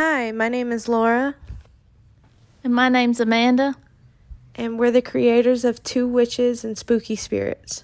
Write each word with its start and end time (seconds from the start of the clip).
Hi, 0.00 0.30
my 0.30 0.48
name 0.48 0.70
is 0.70 0.88
Laura, 0.88 1.34
And 2.62 2.72
my 2.72 2.88
name's 2.88 3.18
Amanda. 3.18 3.74
and 4.54 4.78
we're 4.78 4.92
the 4.92 5.02
creators 5.02 5.64
of 5.64 5.82
Two 5.82 6.06
Witches 6.06 6.62
and 6.64 6.78
Spooky 6.78 7.16
Spirits. 7.16 7.82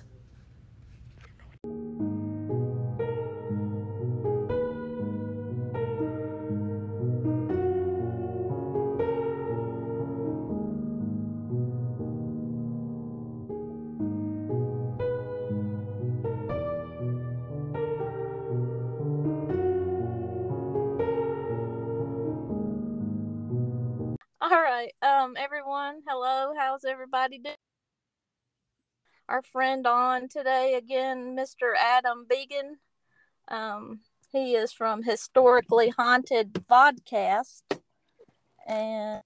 Our 29.34 29.42
friend 29.42 29.84
on 29.84 30.28
today 30.28 30.74
again, 30.74 31.36
Mr. 31.36 31.74
Adam 31.76 32.24
Begin. 32.30 32.76
Um, 33.48 33.98
he 34.30 34.54
is 34.54 34.72
from 34.72 35.02
Historically 35.02 35.88
Haunted 35.88 36.52
Vodcast, 36.70 37.62
and 38.64 39.22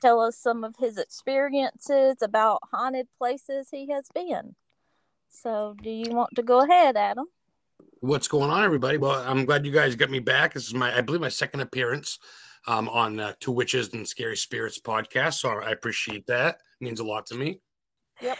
tell 0.00 0.18
us 0.18 0.36
some 0.36 0.64
of 0.64 0.74
his 0.76 0.98
experiences 0.98 2.16
about 2.20 2.62
haunted 2.72 3.06
places 3.16 3.68
he 3.70 3.88
has 3.90 4.08
been. 4.12 4.56
So, 5.28 5.76
do 5.80 5.88
you 5.88 6.10
want 6.10 6.30
to 6.34 6.42
go 6.42 6.62
ahead, 6.62 6.96
Adam? 6.96 7.26
What's 8.00 8.26
going 8.26 8.50
on, 8.50 8.64
everybody? 8.64 8.98
Well, 8.98 9.22
I'm 9.24 9.44
glad 9.44 9.64
you 9.64 9.70
guys 9.70 9.94
got 9.94 10.10
me 10.10 10.18
back. 10.18 10.54
This 10.54 10.66
is 10.66 10.74
my, 10.74 10.98
I 10.98 11.00
believe, 11.00 11.20
my 11.20 11.28
second 11.28 11.60
appearance 11.60 12.18
um, 12.66 12.88
on 12.88 13.20
uh, 13.20 13.34
Two 13.38 13.52
Witches 13.52 13.92
and 13.92 14.08
Scary 14.08 14.36
Spirits 14.36 14.80
podcast. 14.80 15.34
So 15.34 15.48
I 15.48 15.70
appreciate 15.70 16.26
that. 16.26 16.56
It 16.56 16.84
means 16.84 16.98
a 16.98 17.04
lot 17.04 17.26
to 17.26 17.36
me. 17.36 17.60
Yep. 18.20 18.38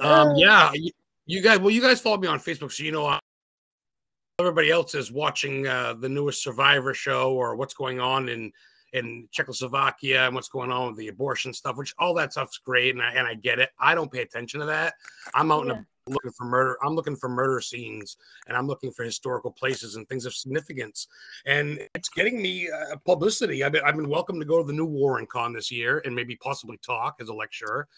Um, 0.00 0.10
Uh, 0.10 0.34
yeah, 0.36 0.72
you, 0.74 0.90
you 1.26 1.42
guys. 1.42 1.58
Well, 1.58 1.70
you 1.70 1.80
guys 1.82 2.00
follow 2.00 2.18
me 2.18 2.28
on 2.28 2.38
Facebook, 2.38 2.72
so 2.72 2.84
you 2.84 2.92
know 2.92 3.06
uh, 3.06 3.18
everybody 4.38 4.70
else 4.70 4.94
is 4.94 5.10
watching 5.10 5.66
uh, 5.66 5.94
the 5.94 6.08
newest 6.08 6.42
Survivor 6.42 6.94
show 6.94 7.34
or 7.34 7.56
what's 7.56 7.74
going 7.74 8.00
on 8.00 8.28
in 8.28 8.52
in 8.94 9.28
Czechoslovakia 9.32 10.24
and 10.26 10.34
what's 10.34 10.48
going 10.48 10.72
on 10.72 10.88
with 10.88 10.96
the 10.96 11.08
abortion 11.08 11.52
stuff. 11.52 11.76
Which 11.76 11.94
all 11.98 12.14
that 12.14 12.32
stuff's 12.32 12.58
great, 12.58 12.94
and 12.94 13.02
I, 13.02 13.12
and 13.12 13.26
I 13.26 13.34
get 13.34 13.58
it. 13.58 13.70
I 13.78 13.94
don't 13.94 14.10
pay 14.10 14.22
attention 14.22 14.60
to 14.60 14.66
that. 14.66 14.94
I'm 15.34 15.52
out 15.52 15.62
in 15.62 15.68
Yeah. 15.68 15.74
the 15.74 15.84
looking 16.08 16.32
for 16.32 16.44
murder. 16.44 16.78
I'm 16.82 16.94
looking 16.94 17.16
for 17.16 17.28
murder 17.28 17.60
scenes 17.60 18.16
and 18.46 18.56
I'm 18.56 18.66
looking 18.66 18.90
for 18.90 19.04
historical 19.04 19.50
places 19.50 19.96
and 19.96 20.08
things 20.08 20.24
of 20.24 20.34
significance. 20.34 21.06
And 21.44 21.86
it's 21.94 22.08
getting 22.08 22.40
me 22.40 22.70
uh, 22.70 22.96
publicity. 23.04 23.62
I've 23.62 23.72
been, 23.72 23.84
I've 23.84 23.96
been 23.96 24.08
welcome 24.08 24.38
to 24.40 24.46
go 24.46 24.58
to 24.58 24.64
the 24.66 24.72
new 24.72 24.86
Warren 24.86 25.26
Con 25.26 25.52
this 25.52 25.70
year 25.70 26.00
and 26.06 26.14
maybe 26.14 26.34
possibly 26.36 26.78
talk 26.78 27.16
as 27.20 27.28
a 27.28 27.34
lecturer. 27.34 27.88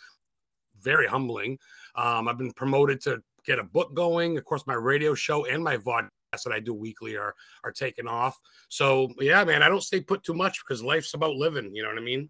Very 0.82 1.06
humbling. 1.06 1.58
Um, 1.94 2.28
I've 2.28 2.38
been 2.38 2.52
promoted 2.52 3.00
to 3.02 3.22
get 3.44 3.58
a 3.58 3.64
book 3.64 3.94
going. 3.94 4.36
Of 4.38 4.44
course, 4.44 4.66
my 4.66 4.74
radio 4.74 5.14
show 5.14 5.44
and 5.46 5.62
my 5.62 5.76
vodcast 5.76 6.10
that 6.44 6.52
I 6.52 6.60
do 6.60 6.74
weekly 6.74 7.16
are 7.16 7.34
are 7.64 7.72
taking 7.72 8.06
off. 8.06 8.38
So 8.68 9.12
yeah, 9.18 9.44
man, 9.44 9.62
I 9.62 9.68
don't 9.68 9.82
stay 9.82 10.00
put 10.00 10.22
too 10.22 10.34
much 10.34 10.60
because 10.64 10.82
life's 10.82 11.14
about 11.14 11.34
living. 11.36 11.74
You 11.74 11.82
know 11.82 11.88
what 11.88 11.98
I 11.98 12.02
mean? 12.02 12.28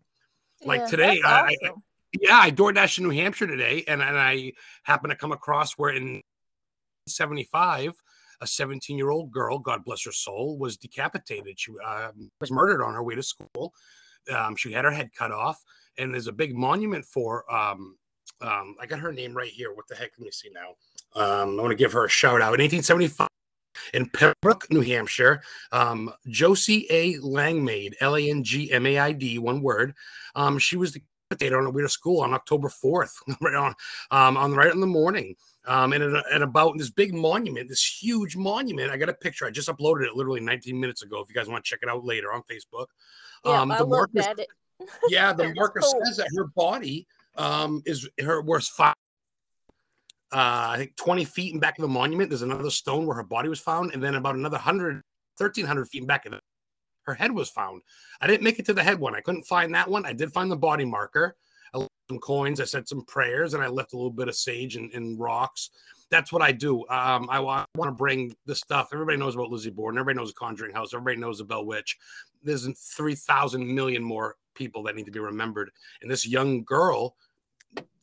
Like 0.65 0.81
Yeah, 0.81 0.87
today, 0.87 1.21
that's 1.23 1.27
I- 1.27 1.67
I- 1.69 1.73
yeah, 2.21 2.39
I 2.41 2.51
DoorDash 2.51 2.99
in 2.99 3.05
New 3.05 3.11
Hampshire 3.11 3.47
today, 3.47 3.85
and, 3.87 4.03
and 4.03 4.19
I 4.19 4.53
happened 4.83 5.13
to 5.13 5.17
come 5.17 5.31
across 5.31 5.75
where 5.75 5.91
in 5.91 6.23
75, 7.07 7.93
a 8.41 8.47
17 8.47 8.97
year 8.97 9.11
old 9.11 9.31
girl, 9.31 9.59
God 9.59 9.85
bless 9.85 10.05
her 10.05 10.13
soul, 10.13 10.59
was 10.59 10.77
decapitated. 10.77 11.59
She 11.61 11.73
um, 11.87 12.31
was 12.41 12.51
murdered 12.51 12.83
on 12.83 12.95
her 12.95 13.03
way 13.03 13.15
to 13.15 13.23
school. 13.23 13.75
Um, 14.35 14.57
she 14.57 14.73
had 14.73 14.85
her 14.85 14.91
head 14.91 15.11
cut 15.17 15.31
off, 15.33 15.63
and 15.99 16.13
there's 16.13 16.27
a 16.27 16.33
big 16.33 16.57
monument 16.57 17.05
for. 17.05 17.51
Um, 17.53 17.97
um, 18.41 18.77
I 18.81 18.87
got 18.87 19.01
her 19.01 19.13
name 19.13 19.35
right 19.35 19.51
here. 19.51 19.73
What 19.73 19.89
the 19.89 19.95
heck? 19.95 20.13
Let 20.19 20.25
me 20.25 20.31
see 20.31 20.51
now. 20.53 20.75
Um, 21.21 21.59
I 21.59 21.63
want 21.63 21.71
to 21.71 21.77
give 21.77 21.93
her 21.93 22.05
a 22.05 22.09
shout 22.09 22.41
out. 22.41 22.55
In 22.55 22.61
1875, 22.61 23.29
in 23.95 24.09
Pembroke, 24.11 24.71
New 24.71 24.81
Hampshire, 24.81 25.43
um, 25.73 26.13
Josie 26.29 26.87
A. 26.91 27.17
Langmaid, 27.19 27.97
L 28.01 28.17
A 28.17 28.31
N 28.31 28.43
G 28.45 28.71
M 28.73 28.87
A 28.87 28.99
I 28.99 29.13
D, 29.13 29.39
one 29.39 29.63
word. 29.63 29.95
Um, 30.35 30.59
she 30.59 30.77
was 30.77 30.93
the 30.93 31.03
decapitated 31.31 31.57
on 31.57 31.65
her 31.65 31.71
way 31.71 31.83
to 31.83 31.89
school 31.89 32.21
on 32.21 32.35
October 32.35 32.69
4th, 32.69 33.13
right 33.41 33.55
on, 33.55 33.75
um, 34.11 34.37
on 34.37 34.53
right 34.53 34.73
in 34.73 34.81
the 34.81 34.87
morning. 34.87 35.37
Um, 35.67 35.93
and, 35.93 36.17
at- 36.17 36.43
about 36.43 36.77
this 36.79 36.91
big 36.91 37.15
monument, 37.15 37.69
this 37.69 37.85
huge 37.85 38.37
monument. 38.37 38.91
I 38.91 38.97
got 38.97 39.09
a 39.09 39.15
picture. 39.15 39.47
I 39.47 39.51
just 39.51 39.69
uploaded 39.69 40.07
it 40.07 40.17
literally 40.17 40.41
19 40.41 40.79
minutes 40.79 41.03
ago. 41.03 41.21
If 41.21 41.29
you 41.29 41.35
guys 41.35 41.49
want 41.49 41.65
to 41.65 41.69
check 41.69 41.81
it 41.83 41.89
out 41.89 42.05
later 42.05 42.33
on 42.33 42.43
Facebook. 42.43 42.87
Yeah, 43.45 43.61
um, 43.61 43.71
I 43.71 43.79
the 43.79 43.87
marker- 43.87 44.21
at 44.21 44.39
it. 44.39 44.49
yeah, 45.09 45.33
the 45.33 45.53
marker 45.55 45.81
cool. 45.81 46.03
says 46.05 46.17
that 46.17 46.29
her 46.37 46.47
body 46.57 47.07
um, 47.37 47.83
is 47.87 48.09
her 48.21 48.41
was 48.41 48.69
five. 48.69 48.95
Uh, 50.33 50.71
I 50.71 50.77
think 50.79 50.97
20 50.97 51.25
feet 51.25 51.55
in 51.55 51.61
back 51.61 51.77
of 51.79 51.83
the 51.83 51.89
monument. 51.89 52.31
There's 52.31 52.43
another 52.43 52.71
stone 52.71 53.07
where 53.07 53.17
her 53.17 53.25
body 53.25 53.49
was 53.49 53.59
found, 53.59 53.93
and 53.93 54.03
then 54.03 54.15
about 54.15 54.37
another 54.37 54.57
100, 54.57 55.03
1300 55.37 55.89
feet 55.89 56.03
in 56.03 56.07
back 56.07 56.25
of 56.25 56.33
it, 56.35 56.41
her 57.03 57.15
head 57.15 57.33
was 57.33 57.51
found. 57.51 57.83
I 58.21 58.29
didn't 58.29 58.45
make 58.45 58.59
it 58.59 58.67
to 58.67 58.75
the 58.75 58.83
head 58.83 59.01
one. 59.01 59.17
I 59.17 59.21
couldn't 59.21 59.43
find 59.43 59.75
that 59.75 59.89
one. 59.91 60.07
I 60.07 60.13
did 60.13 60.33
find 60.33 60.51
the 60.51 60.57
body 60.57 60.85
marker. 60.85 61.37
I 61.75 61.79
left 61.79 61.91
some 62.09 62.21
coins. 62.21 62.61
I 62.61 62.65
said 62.65 62.89
some 62.89 63.05
prayers, 63.05 63.55
and 63.55 63.63
I 63.63 63.69
left 63.69 63.93
a 63.93 63.97
little 63.97 64.11
bit 64.11 64.29
of 64.29 64.37
sage 64.37 64.77
and, 64.77 64.93
and 64.93 65.19
rocks. 65.19 65.71
That's 66.11 66.33
what 66.33 66.43
I 66.43 66.53
do. 66.53 66.81
Um, 66.89 67.29
I, 67.31 67.41
want 67.41 67.67
to 67.79 67.93
bring 67.93 68.35
the 68.47 68.55
stuff. 68.55 68.91
Everybody 68.93 69.17
knows 69.17 69.35
about 69.35 69.51
Lizzie 69.51 69.71
Borden. 69.71 69.99
Everybody 69.99 70.19
knows 70.19 70.33
the 70.33 70.39
Conjuring 70.39 70.75
House. 70.75 70.93
Everybody 70.93 71.17
knows 71.17 71.39
the 71.39 71.45
Bell 71.45 71.65
Witch. 71.65 71.97
There's 72.43 72.69
3,000 72.97 73.75
million 73.75 74.03
more 74.03 74.37
people 74.55 74.83
that 74.85 74.97
need 74.97 75.07
to 75.07 75.13
be 75.13 75.21
remembered. 75.21 75.71
And 76.03 76.11
this 76.11 76.27
young 76.27 76.65
girl, 76.65 77.17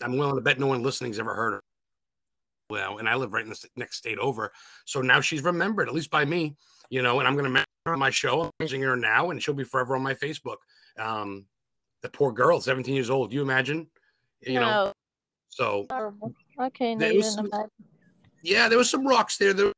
I'm 0.02 0.18
willing 0.18 0.36
to 0.36 0.42
bet 0.42 0.60
no 0.60 0.68
one 0.68 0.84
listening's 0.84 1.20
ever 1.20 1.34
heard 1.34 1.54
her. 1.54 1.64
Well, 2.70 2.98
and 2.98 3.08
I 3.08 3.16
live 3.16 3.34
right 3.34 3.44
in 3.44 3.50
the 3.50 3.68
next 3.76 3.98
state 3.98 4.18
over. 4.18 4.52
So 4.86 5.02
now 5.02 5.22
she's 5.22 5.44
remembered, 5.44 5.88
at 5.88 5.94
least 5.96 6.12
by 6.12 6.26
me, 6.26 6.56
you 6.90 7.02
know, 7.02 7.20
and 7.20 7.28
I'm 7.28 7.34
going 7.34 7.46
to 7.46 7.50
mention 7.50 7.68
her 7.86 7.94
on 7.94 8.00
my 8.00 8.10
show. 8.10 8.44
I'm 8.44 8.52
mentioning 8.60 8.84
her 8.84 8.98
now, 8.98 9.30
and 9.32 9.42
she'll 9.42 9.54
be 9.54 9.64
forever 9.64 9.96
on 9.96 10.04
my 10.04 10.14
Facebook. 10.14 10.58
Um, 11.00 11.46
the 12.02 12.10
poor 12.10 12.32
girl, 12.32 12.60
17 12.60 12.94
years 12.94 13.10
old. 13.10 13.32
You 13.32 13.42
imagine? 13.42 13.88
You 14.42 14.60
know, 14.60 14.94
so. 15.50 15.86
I 15.90 16.02
There 17.00 17.16
was 17.16 17.34
some- 17.34 17.50
yeah, 18.44 18.68
there 18.68 18.78
was 18.78 18.90
some 18.90 19.08
rocks 19.08 19.38
there. 19.38 19.54
There, 19.54 19.72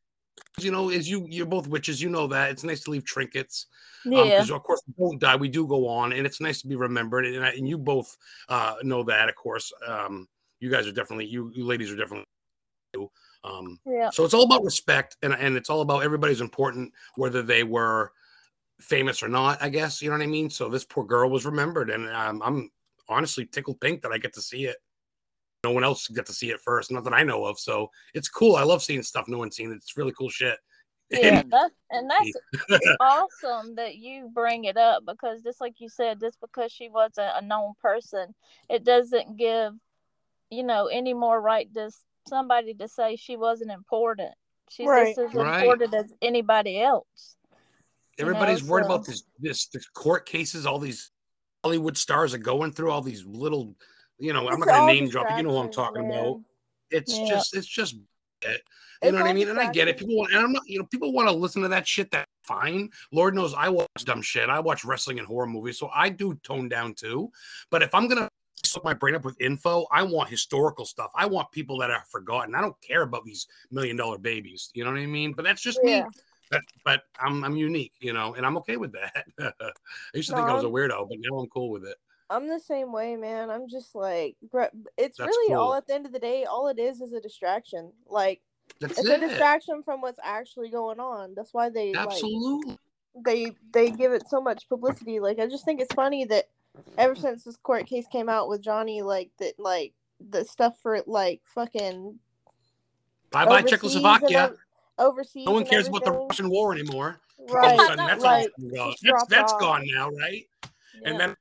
you 0.60 0.72
know, 0.72 0.90
as 0.90 1.10
you 1.10 1.26
you're 1.30 1.46
both 1.46 1.68
witches, 1.68 2.02
you 2.02 2.10
know 2.10 2.28
that 2.28 2.52
it's 2.52 2.64
nice 2.64 2.82
to 2.84 2.92
leave 2.92 3.06
trinkets. 3.06 3.68
Um, 4.06 4.14
Yeah, 4.14 4.38
'cause 4.38 4.50
of 4.52 4.64
course 4.64 4.82
we 4.88 4.94
don't 5.06 5.20
die, 5.20 5.36
we 5.36 5.50
do 5.50 5.68
go 5.68 5.88
on, 5.88 6.14
and 6.14 6.26
it's 6.26 6.40
nice 6.42 6.62
to 6.62 6.68
be 6.68 6.76
remembered. 6.76 7.26
And, 7.26 7.46
I, 7.46 7.50
and 7.50 7.68
you 7.68 7.78
both 7.78 8.16
uh, 8.48 8.76
know 8.84 9.04
that, 9.04 9.30
of 9.30 9.36
course. 9.36 9.72
Um, 9.86 10.28
you 10.60 10.70
guys 10.70 10.88
are 10.88 10.92
definitely 10.92 11.26
you, 11.28 11.52
you 11.54 11.66
ladies 11.66 11.92
are 11.92 11.96
definitely. 11.96 12.26
Um, 13.44 13.80
yeah. 13.86 14.10
so 14.10 14.26
it's 14.26 14.34
all 14.34 14.44
about 14.44 14.64
respect, 14.64 15.16
and 15.22 15.34
and 15.34 15.56
it's 15.56 15.70
all 15.70 15.82
about 15.82 16.04
everybody's 16.04 16.42
important, 16.42 16.94
whether 17.16 17.42
they 17.42 17.64
were 17.64 18.12
famous 18.82 19.22
or 19.24 19.28
not. 19.30 19.62
I 19.62 19.70
guess 19.70 20.02
you 20.02 20.10
know 20.10 20.18
what 20.18 20.24
I 20.24 20.28
mean. 20.28 20.50
So 20.50 20.68
this 20.70 20.86
poor 20.86 21.06
girl 21.06 21.30
was 21.30 21.46
remembered, 21.46 21.90
and 21.90 22.10
um, 22.10 22.42
I'm 22.44 22.70
honestly 23.08 23.46
tickled 23.46 23.80
pink 23.80 24.02
that 24.02 24.12
I 24.12 24.18
get 24.18 24.34
to 24.34 24.42
see 24.42 24.66
it. 24.66 24.78
No 25.64 25.72
one 25.72 25.84
else 25.84 26.08
got 26.08 26.26
to 26.28 26.34
see 26.34 26.52
it 26.52 26.62
first, 26.62 26.92
not 26.92 27.04
that 27.04 27.14
I 27.14 27.24
know 27.24 27.44
of. 27.46 27.60
So 27.60 27.92
it's 28.14 28.30
cool. 28.30 28.56
I 28.56 28.64
love 28.64 28.82
seeing 28.82 29.04
stuff 29.04 29.28
no 29.28 29.38
one's 29.38 29.56
seen. 29.58 29.72
It's 29.74 29.98
really 29.98 30.14
cool 30.14 30.30
shit. 30.30 30.58
Yeah, 31.10 31.40
And- 31.40 31.52
that, 31.52 31.72
and 31.92 32.10
that's 32.10 32.32
awesome 33.00 33.76
that 33.76 33.96
you 33.96 34.30
bring 34.34 34.66
it 34.66 34.78
up 34.78 35.04
because 35.06 35.42
just 35.42 35.60
like 35.60 35.74
you 35.80 35.90
said, 35.90 36.20
just 36.22 36.40
because 36.40 36.72
she 36.72 36.88
wasn't 36.88 37.32
a 37.36 37.42
known 37.46 37.74
person, 37.82 38.34
it 38.70 38.84
doesn't 38.86 39.36
give, 39.36 39.74
you 40.50 40.64
know, 40.64 40.86
any 40.88 41.14
more 41.14 41.42
right 41.42 41.72
to 41.74 41.92
somebody 42.28 42.74
to 42.76 42.88
say 42.88 43.16
she 43.16 43.36
wasn't 43.36 43.72
important. 43.72 44.32
She's 44.70 44.88
Right. 44.88 45.16
just 45.16 45.20
as 45.30 45.34
Right. 45.34 45.62
important 45.64 45.94
as 45.96 46.14
anybody 46.22 46.80
else. 46.80 47.36
You 48.18 48.26
know, 48.26 48.30
Everybody's 48.32 48.64
worried 48.64 48.86
so- 48.86 48.94
about 48.94 49.06
this, 49.06 49.24
this 49.40 49.66
this 49.68 49.88
court 49.90 50.26
cases. 50.26 50.66
All 50.66 50.80
these 50.80 51.12
Hollywood 51.66 51.98
stars 51.98 52.34
are 52.34 52.38
going 52.38 52.72
through 52.72 52.92
all 52.92 53.02
these 53.02 53.26
little, 53.26 53.76
you 54.20 54.34
know. 54.34 54.48
I'm 54.50 54.60
not 54.60 54.68
going 54.68 54.82
to 54.82 54.86
name 54.86 55.10
drop. 55.10 55.28
You 55.32 55.44
know 55.44 55.52
who 55.52 55.58
I'm 55.58 55.72
talking 55.72 56.08
man. 56.08 56.12
about. 56.12 56.42
It's 56.92 57.20
Yeah. 57.20 57.28
just, 57.28 57.56
it's 57.56 57.68
just, 57.68 57.96
it. 57.96 58.02
you 58.42 58.52
It's 59.02 59.12
know 59.12 59.20
what 59.20 59.30
I 59.30 59.34
mean. 59.34 59.50
And 59.50 59.60
I 59.60 59.72
get 59.72 59.88
it. 59.88 59.98
People, 59.98 60.18
want, 60.18 60.32
and 60.34 60.42
I'm 60.42 60.52
not, 60.52 60.64
you 60.68 60.80
know, 60.80 60.86
people 60.86 61.14
want 61.14 61.30
to 61.30 61.34
listen 61.36 61.62
to 61.62 61.68
that 61.70 61.88
shit. 61.88 62.12
That's 62.12 62.30
fine. 62.44 62.90
Lord 63.12 63.36
knows 63.36 63.54
I 63.54 63.70
watch 63.70 63.88
dumb 64.06 64.22
shit. 64.22 64.50
I 64.50 64.60
watch 64.60 64.84
wrestling 64.84 65.20
and 65.20 65.28
horror 65.28 65.46
movies, 65.48 65.78
so 65.78 65.90
I 65.94 66.10
do 66.10 66.36
tone 66.44 66.68
down 66.68 66.96
too. 66.96 67.32
But 67.70 67.84
if 67.84 67.94
I'm 67.94 68.08
gonna 68.08 68.28
soak 68.66 68.84
my 68.84 68.94
brain 68.94 69.16
up 69.16 69.24
with 69.24 69.40
info, 69.40 69.86
I 69.92 70.04
want 70.04 70.30
historical 70.30 70.86
stuff. 70.86 71.12
I 71.16 71.26
want 71.28 71.52
people 71.52 71.78
that 71.80 71.92
are 71.92 72.04
forgotten. 72.10 72.56
I 72.56 72.62
don't 72.62 72.80
care 72.82 73.04
about 73.04 73.24
these 73.24 73.48
million 73.72 73.96
dollar 73.96 74.18
babies. 74.18 74.72
You 74.74 74.84
know 74.84 74.92
what 74.92 75.00
I 75.00 75.06
mean? 75.06 75.34
But 75.34 75.46
that's 75.46 75.62
just 75.62 75.80
Yeah. 75.84 76.04
me. 76.04 76.10
But, 76.52 76.62
but 76.84 77.02
I'm 77.20 77.44
I'm 77.44 77.56
unique, 77.56 77.94
you 78.00 78.12
know, 78.12 78.34
and 78.34 78.44
I'm 78.44 78.58
okay 78.58 78.78
with 78.78 78.94
that. 78.94 79.26
I 79.40 79.72
used 80.16 80.30
to 80.30 80.36
think 80.36 80.50
I 80.50 80.54
was 80.54 80.64
a 80.64 80.68
weirdo, 80.68 81.08
but 81.08 81.20
now 81.20 81.38
I'm 81.38 81.48
cool 81.50 81.70
with 81.70 81.86
it. 81.86 81.98
I'm 82.30 82.48
the 82.48 82.60
same 82.60 82.92
way, 82.92 83.16
man. 83.16 83.50
I'm 83.50 83.68
just 83.68 83.96
like, 83.96 84.36
it's 84.98 85.18
That's 85.18 85.20
really 85.20 85.54
all 85.54 85.74
at 85.74 85.88
the 85.88 85.96
end 85.96 86.06
of 86.06 86.12
the 86.12 86.20
day, 86.20 86.46
all 86.46 86.68
it 86.68 86.78
is 86.80 87.02
is 87.02 87.14
a 87.14 87.20
distraction. 87.20 87.92
Like, 88.08 88.42
That's 88.80 89.00
it's 89.00 89.08
it. 89.08 89.24
a 89.24 89.28
distraction 89.28 89.82
from 89.84 90.02
what's 90.02 90.20
actually 90.24 90.70
going 90.70 91.00
on. 91.00 91.34
That's 91.36 91.54
why 91.54 91.70
they 91.70 91.94
like, 91.94 92.08
Absolutely. 92.08 92.78
they 93.26 93.52
they 93.74 93.90
give 93.90 94.12
it 94.12 94.30
so 94.30 94.40
much 94.40 94.70
publicity. 94.70 95.20
Like 95.20 95.40
I 95.40 95.48
just 95.48 95.66
think 95.66 95.82
it's 95.82 95.94
funny 95.94 96.26
that 96.26 96.46
ever 96.98 97.16
since 97.16 97.44
this 97.44 97.58
court 97.58 97.88
case 97.88 98.06
came 98.12 98.30
out 98.30 98.48
with 98.48 98.62
Johnny, 98.62 99.02
like 99.02 99.32
that, 99.40 99.54
like 99.60 99.94
the 100.30 100.46
stuff 100.46 100.78
for 100.82 101.02
like 101.08 101.42
fucking 101.46 102.20
Bye 103.32 103.46
bye 103.46 103.62
Czechoslovakia. 103.64 104.54
overseas. 104.98 105.46
No 105.46 105.54
one 105.54 105.66
cares 105.66 105.88
about 105.88 106.06
the. 106.06 106.12
Russian 106.12 106.50
war 106.50 106.74
anymore. 106.74 107.20
All 107.40 107.56
Right, 107.56 107.74
of 107.74 107.80
a 107.80 107.84
sudden, 107.86 108.06
that's, 108.06 108.24
all 108.24 108.32
like 108.32 108.52
gonna 108.60 108.94
that's, 109.02 109.26
that's 109.30 109.54
gone 109.54 109.84
now, 109.88 110.10
right? 110.12 110.46
Yeah. 110.64 111.10
And 111.10 111.20
then 111.20 111.36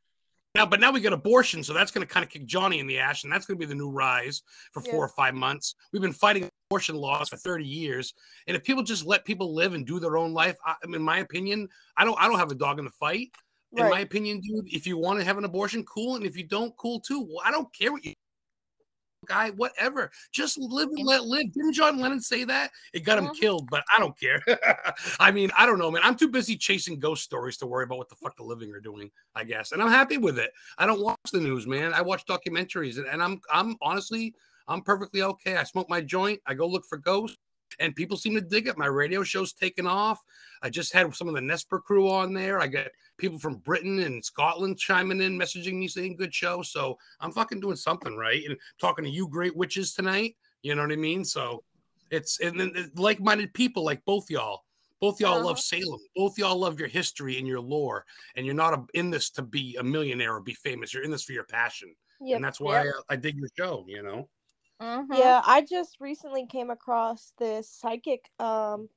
now, 0.54 0.66
but 0.66 0.80
now 0.80 0.90
we 0.90 1.00
got 1.00 1.12
abortion, 1.12 1.62
so 1.62 1.72
that's 1.72 1.90
going 1.90 2.06
to 2.06 2.12
kind 2.12 2.24
of 2.24 2.30
kick 2.30 2.46
Johnny 2.46 2.80
in 2.80 2.86
the 2.86 2.98
ass, 2.98 3.24
and 3.24 3.32
that's 3.32 3.46
going 3.46 3.58
to 3.58 3.66
be 3.66 3.68
the 3.68 3.74
new 3.74 3.90
rise 3.90 4.42
for 4.72 4.82
Yeah. 4.84 4.92
four 4.92 5.04
or 5.04 5.08
five 5.08 5.34
months. 5.34 5.74
We've 5.92 6.02
been 6.02 6.12
fighting 6.12 6.48
abortion 6.70 6.96
laws 6.96 7.28
for 7.28 7.36
thirty 7.36 7.66
years, 7.66 8.14
and 8.46 8.56
if 8.56 8.64
people 8.64 8.82
just 8.82 9.04
let 9.04 9.24
people 9.24 9.54
live 9.54 9.74
and 9.74 9.86
do 9.86 10.00
their 10.00 10.16
own 10.16 10.32
life, 10.32 10.56
I, 10.64 10.74
in 10.84 11.02
my 11.02 11.18
opinion, 11.18 11.68
I 11.96 12.04
don't, 12.04 12.18
I 12.20 12.28
don't 12.28 12.38
have 12.38 12.50
a 12.50 12.56
dog 12.56 12.78
in 12.78 12.84
the 12.84 12.90
fight. 12.90 13.30
In 13.76 13.90
my 13.90 14.00
opinion, 14.00 14.40
dude, 14.40 14.72
if 14.72 14.86
you 14.86 14.96
want 14.96 15.18
to 15.18 15.24
have 15.26 15.36
an 15.36 15.44
abortion, 15.44 15.84
cool, 15.84 16.16
and 16.16 16.24
if 16.24 16.38
you 16.38 16.44
don't, 16.44 16.74
cool 16.78 17.00
too. 17.00 17.20
Well, 17.20 17.42
I 17.44 17.50
don't 17.50 17.70
care 17.74 17.92
what 17.92 18.02
you 18.02 18.14
guy, 19.26 19.50
whatever. 19.50 20.10
Just 20.32 20.58
live 20.58 20.88
and 20.88 21.04
let 21.04 21.24
live. 21.24 21.52
Didn't 21.52 21.72
John 21.72 21.98
Lennon 21.98 22.20
say 22.20 22.44
that? 22.44 22.70
It 22.92 23.00
got 23.04 23.18
him 23.18 23.28
Mhm. 23.28 23.38
killed, 23.38 23.68
but 23.70 23.84
I 23.94 24.00
don't 24.00 24.18
care. 24.18 24.42
I 25.20 25.30
mean, 25.30 25.50
I 25.56 25.66
don't 25.66 25.78
know, 25.78 25.90
man. 25.90 26.02
I'm 26.04 26.16
too 26.16 26.28
busy 26.28 26.56
chasing 26.56 26.98
ghost 26.98 27.24
stories 27.24 27.56
to 27.58 27.66
worry 27.66 27.84
about 27.84 27.98
what 27.98 28.08
the 28.08 28.16
fuck 28.16 28.36
the 28.36 28.42
living 28.42 28.72
are 28.72 28.80
doing, 28.80 29.10
I 29.34 29.44
guess. 29.44 29.72
And 29.72 29.82
I'm 29.82 29.90
happy 29.90 30.18
with 30.18 30.38
it. 30.38 30.52
I 30.78 30.86
don't 30.86 31.00
watch 31.00 31.18
the 31.32 31.40
news, 31.40 31.66
man. 31.66 31.92
I 31.92 32.00
watch 32.02 32.24
documentaries 32.26 32.98
and, 32.98 33.06
and 33.06 33.22
I'm 33.22 33.40
I'm 33.52 33.76
honestly 33.82 34.34
I'm 34.66 34.82
perfectly 34.82 35.22
okay. 35.22 35.56
I 35.56 35.64
smoke 35.64 35.88
my 35.88 36.00
joint, 36.00 36.40
I 36.46 36.54
go 36.54 36.66
look 36.66 36.84
for 36.86 36.98
ghosts, 36.98 37.38
and 37.78 37.94
people 37.94 38.16
seem 38.16 38.34
to 38.34 38.40
dig 38.40 38.66
it. 38.66 38.78
My 38.78 38.86
radio 38.86 39.22
show's 39.22 39.52
taken 39.52 39.86
off. 39.86 40.24
I 40.62 40.70
just 40.70 40.92
had 40.92 41.14
some 41.14 41.28
of 41.28 41.34
the 41.34 41.40
Nesper 41.40 41.82
crew 41.82 42.10
on 42.10 42.32
there. 42.32 42.60
I 42.60 42.66
got 42.66 42.88
people 43.16 43.38
from 43.38 43.56
Britain 43.56 44.00
and 44.00 44.24
Scotland 44.24 44.78
chiming 44.78 45.20
in, 45.20 45.38
messaging 45.38 45.74
me 45.74 45.88
saying 45.88 46.16
good 46.16 46.34
show. 46.34 46.62
So 46.62 46.98
I'm 47.20 47.32
fucking 47.32 47.60
doing 47.60 47.76
something 47.76 48.16
right 48.16 48.44
and 48.46 48.56
talking 48.80 49.04
to 49.04 49.10
you 49.10 49.28
great 49.28 49.56
witches 49.56 49.94
tonight. 49.94 50.36
You 50.62 50.74
know 50.74 50.82
what 50.82 50.92
I 50.92 50.96
mean? 50.96 51.24
So 51.24 51.62
it's 52.10 52.40
and 52.40 52.58
then 52.58 52.90
like-minded 52.96 53.52
people 53.54 53.84
like 53.84 54.04
both 54.04 54.30
y'all. 54.30 54.64
Both 55.00 55.20
y'all 55.20 55.34
Uh-huh. 55.36 55.44
love 55.46 55.60
Salem. 55.60 56.00
Both 56.16 56.38
y'all 56.38 56.56
love 56.58 56.80
your 56.80 56.88
history 56.88 57.38
and 57.38 57.46
your 57.46 57.60
lore. 57.60 58.04
And 58.34 58.44
you're 58.44 58.54
not 58.54 58.74
a, 58.74 58.84
in 58.94 59.10
this 59.10 59.30
to 59.30 59.42
be 59.42 59.76
a 59.76 59.82
millionaire 59.82 60.34
or 60.34 60.40
be 60.40 60.54
famous. 60.54 60.92
You're 60.92 61.04
in 61.04 61.10
this 61.12 61.22
for 61.22 61.32
your 61.32 61.44
passion. 61.44 61.94
Yep. 62.20 62.36
And 62.36 62.44
that's 62.44 62.58
why 62.58 62.82
Yep. 62.82 62.94
I, 63.08 63.12
I 63.12 63.16
dig 63.16 63.36
your 63.36 63.48
show, 63.56 63.84
you 63.86 64.02
know? 64.02 64.28
Mhm. 64.80 65.10
Yeah, 65.10 65.42
I 65.44 65.62
just 65.62 66.00
recently 66.00 66.46
came 66.46 66.70
across 66.70 67.32
this 67.38 67.70
psychic. 67.70 68.30
Um, 68.38 68.90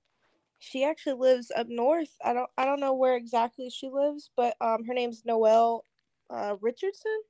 she 0.59 0.83
actually 0.85 1.15
lives 1.15 1.51
up 1.51 1.67
north. 1.69 2.17
I 2.23 2.33
don't 2.33 2.51
I 2.57 2.65
don't 2.65 2.79
know 2.81 2.93
where 2.95 3.15
exactly 3.17 3.69
she 3.71 3.89
lives, 3.89 4.31
but 4.35 4.57
um, 4.61 4.85
her 4.85 4.93
name's 4.95 5.25
Noelle 5.25 5.85
uh, 6.29 6.57
Richardson, 6.61 7.21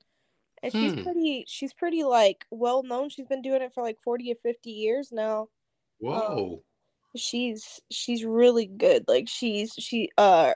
and 0.63 0.74
she's 0.74 0.94
Hmm. 0.94 1.03
pretty 1.03 1.45
she's 1.48 1.74
pretty 1.74 2.03
like 2.03 2.45
well 2.51 2.83
known. 2.83 3.09
She's 3.09 3.27
been 3.27 3.44
doing 3.44 3.62
it 3.63 3.74
for 3.74 3.83
like 3.83 4.01
forty 4.01 4.31
or 4.31 4.36
fifty 4.38 4.71
years 4.71 5.12
now. 5.12 5.50
Whoa. 6.00 6.65
She's 7.15 7.81
she's 7.92 8.24
really 8.24 8.65
good. 8.68 9.06
Like 9.07 9.27
she's 9.27 9.74
she 9.74 10.09
uh, 10.18 10.54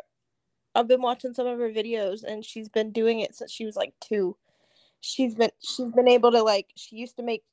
I've 0.75 0.87
been 0.87 1.01
watching 1.01 1.33
some 1.33 1.47
of 1.47 1.59
her 1.59 1.71
videos, 1.71 2.23
and 2.23 2.45
she's 2.45 2.69
been 2.69 2.91
doing 2.91 3.19
it 3.21 3.35
since 3.35 3.51
she 3.51 3.65
was 3.65 3.75
like 3.77 3.93
two. 4.01 4.37
She's 5.01 5.35
been 5.35 5.51
she's 5.63 5.91
been 5.93 6.07
able 6.09 6.31
to 6.31 6.43
like 6.43 6.71
she 6.77 6.97
used 6.97 7.17
to 7.17 7.23
make 7.23 7.45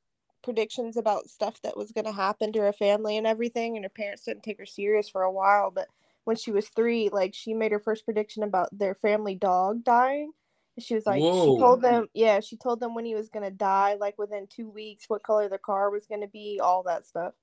predictions 0.43 0.97
about 0.97 1.29
stuff 1.29 1.61
that 1.63 1.77
was 1.77 1.93
going 1.93 2.05
to 2.05 2.13
happen 2.13 2.53
to 2.53 2.61
her 2.61 2.73
family 2.73 3.17
and 3.17 3.27
everything 3.27 3.77
and 3.77 3.85
her 3.85 3.91
parents 3.91 4.25
didn't 4.25 4.43
take 4.43 4.59
her 4.59 4.67
serious 4.67 5.09
for 5.09 5.23
a 5.23 5.33
while 5.33 5.71
but 5.71 5.89
when 6.25 6.37
she 6.37 6.51
was 6.51 6.69
three 6.69 7.09
like 7.11 7.35
she 7.35 7.55
made 7.55 7.73
her 7.73 7.79
first 7.79 8.05
prediction 8.05 8.43
about 8.43 8.69
their 8.77 8.95
family 8.95 9.35
dog 9.35 9.83
dying 9.85 10.33
and 10.77 10.85
she 10.85 10.95
was 10.95 11.07
like 11.07 11.21
Whoa. 11.21 11.55
she 11.55 11.61
told 11.61 11.83
them 11.83 12.09
yeah 12.15 12.41
she 12.41 12.57
told 12.57 12.81
them 12.81 12.95
when 12.95 13.05
he 13.05 13.15
was 13.15 13.29
going 13.29 13.45
to 13.45 13.51
die 13.51 13.97
like 13.99 14.19
within 14.19 14.47
two 14.47 14.69
weeks 14.69 15.05
what 15.09 15.23
color 15.23 15.49
the 15.49 15.59
car 15.59 15.91
was 15.91 16.07
going 16.07 16.21
to 16.21 16.29
be 16.29 16.61
all 16.63 16.83
that 16.83 17.07
stuff 17.07 17.35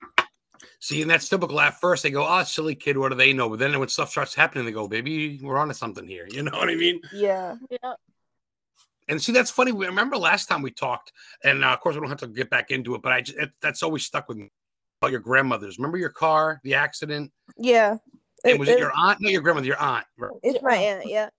See, 0.80 1.02
and 1.02 1.10
that's 1.10 1.30
typical. 1.30 1.60
At 1.60 1.80
first, 1.80 2.04
they 2.04 2.12
go, 2.12 2.26
"Oh, 2.28 2.44
silly 2.44 2.76
kid, 2.76 2.98
what 2.98 3.10
do 3.10 3.16
they 3.16 3.32
know?" 3.32 3.50
But 3.50 3.60
then 3.60 3.78
when 3.80 3.88
stuff 3.88 4.10
starts 4.10 4.36
happening, 4.36 4.66
they 4.66 4.74
go, 4.74 4.90
"Baby, 4.90 5.40
we're 5.42 5.58
onto 5.58 5.74
something 5.74 6.06
here." 6.06 6.28
You 6.40 6.44
know 6.44 6.52
what 6.52 6.70
I 6.70 6.76
mean? 6.76 7.02
yeah 7.14 7.56
Yeah. 7.70 7.94
And 9.10 9.22
see, 9.22 9.32
that's 9.34 9.52
funny. 9.52 9.72
We 9.72 9.86
remember 9.88 10.16
last 10.18 10.48
time 10.48 10.62
we 10.62 10.72
talked, 10.72 11.12
and 11.44 11.66
uh, 11.66 11.70
of 11.70 11.80
course, 11.82 11.96
we 11.96 12.00
don't 12.02 12.10
have 12.10 12.20
to 12.20 12.28
get 12.28 12.50
back 12.50 12.72
into 12.72 12.96
it. 12.96 13.02
But 13.02 13.12
I 13.12 13.22
just 13.22 13.38
it, 13.38 13.52
that's 13.62 13.84
always 13.84 14.06
stuck 14.06 14.30
with 14.30 14.38
me 14.38 14.50
about 15.02 15.12
your 15.12 15.20
grandmothers. 15.20 15.78
Remember 15.80 15.98
your 15.98 16.10
car, 16.10 16.62
the 16.64 16.76
accident? 16.76 17.32
yeah 17.58 17.98
And 18.46 18.60
was 18.60 18.70
it 18.70 18.80
your 18.80 18.92
aunt? 18.96 19.20
No, 19.20 19.30
your 19.30 19.42
grandmother, 19.42 19.68
your 19.68 19.82
aunt. 19.82 20.06
right? 20.18 20.32
it's 20.44 20.62
my 20.64 20.76
aunt 20.76 21.06
yeah 21.08 21.30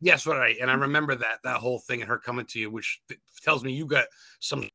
Yes, 0.00 0.26
right. 0.26 0.56
And 0.60 0.70
I 0.70 0.74
remember 0.74 1.16
that 1.16 1.40
that 1.44 1.56
whole 1.56 1.80
thing 1.80 2.00
and 2.00 2.08
her 2.08 2.18
coming 2.18 2.46
to 2.46 2.58
you, 2.60 2.70
which 2.70 3.00
tells 3.42 3.64
me 3.64 3.72
you 3.72 3.84
got 3.84 4.06
some 4.40 4.68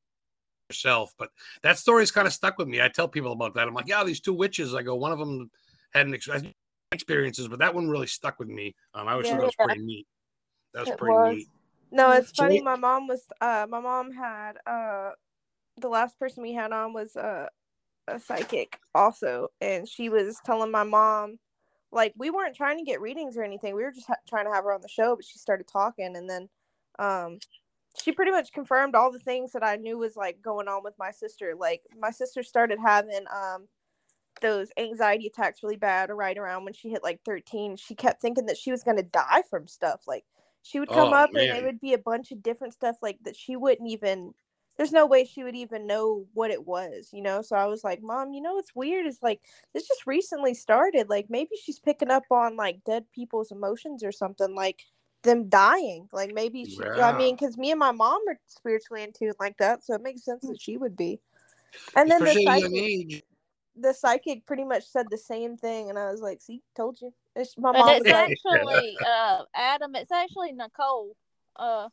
yourself. 0.70 1.14
But 1.18 1.30
that 1.64 1.78
story's 1.78 2.12
kind 2.12 2.28
of 2.28 2.34
stuck 2.34 2.58
with 2.58 2.68
me. 2.68 2.82
I 2.82 2.90
tell 2.90 3.08
people 3.08 3.32
about 3.32 3.54
that. 3.56 3.66
I'm 3.68 3.74
like, 3.74 3.88
yeah, 3.88 4.04
these 4.04 4.20
two 4.20 4.34
witches. 4.34 4.76
I 4.76 4.82
go, 4.84 4.96
one 4.96 5.14
of 5.14 5.20
them 5.20 5.50
had 5.94 6.08
an 6.08 6.14
ex- 6.14 6.28
experiences, 6.92 7.48
but 7.48 7.60
that 7.60 7.74
one 7.74 7.90
really 7.90 8.08
stuck 8.08 8.38
with 8.38 8.50
me. 8.50 8.76
Um, 8.94 9.08
I 9.08 9.14
always 9.14 9.30
thought 9.30 9.40
that 9.40 9.46
was 9.46 9.56
Yeah. 9.58 9.66
pretty 9.66 9.82
neat. 9.86 10.08
That 10.74 10.80
was 10.82 10.90
It 10.90 10.98
pretty 10.98 11.14
was. 11.16 11.36
neat. 11.38 11.48
No, 11.94 12.12
it's 12.14 12.34
funny. 12.34 12.62
My 12.62 12.78
mom 12.78 13.08
was 13.08 13.24
uh 13.42 13.68
my 13.70 13.82
mom 13.82 14.14
had 14.14 14.54
uh 14.68 15.12
the 15.78 15.90
last 15.90 16.20
person 16.20 16.44
we 16.44 16.54
had 16.54 16.72
on 16.74 16.94
was 16.94 17.16
uh, 17.16 17.48
a 18.08 18.20
psychic 18.20 18.80
also 18.96 19.50
and 19.62 19.88
she 19.90 20.10
was 20.10 20.42
telling 20.46 20.72
my 20.72 20.84
mom 20.84 21.40
like 21.92 22.14
we 22.18 22.30
weren't 22.32 22.56
trying 22.56 22.78
to 22.80 22.86
get 22.86 23.02
readings 23.02 23.38
or 23.38 23.44
anything. 23.44 23.76
We 23.76 23.84
were 23.84 23.92
just 23.94 24.08
ha- 24.08 24.16
trying 24.30 24.46
to 24.46 24.54
have 24.54 24.66
her 24.66 24.74
on 24.74 24.82
the 24.82 24.90
show, 24.90 25.16
but 25.16 25.26
she 25.26 25.40
started 25.40 25.68
talking 25.68 26.16
and 26.18 26.30
then 26.30 26.50
um 27.00 27.40
she 28.02 28.12
pretty 28.14 28.32
much 28.32 28.54
confirmed 28.54 28.96
all 28.96 29.12
the 29.12 29.20
things 29.20 29.54
that 29.54 29.64
I 29.66 29.78
knew 29.78 29.98
was 30.00 30.16
like 30.18 30.42
going 30.42 30.68
on 30.70 30.84
with 30.84 30.96
my 31.00 31.12
sister. 31.12 31.56
Like 31.60 31.84
my 32.00 32.12
sister 32.12 32.44
started 32.44 32.80
having 32.86 33.26
um 33.34 33.68
those 34.42 34.70
anxiety 34.78 35.28
attacks 35.28 35.64
really 35.64 35.78
bad 35.78 36.10
right 36.12 36.38
around 36.38 36.66
when 36.66 36.74
she 36.74 36.90
hit 36.90 37.04
like 37.04 37.22
13. 37.26 37.78
She 37.78 37.96
kept 37.96 38.22
thinking 38.22 38.48
that 38.48 38.58
she 38.58 38.72
was 38.72 38.84
going 38.84 38.98
to 38.98 39.04
die 39.04 39.44
from 39.50 39.68
stuff 39.68 40.02
like 40.08 40.26
she 40.64 40.80
would 40.80 40.90
come 40.90 41.10
Oh, 41.10 41.14
up 41.14 41.30
and 41.36 41.44
it 41.58 41.64
would 41.64 41.80
be 41.80 41.94
a 41.94 41.98
bunch 41.98 42.32
of 42.32 42.42
different 42.42 42.74
stuff 42.74 42.96
like 43.02 43.18
that 43.24 43.36
she 43.36 43.56
wouldn't 43.56 43.90
even 43.90 44.34
there's 44.76 44.92
no 44.92 45.06
way 45.06 45.24
she 45.24 45.44
would 45.44 45.56
even 45.56 45.86
know 45.86 46.26
what 46.34 46.50
it 46.50 46.66
was 46.66 47.10
you 47.14 47.22
know? 47.22 47.42
So 47.42 47.56
i 47.56 47.66
was 47.66 47.84
like 47.84 48.02
mom 48.02 48.34
you 48.34 48.42
know 48.42 48.56
what's 48.56 48.74
weird 48.76 49.06
is 49.06 49.20
like 49.22 49.42
this 49.74 49.88
just 49.88 50.08
recently 50.08 50.54
started 50.56 51.10
like 51.10 51.28
maybe 51.30 51.52
she's 51.62 51.80
picking 51.80 52.10
up 52.10 52.24
on 52.32 52.56
like 52.56 52.84
dead 52.86 53.06
people's 53.14 53.52
emotions 53.52 54.04
or 54.04 54.12
something 54.12 54.56
like 54.56 54.84
them 55.24 55.48
dying 55.48 56.10
like 56.12 56.34
maybe 56.34 56.66
she, 56.66 56.80
i 57.02 57.14
mean 57.14 57.36
because 57.36 57.58
me 57.58 57.72
and 57.72 57.80
my 57.80 57.92
mom 57.92 58.20
are 58.28 58.40
spiritually 58.48 59.04
in 59.04 59.12
tune 59.14 59.32
like 59.40 59.56
that 59.58 59.84
so 59.84 59.94
it 59.94 60.02
makes 60.02 60.26
sense 60.26 60.46
that 60.48 60.60
she 60.60 60.76
would 60.78 60.98
be. 60.98 61.20
And 61.96 62.10
then 62.10 62.24
the 62.24 62.32
Especially 62.32 62.44
young 62.44 62.60
psychic, 62.62 62.74
age. 62.76 63.24
The 63.76 63.94
psychic 63.94 64.46
pretty 64.46 64.64
much 64.64 64.84
said 64.86 65.08
the 65.10 65.18
same 65.18 65.58
thing 65.58 65.90
and 65.90 65.98
i 65.98 66.12
was 66.12 66.22
like 66.22 66.40
see 66.42 66.62
told 66.76 67.00
you 67.02 67.12
it's, 67.36 67.58
my 67.58 67.72
mom 67.72 67.90
it's 67.90 68.06
like 68.08 68.32
actually 68.32 68.98
uh 69.04 69.44
Adam. 69.56 69.96
It's 69.96 70.12
actually 70.12 70.52
Nicole 70.52 71.16
uh 71.56 71.90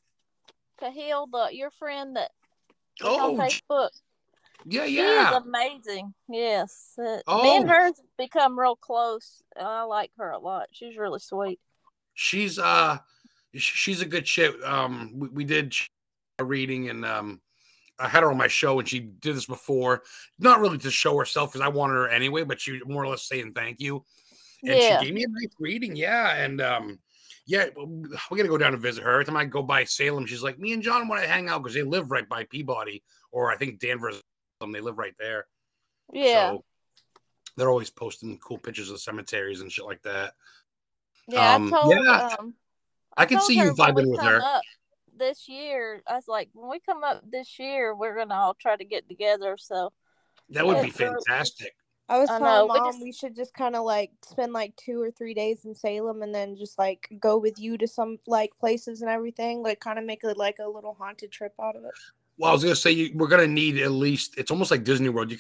Cahill, 0.78 1.28
the 1.28 1.48
your 1.52 1.70
friend 1.70 2.16
that 2.16 2.30
Oh, 3.02 3.18
on 3.18 3.36
Facebook. 3.38 3.88
yeah, 4.66 4.84
She 4.84 4.96
yeah. 4.96 5.30
is 5.30 5.42
amazing. 5.46 6.12
Yes, 6.28 6.92
uh, 6.98 7.16
me 7.16 7.22
Oh. 7.26 7.56
and 7.60 7.70
her 7.70 7.84
have 7.86 7.94
become 8.18 8.58
real 8.58 8.76
close. 8.76 9.42
I 9.58 9.84
like 9.84 10.10
her 10.18 10.30
a 10.30 10.38
lot. 10.38 10.68
She's 10.72 10.98
really 10.98 11.20
sweet. 11.20 11.58
she's 12.14 12.58
uh 12.58 12.98
she's 13.54 14.02
a 14.02 14.06
good 14.06 14.26
chick 14.26 14.54
um 14.64 15.12
we, 15.16 15.28
we 15.28 15.44
did 15.44 15.74
a 16.38 16.44
reading 16.44 16.88
and 16.90 17.04
um 17.04 17.40
i 18.00 18.08
had 18.08 18.22
her 18.22 18.30
on 18.30 18.36
my 18.36 18.48
show 18.48 18.78
and 18.78 18.88
she 18.88 19.00
did 19.00 19.36
this 19.36 19.46
before 19.46 20.02
not 20.38 20.60
really 20.60 20.78
to 20.78 20.90
show 20.90 21.16
herself 21.18 21.52
because 21.52 21.64
i 21.64 21.68
wanted 21.68 21.94
her 21.94 22.08
anyway 22.08 22.42
but 22.42 22.60
she 22.60 22.80
more 22.86 23.04
or 23.04 23.08
less 23.08 23.22
saying 23.28 23.52
thank 23.54 23.80
you 23.80 24.04
and 24.62 24.74
Yeah. 24.78 24.98
she 24.98 25.06
gave 25.06 25.14
me 25.14 25.24
a 25.24 25.28
nice 25.28 25.54
reading 25.58 25.94
yeah 25.96 26.34
and 26.36 26.60
um 26.60 26.98
yeah 27.46 27.66
we're 27.76 28.36
gonna 28.36 28.48
go 28.48 28.58
down 28.58 28.74
and 28.74 28.82
visit 28.82 29.04
her 29.04 29.12
every 29.12 29.24
time 29.24 29.36
i 29.36 29.44
go 29.44 29.62
by 29.62 29.84
salem 29.84 30.26
she's 30.26 30.42
like 30.42 30.58
me 30.58 30.72
and 30.72 30.82
john 30.82 31.08
want 31.08 31.22
to 31.22 31.28
hang 31.28 31.48
out 31.48 31.62
because 31.62 31.74
they 31.74 31.82
live 31.82 32.10
right 32.10 32.28
by 32.28 32.44
peabody 32.44 33.02
or 33.32 33.50
i 33.50 33.56
think 33.56 33.78
danvers 33.80 34.20
um, 34.60 34.72
they 34.72 34.80
live 34.80 34.98
right 34.98 35.14
there 35.18 35.46
Yeah, 36.12 36.50
so 36.50 36.64
they're 37.56 37.70
always 37.70 37.90
posting 37.90 38.38
cool 38.38 38.58
pictures 38.58 38.90
of 38.90 39.00
cemeteries 39.00 39.60
and 39.60 39.70
shit 39.72 39.84
like 39.84 40.02
that 40.02 40.34
yeah. 41.28 41.54
um, 41.54 41.72
I 41.72 41.80
told. 41.80 41.94
yeah. 41.94 42.36
Um, 42.38 42.54
I 43.16 43.26
can 43.26 43.40
see 43.40 43.54
you 43.54 43.64
her 43.64 43.72
when 43.74 43.94
we 43.94 44.02
vibing 44.02 44.10
with 44.10 44.22
her. 44.22 44.40
Up 44.42 44.62
this 45.20 45.48
year, 45.48 46.02
I 46.08 46.14
was 46.16 46.26
like, 46.26 46.48
when 46.54 46.68
we 46.68 46.80
come 46.80 47.04
up 47.04 47.22
this 47.30 47.58
year, 47.60 47.94
we're 47.94 48.16
gonna 48.16 48.34
all 48.34 48.54
try 48.54 48.74
to 48.74 48.84
get 48.84 49.08
together. 49.08 49.56
So 49.56 49.92
that 50.48 50.66
would 50.66 50.82
be 50.82 50.88
Yeah, 50.88 50.94
so- 50.94 51.14
fantastic 51.26 51.76
I 52.08 52.18
was 52.18 52.28
I 52.28 52.40
telling 52.40 52.66
know, 52.66 52.74
we 52.74 52.80
mom 52.80 52.92
just- 52.92 53.02
we 53.04 53.12
should 53.12 53.36
just 53.36 53.54
kind 53.54 53.76
of 53.76 53.84
like 53.84 54.10
spend 54.24 54.52
like 54.52 54.74
two 54.74 55.00
or 55.00 55.12
three 55.12 55.32
days 55.32 55.64
in 55.64 55.76
Salem 55.76 56.22
and 56.22 56.34
then 56.34 56.56
just 56.56 56.76
like 56.76 57.06
go 57.20 57.38
with 57.38 57.56
you 57.60 57.78
to 57.78 57.86
some 57.86 58.18
like 58.26 58.50
places 58.58 59.00
and 59.02 59.08
everything, 59.08 59.62
like 59.62 59.78
kind 59.78 59.96
of 59.96 60.04
make 60.04 60.24
it 60.24 60.36
like 60.36 60.58
a 60.58 60.66
little 60.68 60.94
haunted 60.94 61.30
trip 61.30 61.54
out 61.62 61.76
of 61.76 61.84
it. 61.84 61.92
Well, 62.36 62.50
I 62.50 62.52
was 62.52 62.64
gonna 62.64 62.74
say 62.74 62.90
you, 62.90 63.12
we're 63.14 63.28
gonna 63.28 63.46
need 63.46 63.78
at 63.78 63.92
least. 63.92 64.34
It's 64.38 64.50
almost 64.50 64.72
like 64.72 64.82
Disney 64.82 65.08
World. 65.08 65.30
You 65.30 65.38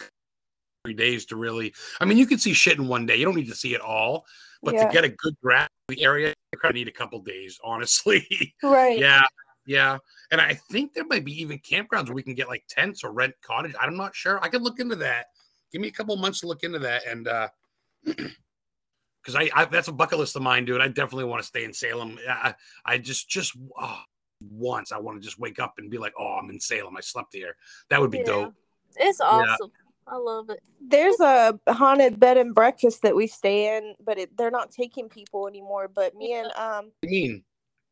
three 0.84 0.94
days 0.94 1.26
to 1.26 1.36
really. 1.36 1.74
I 2.00 2.04
mean, 2.04 2.16
you 2.18 2.26
can 2.26 2.38
see 2.38 2.52
shit 2.54 2.78
in 2.78 2.86
one 2.88 3.04
day. 3.04 3.16
You 3.16 3.24
don't 3.24 3.34
need 3.36 3.48
to 3.48 3.54
see 3.54 3.74
it 3.74 3.80
all, 3.80 4.24
but 4.62 4.74
Yeah. 4.74 4.86
to 4.86 4.92
get 4.92 5.04
a 5.04 5.08
good 5.08 5.34
grasp 5.42 5.70
of 5.88 5.96
the 5.96 6.02
area, 6.04 6.32
you 6.52 6.58
kind 6.58 6.70
of 6.70 6.76
need 6.76 6.88
a 6.88 6.92
couple 6.92 7.18
days, 7.20 7.58
honestly. 7.64 8.54
Right. 8.62 8.98
yeah, 8.98 9.22
yeah. 9.66 9.98
And 10.30 10.40
I 10.40 10.54
think 10.54 10.92
there 10.92 11.06
might 11.06 11.24
be 11.24 11.40
even 11.40 11.58
campgrounds 11.58 12.06
where 12.06 12.14
we 12.14 12.22
can 12.22 12.34
get 12.34 12.48
like 12.48 12.64
tents 12.68 13.04
or 13.04 13.12
rent 13.12 13.34
cottage. 13.42 13.74
I'm 13.80 13.96
not 13.96 14.14
sure. 14.14 14.42
I 14.42 14.48
could 14.48 14.62
look 14.62 14.80
into 14.80 14.96
that. 14.96 15.26
Give 15.72 15.80
me 15.80 15.88
a 15.88 15.92
couple 15.92 16.16
months 16.16 16.40
to 16.40 16.46
look 16.46 16.64
into 16.64 16.80
that, 16.80 17.06
and 17.06 17.28
uh 17.28 17.48
because 18.04 19.34
I, 19.34 19.50
I 19.54 19.64
that's 19.66 19.88
a 19.88 19.92
bucket 19.92 20.18
list 20.18 20.36
of 20.36 20.42
mine, 20.42 20.64
dude. 20.64 20.80
I 20.80 20.88
definitely 20.88 21.24
want 21.24 21.42
to 21.42 21.46
stay 21.46 21.64
in 21.64 21.72
Salem. 21.72 22.18
I, 22.28 22.54
I 22.84 22.98
just 22.98 23.28
just 23.28 23.56
oh, 23.78 24.00
once 24.50 24.92
I 24.92 24.98
want 24.98 25.20
to 25.20 25.24
just 25.24 25.38
wake 25.38 25.58
up 25.58 25.74
and 25.78 25.90
be 25.90 25.98
like, 25.98 26.14
oh, 26.18 26.38
I'm 26.42 26.50
in 26.50 26.60
Salem. 26.60 26.96
I 26.96 27.00
slept 27.00 27.34
here. 27.34 27.56
That 27.90 28.00
would 28.00 28.10
be 28.10 28.18
Yeah. 28.18 28.24
dope. 28.24 28.54
It's 28.96 29.20
awesome. 29.20 29.70
I 30.06 30.16
love 30.16 30.50
it. 30.50 30.60
There's 30.80 31.20
a 31.20 31.58
haunted 31.68 32.18
bed 32.18 32.36
and 32.36 32.54
breakfast 32.54 33.02
that 33.02 33.14
we 33.14 33.26
stay 33.26 33.76
in, 33.76 33.94
but 34.04 34.18
it, 34.18 34.36
they're 34.36 34.50
not 34.50 34.72
taking 34.72 35.08
people 35.08 35.46
anymore. 35.46 35.88
But 35.88 36.16
me 36.16 36.32
and 36.32 36.50
um, 36.56 36.86
What 36.86 36.92
do 37.02 37.14
you 37.14 37.22
mean? 37.28 37.44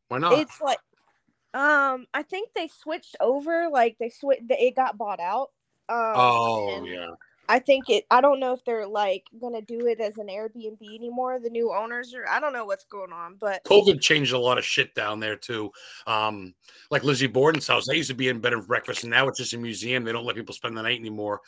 Why 0.09 0.19
not? 0.19 0.33
it's 0.33 0.61
like, 0.61 0.79
um, 1.55 2.07
I 2.13 2.23
think 2.23 2.51
they 2.55 2.69
switched 2.69 3.17
over. 3.21 3.69
Like 3.71 3.97
they 3.99 4.11
switched. 4.11 4.43
It 4.49 4.77
got 4.77 4.99
bought 4.99 5.21
out. 5.21 5.51
Um, 5.89 6.13
oh 6.15 6.85
yeah. 6.85 7.11
I 7.51 7.59
think 7.59 7.89
it. 7.89 8.05
I 8.11 8.21
don't 8.21 8.41
know 8.41 8.53
if 8.53 8.63
they're 8.65 8.87
like 8.87 9.25
gonna 9.41 9.63
do 9.63 9.87
it 9.87 10.01
as 10.01 10.19
an 10.19 10.27
Airbnb 10.27 10.83
anymore. 10.83 11.41
The 11.43 11.49
new 11.49 11.73
owners, 11.73 12.15
are. 12.15 12.29
I 12.29 12.41
don't 12.41 12.53
know 12.53 12.67
what's 12.67 12.85
going 12.85 13.13
on. 13.13 13.37
But 13.41 13.65
COVID 13.65 14.03
changed 14.03 14.35
a 14.35 14.39
lot 14.39 14.59
of 14.59 14.67
shit 14.67 14.95
down 14.95 15.19
there 15.19 15.37
too. 15.37 15.71
Um, 16.07 16.55
like 16.91 17.05
Lizzie 17.05 17.27
Borden's 17.27 17.67
house, 17.67 17.87
they 17.87 17.97
used 17.97 18.11
to 18.11 18.15
be 18.15 18.29
in 18.29 18.41
bed 18.41 18.53
and 18.53 18.67
breakfast, 18.67 19.05
and 19.05 19.11
now 19.11 19.29
it's 19.29 19.39
just 19.39 19.55
a 19.55 19.59
museum. 19.59 20.05
They 20.05 20.13
don't 20.13 20.27
let 20.27 20.37
people 20.37 20.55
spend 20.55 20.77
the 20.77 20.83
night 20.83 21.01
anymore. 21.01 21.41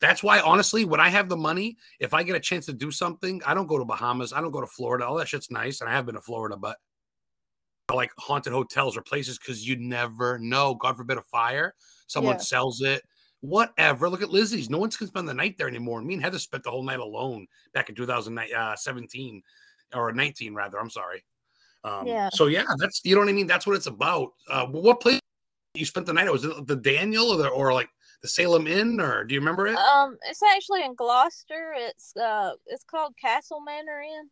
That's 0.00 0.24
why, 0.24 0.40
honestly, 0.40 0.84
when 0.84 0.98
I 0.98 1.08
have 1.08 1.28
the 1.28 1.36
money, 1.36 1.76
if 2.00 2.14
I 2.14 2.24
get 2.24 2.34
a 2.34 2.40
chance 2.40 2.66
to 2.66 2.72
do 2.72 2.90
something, 2.90 3.40
I 3.46 3.54
don't 3.54 3.68
go 3.68 3.78
to 3.78 3.84
Bahamas, 3.84 4.32
I 4.32 4.40
don't 4.40 4.50
go 4.50 4.60
to 4.60 4.66
Florida. 4.66 5.06
All 5.06 5.14
that 5.16 5.28
shit's 5.28 5.52
nice, 5.52 5.80
and 5.80 5.88
I 5.88 5.92
have 5.92 6.04
been 6.04 6.16
to 6.16 6.20
Florida, 6.20 6.56
but 6.56 6.78
like 7.92 8.10
haunted 8.18 8.52
hotels 8.52 8.96
or 8.96 9.02
places 9.02 9.38
because 9.38 9.66
you 9.66 9.76
never 9.76 10.38
know. 10.38 10.74
God 10.74 10.96
forbid 10.96 11.18
a 11.18 11.22
fire, 11.22 11.74
someone 12.06 12.36
Yeah. 12.36 12.40
sells 12.40 12.80
it. 12.80 13.02
Whatever. 13.40 14.08
Look 14.08 14.22
at 14.22 14.30
Lizzie's. 14.30 14.70
No 14.70 14.78
one's 14.78 14.96
gonna 14.96 15.08
spend 15.10 15.28
the 15.28 15.34
night 15.34 15.58
there 15.58 15.68
anymore. 15.68 16.00
Me 16.00 16.14
and 16.14 16.22
Heather 16.22 16.38
spent 16.38 16.64
the 16.64 16.70
whole 16.70 16.82
night 16.82 17.00
alone 17.00 17.46
back 17.74 17.90
in 17.90 17.94
2017 17.94 19.42
or 19.94 20.12
19, 20.12 20.54
rather. 20.54 20.78
I'm 20.78 20.88
sorry. 20.88 21.24
Um, 21.84 22.06
Yeah. 22.06 22.30
So 22.32 22.46
yeah, 22.46 22.64
that's 22.78 23.02
you 23.04 23.14
know 23.14 23.20
what 23.20 23.28
I 23.28 23.32
mean. 23.32 23.46
That's 23.46 23.66
what 23.66 23.76
it's 23.76 23.86
about. 23.86 24.32
Uh, 24.48 24.66
what 24.66 25.00
place 25.00 25.20
you 25.74 25.84
spent 25.84 26.06
the 26.06 26.14
night? 26.14 26.26
at? 26.26 26.32
Was 26.32 26.44
it 26.44 26.66
the 26.66 26.76
Daniel 26.76 27.28
or 27.32 27.36
the, 27.36 27.48
or 27.48 27.74
like 27.74 27.90
the 28.22 28.28
Salem 28.28 28.66
Inn 28.66 28.98
or 28.98 29.24
do 29.24 29.34
you 29.34 29.40
remember 29.40 29.66
it? 29.66 29.76
Um, 29.76 30.16
it's 30.26 30.42
actually 30.42 30.82
in 30.82 30.94
Gloucester. 30.94 31.74
It's 31.76 32.16
uh, 32.16 32.52
it's 32.66 32.84
called 32.84 33.14
Castle 33.20 33.60
Manor 33.60 34.00
Inn. 34.00 34.30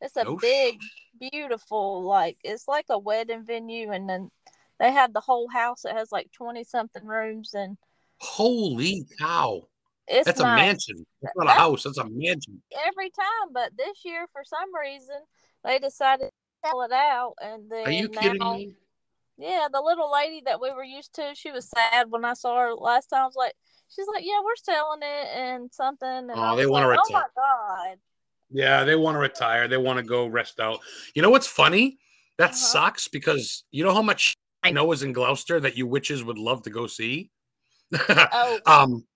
It's 0.00 0.16
a 0.16 0.24
big, 0.40 0.78
beautiful, 1.18 2.02
like 2.04 2.36
it's 2.44 2.68
like 2.68 2.86
a 2.90 2.98
wedding 2.98 3.44
venue, 3.44 3.90
and 3.90 4.08
then 4.08 4.30
they 4.78 4.92
have 4.92 5.12
the 5.12 5.20
whole 5.20 5.48
house. 5.48 5.84
It 5.84 5.92
has 5.92 6.12
like 6.12 6.30
twenty 6.32 6.64
something 6.64 7.04
rooms, 7.04 7.54
and 7.54 7.76
Holy 8.20 9.06
cow! 9.18 9.62
it's 10.06 10.26
That's 10.26 10.40
a 10.40 10.44
mansion. 10.44 11.04
That's 11.22 11.36
not 11.36 11.44
a 11.44 11.46
That's- 11.48 11.60
house. 11.60 11.82
That's 11.84 11.98
a 11.98 12.04
mansion. 12.04 12.62
every 12.86 13.10
time. 13.10 13.52
But 13.52 13.76
this 13.76 14.04
year, 14.04 14.26
for 14.32 14.42
some 14.44 14.74
reason, 14.74 15.16
they 15.64 15.78
decided 15.78 16.26
to 16.30 16.68
sell 16.68 16.82
it 16.82 16.92
out, 16.92 17.34
and 17.40 17.70
then 17.70 17.86
Are 17.86 17.90
you 17.90 18.08
kidding 18.08 18.38
me? 18.38 18.72
Yeah, 19.36 19.68
the 19.72 19.80
little 19.80 20.10
lady 20.12 20.42
that 20.46 20.60
we 20.60 20.72
were 20.72 20.82
used 20.82 21.14
to, 21.14 21.32
she 21.34 21.52
was 21.52 21.70
sad 21.70 22.10
when 22.10 22.24
I 22.24 22.34
saw 22.34 22.58
her 22.58 22.74
last 22.74 23.06
time. 23.06 23.22
I 23.22 23.26
was 23.26 23.36
like, 23.36 23.54
she's 23.88 24.08
like, 24.12 24.24
yeah, 24.24 24.40
we're 24.44 24.56
selling 24.56 25.00
it 25.02 25.28
and 25.36 25.70
something. 25.72 26.08
And 26.08 26.32
Oh, 26.34 26.56
they 26.56 26.66
wanna 26.66 26.88
like, 26.88 26.98
oh 27.04 27.12
my 27.12 27.22
god. 27.36 27.98
Yeah, 28.50 28.84
they 28.84 28.96
want 28.96 29.14
to 29.14 29.18
retire. 29.18 29.68
They 29.68 29.76
want 29.76 29.98
to 29.98 30.02
go 30.02 30.26
rest 30.26 30.58
out. 30.60 30.80
You 31.14 31.22
know 31.22 31.30
what's 31.30 31.46
funny? 31.46 31.98
That 32.38 32.50
Uh-huh. 32.50 32.54
sucks 32.56 33.08
because 33.08 33.64
you 33.70 33.84
know 33.84 33.92
how 33.92 34.02
much 34.02 34.34
I 34.62 34.70
know 34.70 34.90
is 34.92 35.02
in 35.02 35.12
Gloucester 35.12 35.60
that 35.60 35.76
you 35.76 35.86
witches 35.86 36.24
would 36.24 36.38
love 36.38 36.62
to 36.62 36.70
go 36.70 36.86
see. 36.86 37.30
Oh. 38.08 38.60
um. 38.66 39.06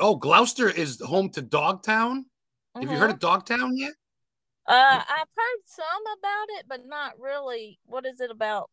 Oh, 0.00 0.16
Gloucester 0.16 0.68
is 0.70 1.00
home 1.00 1.28
to 1.30 1.42
Dogtown. 1.42 2.26
Have 2.74 2.90
you 2.90 2.96
heard 2.98 3.10
Mhm. 3.10 3.14
of 3.14 3.18
Dogtown 3.20 3.76
yet? 3.76 3.92
Uh, 4.66 5.02
I've 5.08 5.28
heard 5.36 5.60
some 5.66 6.02
about 6.18 6.46
it, 6.58 6.66
but 6.68 6.86
not 6.86 7.18
really. 7.20 7.78
What 7.84 8.06
is 8.06 8.20
it 8.20 8.30
about? 8.30 8.70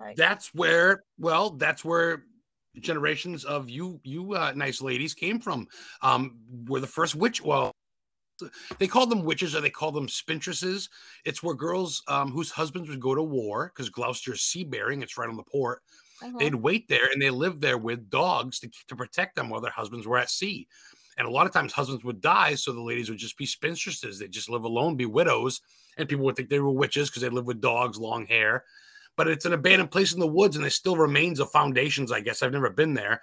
Like, 0.00 0.16
That's 0.16 0.52
where, 0.52 1.04
well, 1.18 1.50
that's 1.50 1.84
where 1.84 2.24
generations 2.80 3.44
of 3.44 3.70
you, 3.70 4.00
you 4.02 4.34
uh, 4.34 4.52
nice 4.56 4.80
ladies 4.82 5.14
came 5.14 5.38
from. 5.40 5.68
Um, 6.02 6.38
were 6.66 6.80
the 6.80 6.86
first 6.88 7.14
witch. 7.14 7.40
Well, 7.40 7.70
they 8.78 8.86
called 8.86 9.10
them 9.10 9.24
witches 9.24 9.54
or 9.54 9.60
they 9.60 9.70
call 9.70 9.92
them 9.92 10.06
spintresses. 10.08 10.88
It's 11.24 11.42
where 11.42 11.54
girls 11.54 12.02
um, 12.08 12.30
whose 12.30 12.50
husbands 12.50 12.88
would 12.88 13.00
go 13.00 13.14
to 13.14 13.22
war 13.22 13.72
because 13.74 13.90
Gloucester's 13.90 14.42
sea 14.42 14.64
bearing, 14.64 15.02
It's 15.02 15.16
right 15.16 15.28
on 15.28 15.36
the 15.36 15.42
port. 15.42 15.82
mhm. 16.22 16.38
They'd 16.38 16.54
wait 16.54 16.88
there 16.88 17.10
and 17.12 17.20
they 17.20 17.30
lived 17.30 17.60
there 17.60 17.78
with 17.78 18.10
dogs 18.10 18.58
to, 18.60 18.70
to 18.88 18.96
protect 18.96 19.36
them 19.36 19.48
while 19.48 19.60
their 19.60 19.70
husbands 19.70 20.06
were 20.06 20.18
at 20.18 20.30
sea. 20.30 20.66
And 21.16 21.28
a 21.28 21.30
lot 21.30 21.46
of 21.46 21.52
times 21.52 21.72
husbands 21.72 22.02
would 22.04 22.20
die, 22.20 22.56
so 22.56 22.72
the 22.72 22.80
ladies 22.82 23.08
would 23.08 23.18
just 23.18 23.38
be 23.38 23.46
spinstresses. 23.46 24.18
They'd 24.18 24.32
just 24.32 24.48
live 24.48 24.64
alone, 24.64 24.96
be 24.96 25.06
widows, 25.06 25.60
and 25.96 26.08
people 26.08 26.24
would 26.24 26.34
think 26.34 26.48
they 26.48 26.58
were 26.58 26.72
witches 26.72 27.08
because 27.08 27.22
they 27.22 27.28
live 27.28 27.46
with 27.46 27.60
dogs, 27.60 27.98
long 27.98 28.26
hair. 28.26 28.64
But 29.16 29.28
it's 29.28 29.44
an 29.44 29.52
abandoned 29.52 29.92
place 29.92 30.12
in 30.12 30.18
the 30.18 30.26
woods, 30.26 30.56
and 30.56 30.64
there 30.64 30.70
still 30.70 30.96
remains 30.96 31.38
of 31.38 31.52
foundations. 31.52 32.10
I 32.10 32.18
guess 32.18 32.42
I've 32.42 32.50
never 32.50 32.68
been 32.70 32.94
there. 32.94 33.22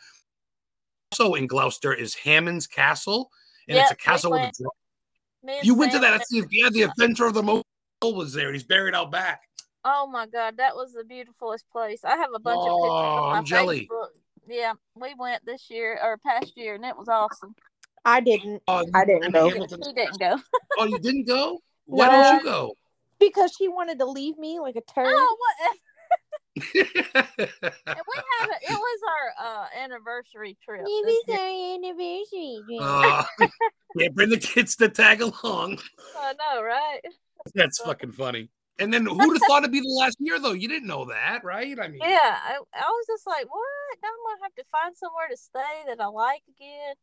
Also 1.11 1.33
in 1.33 1.47
Gloucester 1.47 1.93
is 1.93 2.15
Hammond's 2.15 2.65
Castle, 2.65 3.29
and 3.67 3.77
it's 3.77 3.91
a 3.91 3.95
castle 3.95 4.31
with 4.31 4.39
a 4.39 4.43
went. 4.43 4.57
Dra- 5.43 5.55
You 5.63 5.75
went 5.75 5.91
to 5.91 5.95
Sam 5.98 6.01
that? 6.03 6.12
went- 6.12 6.19
That's 6.19 6.29
the 6.29 6.48
yeah, 6.51 6.69
the 6.69 6.81
adventure 6.83 7.25
of 7.25 7.33
the 7.33 7.43
Mo 7.43 7.63
was 8.03 8.33
there. 8.33 8.51
He's 8.51 8.63
buried 8.63 8.95
out 8.95 9.12
back. 9.12 9.43
Oh 9.83 10.07
my 10.07 10.27
god, 10.27 10.57
that 10.57 10.75
was 10.75 10.93
the 10.93 11.03
beautifulest 11.03 11.65
place. 11.71 12.03
I 12.03 12.15
have 12.17 12.29
a 12.36 12.39
bunch 12.39 12.60
of 12.60 12.63
pictures 12.65 12.89
Oh, 12.89 12.91
on 12.91 13.31
my 13.31 13.38
I'm 13.38 13.45
jelly. 13.45 13.89
Facebook. 13.91 14.07
Yeah, 14.48 14.74
we 14.95 15.13
went 15.17 15.45
this 15.45 15.69
year 15.69 16.00
or 16.03 16.17
past 16.17 16.53
year, 16.57 16.75
and 16.75 16.83
it 16.86 16.98
was 16.98 17.07
awesome. 17.07 17.55
I 18.03 18.19
didn't 18.19 18.62
Oh, 18.67 18.86
I 18.93 19.05
didn't 19.05 19.31
go. 19.31 19.50
Hamilton's- 19.50 19.88
He 19.88 19.93
didn't 19.93 20.19
go. 20.19 20.38
Oh, 20.79 20.86
you 20.86 21.00
didn't 21.00 21.27
go? 21.27 21.60
Why 21.86 22.07
No. 22.07 22.12
didn't 22.24 22.38
you 22.39 22.43
go? 22.51 22.74
because 23.19 23.53
she 23.55 23.67
wanted 23.67 24.00
to 24.00 24.05
leave 24.05 24.36
me 24.39 24.60
like 24.60 24.75
a 24.75 24.81
turd. 24.81 25.05
Oh, 25.15 25.38
what? 25.39 25.77
And 26.63 28.00
we 28.08 28.22
had 28.39 28.50
a, 28.50 28.55
it 28.62 28.77
was 28.77 29.00
our 29.08 29.46
uh, 29.46 29.65
anniversary 29.84 30.58
trip. 30.63 30.81
It 30.86 31.05
this 31.05 31.15
was 31.15 31.24
year. 31.27 31.39
our 31.39 31.75
anniversary. 31.75 32.63
drink. 32.67 32.81
Uh, 32.84 33.24
yeah, 33.96 34.08
bring 34.10 34.29
the 34.29 34.38
kids 34.38 34.75
to 34.77 34.89
tag 34.89 35.22
along. 35.22 35.79
I 36.17 36.34
know, 36.34 36.62
right? 36.63 37.00
That's 37.55 37.79
fucking 37.81 38.12
funny. 38.13 38.50
And 38.79 38.93
then 38.93 39.05
who'd 39.05 39.20
have 39.20 39.41
thought 39.48 39.63
it'd 39.63 39.72
be 39.72 39.79
the 39.81 39.88
last 40.00 40.17
year 40.20 40.39
though? 40.39 40.53
You 40.53 40.67
didn't 40.67 40.88
know 40.88 41.05
that, 41.05 41.43
right? 41.43 41.77
I 41.79 41.88
mean, 41.88 42.00
Yeah, 42.01 42.38
I, 42.43 42.58
I 42.74 42.88
was 42.89 43.05
just 43.08 43.27
like, 43.27 43.46
what? 43.46 44.00
Now 44.01 44.10
I'm 44.10 44.36
gonna 44.38 44.43
have 44.43 44.55
to 44.55 44.63
find 44.72 44.96
somewhere 44.98 45.27
to 45.29 45.38
stay 45.38 45.84
that 45.88 46.01
I 46.01 46.08
like 46.08 46.41
again. 46.58 46.96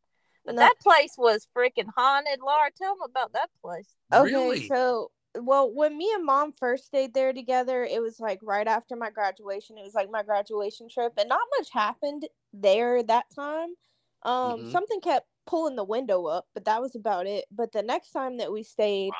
But 0.45 0.55
No. 0.55 0.61
that 0.61 0.75
place 0.81 1.13
was 1.17 1.47
freaking 1.55 1.89
haunted. 1.95 2.39
Laura, 2.41 2.69
tell 2.77 2.95
them 2.95 3.09
about 3.09 3.33
that 3.33 3.49
place. 3.61 3.89
Okay, 4.13 4.31
really? 4.33 4.67
so 4.67 5.11
well, 5.35 5.71
when 5.71 5.97
me 5.97 6.11
and 6.13 6.25
mom 6.25 6.53
first 6.53 6.85
stayed 6.85 7.13
there 7.13 7.33
together, 7.33 7.83
it 7.83 8.01
was 8.01 8.19
like 8.19 8.39
right 8.41 8.67
after 8.67 8.95
my 8.95 9.09
graduation. 9.09 9.77
It 9.77 9.83
was 9.83 9.93
like 9.93 10.09
my 10.09 10.23
graduation 10.23 10.89
trip, 10.89 11.13
and 11.17 11.29
not 11.29 11.41
much 11.57 11.71
happened 11.71 12.27
there 12.53 13.03
that 13.03 13.25
time. 13.35 13.75
Um, 14.23 14.61
Mhm. 14.61 14.71
something 14.71 15.01
kept 15.01 15.27
pulling 15.45 15.75
the 15.75 15.83
window 15.83 16.25
up, 16.25 16.47
but 16.53 16.65
that 16.65 16.81
was 16.81 16.95
about 16.95 17.27
it. 17.27 17.45
But 17.51 17.71
the 17.71 17.83
next 17.83 18.11
time 18.11 18.37
that 18.37 18.51
we 18.51 18.63
stayed, 18.63 19.11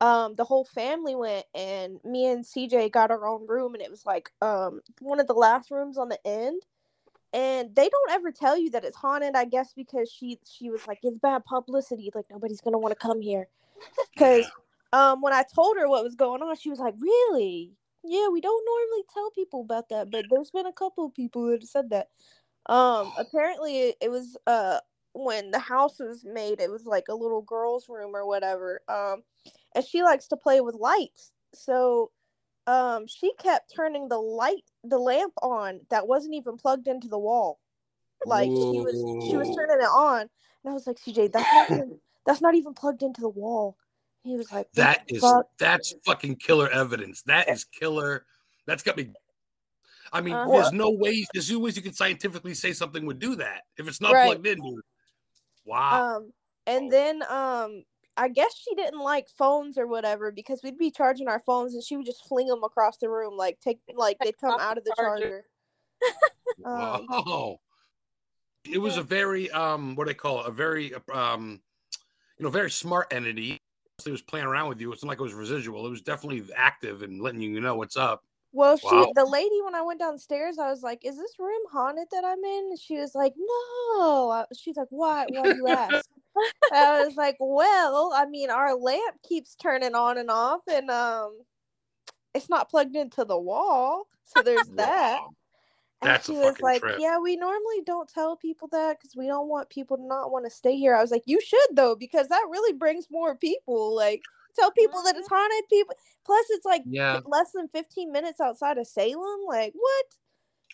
Wow. 0.00 0.26
um, 0.26 0.34
the 0.34 0.44
whole 0.44 0.64
family 0.64 1.14
went, 1.14 1.46
and 1.54 2.00
me 2.04 2.26
and 2.26 2.44
CJ 2.44 2.90
got 2.90 3.10
our 3.10 3.26
own 3.26 3.46
room, 3.46 3.74
and 3.74 3.82
it 3.82 3.90
was 3.90 4.04
like 4.06 4.30
um 4.42 4.80
one 5.00 5.20
of 5.20 5.26
the 5.26 5.34
last 5.34 5.70
rooms 5.70 5.98
on 5.98 6.08
the 6.08 6.24
end. 6.26 6.62
And 7.32 7.74
they 7.74 7.88
don't 7.88 8.10
ever 8.12 8.30
tell 8.32 8.56
you 8.58 8.70
that 8.70 8.84
it's 8.84 8.96
haunted, 8.96 9.34
I 9.36 9.44
guess, 9.44 9.72
because 9.74 10.10
she 10.10 10.38
she 10.44 10.70
was 10.70 10.86
like, 10.86 11.00
it's 11.02 11.18
bad 11.18 11.44
publicity. 11.44 12.10
Like 12.14 12.26
nobody's 12.30 12.60
gonna 12.60 12.78
want 12.78 12.92
to 12.98 13.06
come 13.06 13.20
here. 13.20 13.48
Because 14.14 14.50
um, 14.92 15.20
when 15.22 15.32
I 15.32 15.44
told 15.54 15.76
her 15.78 15.88
what 15.88 16.04
was 16.04 16.14
going 16.14 16.42
on, 16.42 16.56
she 16.56 16.70
was 16.70 16.78
like, 16.78 16.94
"Really? 16.98 17.72
Yeah, 18.04 18.28
we 18.28 18.40
don't 18.40 18.64
normally 18.66 19.04
tell 19.12 19.30
people 19.30 19.60
about 19.62 19.88
that, 19.90 20.10
but 20.10 20.26
there's 20.30 20.50
been 20.50 20.66
a 20.66 20.72
couple 20.72 21.06
of 21.06 21.14
people 21.14 21.46
that 21.46 21.62
have 21.62 21.68
said 21.68 21.90
that." 21.90 22.08
Um, 22.68 23.12
apparently, 23.18 23.80
it, 23.90 23.96
it 24.02 24.10
was 24.10 24.36
uh 24.46 24.80
when 25.14 25.50
the 25.50 25.58
house 25.58 25.98
was 25.98 26.24
made, 26.24 26.60
it 26.60 26.70
was 26.70 26.84
like 26.86 27.08
a 27.08 27.14
little 27.14 27.42
girl's 27.42 27.88
room 27.88 28.14
or 28.14 28.26
whatever. 28.26 28.80
Um, 28.88 29.22
and 29.74 29.84
she 29.84 30.02
likes 30.02 30.28
to 30.28 30.36
play 30.36 30.60
with 30.60 30.74
lights, 30.74 31.32
so 31.54 32.10
um, 32.66 33.06
she 33.06 33.32
kept 33.34 33.72
turning 33.74 34.08
the 34.08 34.18
light, 34.18 34.64
the 34.84 34.98
lamp 34.98 35.32
on 35.42 35.80
that 35.90 36.08
wasn't 36.08 36.34
even 36.34 36.56
plugged 36.56 36.88
into 36.88 37.08
the 37.08 37.18
wall. 37.18 37.60
Like 38.24 38.52
she 38.56 38.80
was, 38.80 39.04
she 39.30 39.36
was 39.36 39.48
turning 39.54 39.78
it 39.80 39.84
on, 39.84 40.22
and 40.22 40.30
I 40.70 40.72
was 40.72 40.86
like, 40.86 40.96
"CJ, 40.98 41.32
that's 41.32 41.52
not 41.52 41.70
even, 41.70 42.00
that's 42.26 42.40
not 42.42 42.54
even 42.56 42.74
plugged 42.74 43.02
into 43.02 43.20
the 43.20 43.28
wall." 43.28 43.76
He 44.26 44.36
was 44.36 44.50
like, 44.50 44.66
"What 44.66 44.74
That 44.74 45.04
the 45.08 45.14
is 45.16 45.20
fuck?" 45.22 45.46
that's 45.58 45.94
fucking 46.04 46.36
killer 46.36 46.68
evidence. 46.68 47.22
That 47.22 47.48
is 47.48 47.64
killer. 47.64 48.26
That's 48.66 48.82
got 48.82 48.96
me. 48.96 49.12
I 50.12 50.20
mean, 50.20 50.34
Uh-huh. 50.34 50.50
there's 50.50 50.72
no 50.72 50.90
way 50.90 51.24
There's 51.32 51.50
no 51.50 51.58
ways 51.60 51.76
you 51.76 51.82
can 51.82 51.92
scientifically 51.92 52.54
say 52.54 52.72
something 52.72 53.06
would 53.06 53.18
do 53.20 53.36
that 53.36 53.62
if 53.78 53.86
it's 53.88 54.00
not 54.00 54.12
Right. 54.14 54.26
plugged 54.26 54.46
in. 54.46 54.60
Dude. 54.60 54.80
Wow. 55.64 56.16
Um, 56.16 56.32
and 56.66 56.90
then 56.90 57.22
um, 57.28 57.84
I 58.16 58.28
guess 58.28 58.56
she 58.56 58.74
didn't 58.74 58.98
like 59.00 59.28
phones 59.28 59.78
or 59.78 59.86
whatever 59.86 60.32
because 60.32 60.60
we'd 60.64 60.78
be 60.78 60.90
charging 60.90 61.28
our 61.28 61.40
phones 61.40 61.74
and 61.74 61.82
she 61.84 61.96
would 61.96 62.06
just 62.06 62.24
fling 62.26 62.48
them 62.48 62.64
across 62.64 62.96
the 62.96 63.08
room, 63.08 63.36
like 63.36 63.60
take 63.60 63.78
like 63.94 64.16
they'd 64.20 64.38
come 64.38 64.58
out 64.58 64.78
of 64.78 64.84
the 64.84 64.94
charger. 64.96 65.22
charger. 65.22 65.44
Um, 66.64 67.06
Wow. 67.08 67.60
It 68.64 68.78
was 68.78 68.94
Yeah. 68.96 69.00
a 69.02 69.04
very 69.04 69.50
um 69.50 69.94
what 69.94 70.04
do 70.06 70.10
they 70.10 70.14
call 70.14 70.40
it? 70.40 70.46
A 70.48 70.50
very 70.50 70.92
um 71.12 71.62
you 72.38 72.44
know, 72.44 72.50
very 72.50 72.70
smart 72.70 73.12
entity. 73.12 73.60
It 74.04 74.10
was 74.10 74.22
playing 74.22 74.46
around 74.46 74.68
with 74.68 74.80
you. 74.80 74.92
It's 74.92 75.02
not 75.02 75.08
like 75.08 75.20
it 75.20 75.22
was 75.22 75.32
residual. 75.32 75.86
It 75.86 75.90
was 75.90 76.02
definitely 76.02 76.44
active 76.54 77.02
and 77.02 77.20
letting 77.20 77.40
you 77.40 77.60
know 77.60 77.76
what's 77.76 77.96
up. 77.96 78.24
Well, 78.52 78.76
she 78.76 79.06
Wow. 79.06 79.12
the 79.14 79.24
lady 79.24 79.60
when 79.62 79.74
I 79.74 79.82
went 79.82 80.00
downstairs, 80.00 80.58
I 80.58 80.70
was 80.70 80.82
like, 80.82 81.04
"Is 81.04 81.16
this 81.16 81.38
room 81.38 81.62
haunted 81.70 82.08
that 82.10 82.24
I'm 82.24 82.42
in?" 82.44 82.66
And 82.70 82.78
she 82.78 82.96
was 82.98 83.14
like, 83.14 83.34
"No." 83.36 84.46
She's 84.54 84.76
like, 84.76 84.88
"Why? 84.90 85.26
Why 85.26 85.46
you 85.48 85.66
ask?" 85.68 86.08
I 86.70 87.04
was 87.04 87.16
like, 87.16 87.36
"Well, 87.40 88.12
I 88.14 88.26
mean, 88.26 88.50
our 88.50 88.74
lamp 88.74 89.22
keeps 89.22 89.56
turning 89.56 89.94
on 89.94 90.18
and 90.18 90.30
off, 90.30 90.62
and 90.68 90.90
um, 90.90 91.44
it's 92.34 92.48
not 92.50 92.70
plugged 92.70 92.96
into 92.96 93.24
the 93.24 93.38
wall, 93.40 94.08
so 94.24 94.42
there's 94.42 94.70
that." 94.76 95.22
Wow. 95.22 95.34
And 95.34 95.36
That's 96.02 96.28
a 96.28 96.32
she 96.32 96.38
was 96.38 96.60
like, 96.60 96.82
trip. 96.82 96.96
"Yeah, 96.98 97.18
we 97.18 97.36
normally 97.36 97.80
don't 97.84 98.08
tell 98.08 98.36
people 98.36 98.68
that 98.72 98.98
because 98.98 99.16
we 99.16 99.26
don't 99.26 99.48
want 99.48 99.70
people 99.70 99.96
to 99.96 100.06
not 100.06 100.30
want 100.30 100.44
to 100.44 100.50
stay 100.50 100.76
here." 100.76 100.94
I 100.94 101.00
was 101.00 101.10
like, 101.10 101.22
"You 101.26 101.40
should 101.40 101.74
though, 101.74 101.96
because 101.96 102.28
that 102.28 102.44
really 102.50 102.72
brings 102.72 103.08
more 103.10 103.34
people. 103.34 103.94
Like, 103.94 104.22
tell 104.54 104.70
people 104.72 105.02
that 105.04 105.16
it's 105.16 105.26
mm-hmm. 105.28 105.34
haunted. 105.34 105.68
People. 105.70 105.94
Plus, 106.24 106.46
it's 106.50 106.66
like 106.66 106.82
Yeah. 106.86 107.20
less 107.24 107.52
than 107.52 107.68
fifteen 107.68 108.12
minutes 108.12 108.40
outside 108.40 108.78
of 108.78 108.86
Salem. 108.86 109.40
Like, 109.46 109.72
what? 109.74 110.04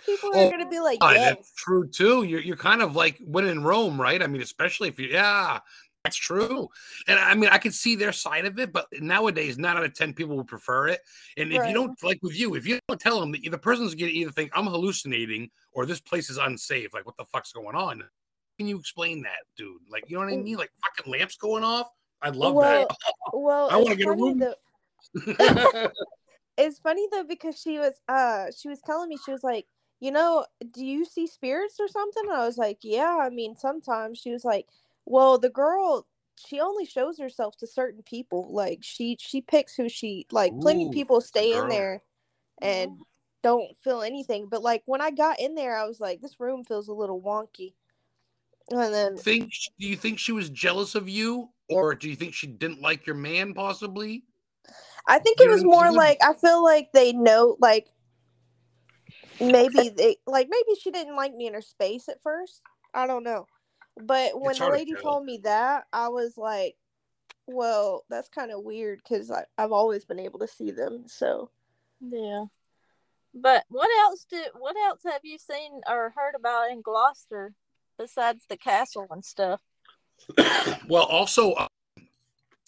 People 0.04 0.30
are 0.30 0.46
Oh, 0.46 0.50
gonna 0.50 0.68
be 0.68 0.80
like, 0.80 0.98
God, 1.00 1.14
yes. 1.14 1.36
That's 1.36 1.54
true 1.54 1.86
too. 1.88 2.24
You're 2.24 2.40
you're 2.40 2.56
kind 2.56 2.82
of 2.82 2.96
like 2.96 3.18
when 3.24 3.46
in 3.46 3.62
Rome, 3.62 4.00
right? 4.00 4.22
I 4.22 4.26
mean, 4.26 4.42
especially 4.42 4.88
if 4.88 4.98
you 4.98 5.08
yeah, 5.08 5.60
that's 6.04 6.16
true. 6.16 6.68
And 7.06 7.18
I 7.18 7.34
mean, 7.34 7.50
I 7.50 7.58
can 7.58 7.70
see 7.70 7.94
their 7.94 8.12
side 8.12 8.44
of 8.44 8.58
it, 8.58 8.72
but 8.72 8.86
nowadays, 9.00 9.56
nine 9.56 9.76
out 9.76 9.84
of 9.84 9.94
ten 9.94 10.12
people 10.12 10.36
would 10.36 10.48
prefer 10.48 10.88
it. 10.88 11.00
And 11.36 11.52
if 11.52 11.60
Right. 11.60 11.68
you 11.68 11.74
don't 11.74 12.00
like 12.02 12.18
with 12.22 12.34
you, 12.34 12.54
if 12.56 12.66
you 12.66 12.80
don't 12.88 13.00
tell 13.00 13.20
them 13.20 13.32
that 13.32 13.48
the 13.48 13.58
person's 13.58 13.94
gonna 13.94 14.10
either 14.10 14.32
think 14.32 14.50
I'm 14.54 14.66
hallucinating 14.66 15.50
or 15.72 15.86
this 15.86 16.00
place 16.00 16.28
is 16.28 16.38
unsafe, 16.38 16.92
like 16.92 17.06
what 17.06 17.16
the 17.16 17.24
fuck's 17.26 17.52
going 17.52 17.76
on? 17.76 18.02
Can 18.58 18.66
you 18.66 18.78
explain 18.78 19.22
that, 19.22 19.38
dude? 19.56 19.80
Like, 19.88 20.04
you 20.08 20.16
know 20.16 20.24
what 20.24 20.32
I 20.32 20.36
mean? 20.36 20.56
Like 20.56 20.70
fucking 20.84 21.10
lamps 21.12 21.36
going 21.36 21.62
off. 21.64 21.88
I'd 22.20 22.36
love 22.36 22.54
well, 22.54 22.86
that. 22.88 22.96
well, 23.32 23.68
I 23.70 23.76
wanna 23.76 23.96
get 23.96 24.08
a 24.08 24.12
room. 24.12 24.38
though- 24.38 24.54
it's 26.56 26.78
funny 26.80 27.06
though 27.12 27.24
because 27.24 27.58
she 27.58 27.78
was 27.78 27.94
uh 28.08 28.46
she 28.56 28.68
was 28.68 28.80
telling 28.84 29.08
me 29.08 29.18
she 29.24 29.32
was 29.32 29.42
like 29.42 29.66
you 30.00 30.10
know 30.10 30.44
do 30.72 30.84
you 30.84 31.04
see 31.04 31.26
spirits 31.26 31.76
or 31.80 31.88
something 31.88 32.22
and 32.26 32.32
i 32.32 32.46
was 32.46 32.56
like 32.56 32.78
yeah 32.82 33.18
i 33.20 33.28
mean 33.28 33.56
sometimes 33.56 34.18
she 34.18 34.30
was 34.30 34.44
like 34.44 34.66
well 35.06 35.38
the 35.38 35.50
girl 35.50 36.06
she 36.36 36.60
only 36.60 36.84
shows 36.84 37.18
herself 37.18 37.56
to 37.56 37.66
certain 37.66 38.02
people 38.02 38.48
like 38.50 38.78
she 38.82 39.16
she 39.20 39.40
picks 39.40 39.74
who 39.74 39.88
she 39.88 40.26
like 40.30 40.52
plenty 40.60 40.86
of 40.86 40.92
people 40.92 41.20
stay 41.20 41.56
in 41.56 41.68
there 41.68 42.02
and 42.60 42.98
don't 43.42 43.76
feel 43.82 44.02
anything 44.02 44.48
but 44.48 44.62
like 44.62 44.82
when 44.86 45.00
i 45.00 45.10
got 45.10 45.40
in 45.40 45.54
there 45.54 45.76
i 45.76 45.84
was 45.84 46.00
like 46.00 46.20
this 46.20 46.40
room 46.40 46.64
feels 46.64 46.88
a 46.88 46.92
little 46.92 47.20
wonky 47.20 47.74
and 48.70 48.94
then 48.94 49.16
think 49.16 49.52
do 49.78 49.86
you 49.86 49.96
think 49.96 50.18
she 50.18 50.32
was 50.32 50.48
jealous 50.50 50.94
of 50.94 51.08
you 51.08 51.48
or 51.68 51.94
do 51.94 52.08
you 52.08 52.16
think 52.16 52.32
she 52.32 52.46
didn't 52.46 52.80
like 52.80 53.06
your 53.06 53.16
man 53.16 53.52
possibly 53.52 54.24
I 55.06 55.18
think 55.18 55.38
it 55.40 55.50
was 55.50 55.64
more 55.64 55.92
like 55.92 56.18
I 56.22 56.34
feel 56.34 56.62
like 56.62 56.92
they 56.92 57.12
know 57.12 57.56
like 57.60 57.88
maybe 59.40 59.88
they 59.96 60.16
like 60.26 60.48
maybe 60.50 60.78
she 60.80 60.90
didn't 60.90 61.16
like 61.16 61.34
me 61.34 61.46
in 61.46 61.54
her 61.54 61.62
space 61.62 62.08
at 62.08 62.22
first. 62.22 62.62
I 62.94 63.06
don't 63.06 63.24
know. 63.24 63.46
But 63.96 64.40
when 64.40 64.54
the 64.54 64.58
hard 64.58 64.72
to 64.72 64.78
lady 64.78 64.94
told 64.94 65.24
me 65.24 65.38
that, 65.44 65.84
I 65.92 66.08
was 66.08 66.36
like, 66.36 66.76
well, 67.46 68.04
that's 68.08 68.28
kind 68.28 68.50
of 68.50 68.62
weird 68.62 69.00
because 69.02 69.30
I've 69.58 69.72
always 69.72 70.04
been 70.04 70.18
able 70.20 70.38
to 70.40 70.48
see 70.48 70.70
them. 70.70 71.04
So 71.06 71.50
Yeah. 72.00 72.46
But 73.34 73.64
what 73.68 73.88
else 74.02 74.24
did 74.28 74.48
what 74.58 74.76
else 74.76 75.00
have 75.04 75.22
you 75.24 75.38
seen 75.38 75.80
or 75.88 76.12
heard 76.14 76.34
about 76.36 76.70
in 76.70 76.82
Gloucester 76.82 77.54
besides 77.98 78.44
the 78.48 78.56
castle 78.56 79.06
and 79.10 79.24
stuff? 79.24 79.60
well 80.88 81.04
also 81.04 81.52
uh, 81.52 81.66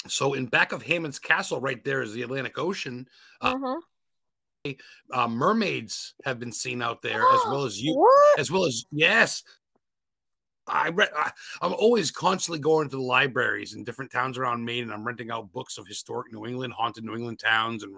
so 0.08 0.34
in 0.34 0.46
back 0.46 0.72
of 0.72 0.82
hammond's 0.82 1.18
castle 1.18 1.60
right 1.60 1.84
there 1.84 2.02
is 2.02 2.12
the 2.12 2.22
atlantic 2.22 2.58
ocean 2.58 3.08
Uh, 3.40 3.54
Mm-hmm. 3.54 4.72
uh, 5.12 5.28
mermaids 5.28 6.14
have 6.24 6.40
been 6.40 6.50
seen 6.50 6.82
out 6.82 7.00
there 7.02 7.22
as 7.22 7.40
well 7.46 7.64
as 7.66 7.80
you 7.80 7.94
what? 7.94 8.38
as 8.40 8.50
well 8.50 8.64
as 8.64 8.84
yes 8.90 9.44
I 10.66 10.88
read. 10.88 11.10
I, 11.16 11.30
I'm 11.60 11.74
always 11.74 12.10
constantly 12.10 12.58
going 12.58 12.88
to 12.88 12.96
the 12.96 13.02
libraries 13.02 13.74
in 13.74 13.84
different 13.84 14.10
towns 14.10 14.38
around 14.38 14.64
Maine, 14.64 14.84
and 14.84 14.92
I'm 14.92 15.04
renting 15.04 15.30
out 15.30 15.52
books 15.52 15.78
of 15.78 15.86
historic 15.86 16.32
New 16.32 16.46
England, 16.46 16.72
haunted 16.72 17.04
New 17.04 17.14
England 17.14 17.38
towns, 17.38 17.82
and 17.82 17.94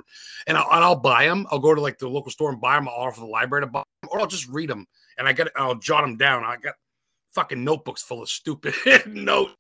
and 0.47 0.57
I'll, 0.57 0.69
and 0.71 0.85
I'll 0.85 0.97
buy 0.97 1.27
them. 1.27 1.47
I'll 1.51 1.59
go 1.59 1.75
to 1.75 1.81
like 1.81 1.99
the 1.99 2.09
local 2.09 2.33
store 2.33 2.51
and 2.51 2.61
buy 2.61 2.75
them. 2.75 2.89
I'll 2.89 3.07
offer 3.07 3.21
the 3.21 3.27
library 3.27 3.63
to 3.65 3.71
buy 3.71 3.83
them, 4.03 4.11
or 4.11 4.21
I'll 4.21 4.27
just 4.27 4.49
read 4.49 4.71
them, 4.71 4.87
and 5.19 5.29
I 5.29 5.33
got 5.33 5.49
I'll 5.57 5.77
jot 5.77 6.03
them 6.03 6.17
down. 6.17 6.45
I 6.45 6.57
got 6.57 6.75
fucking 7.35 7.63
notebooks 7.63 8.03
full 8.03 8.23
of 8.23 8.29
stupid 8.29 8.75
notes 9.07 9.55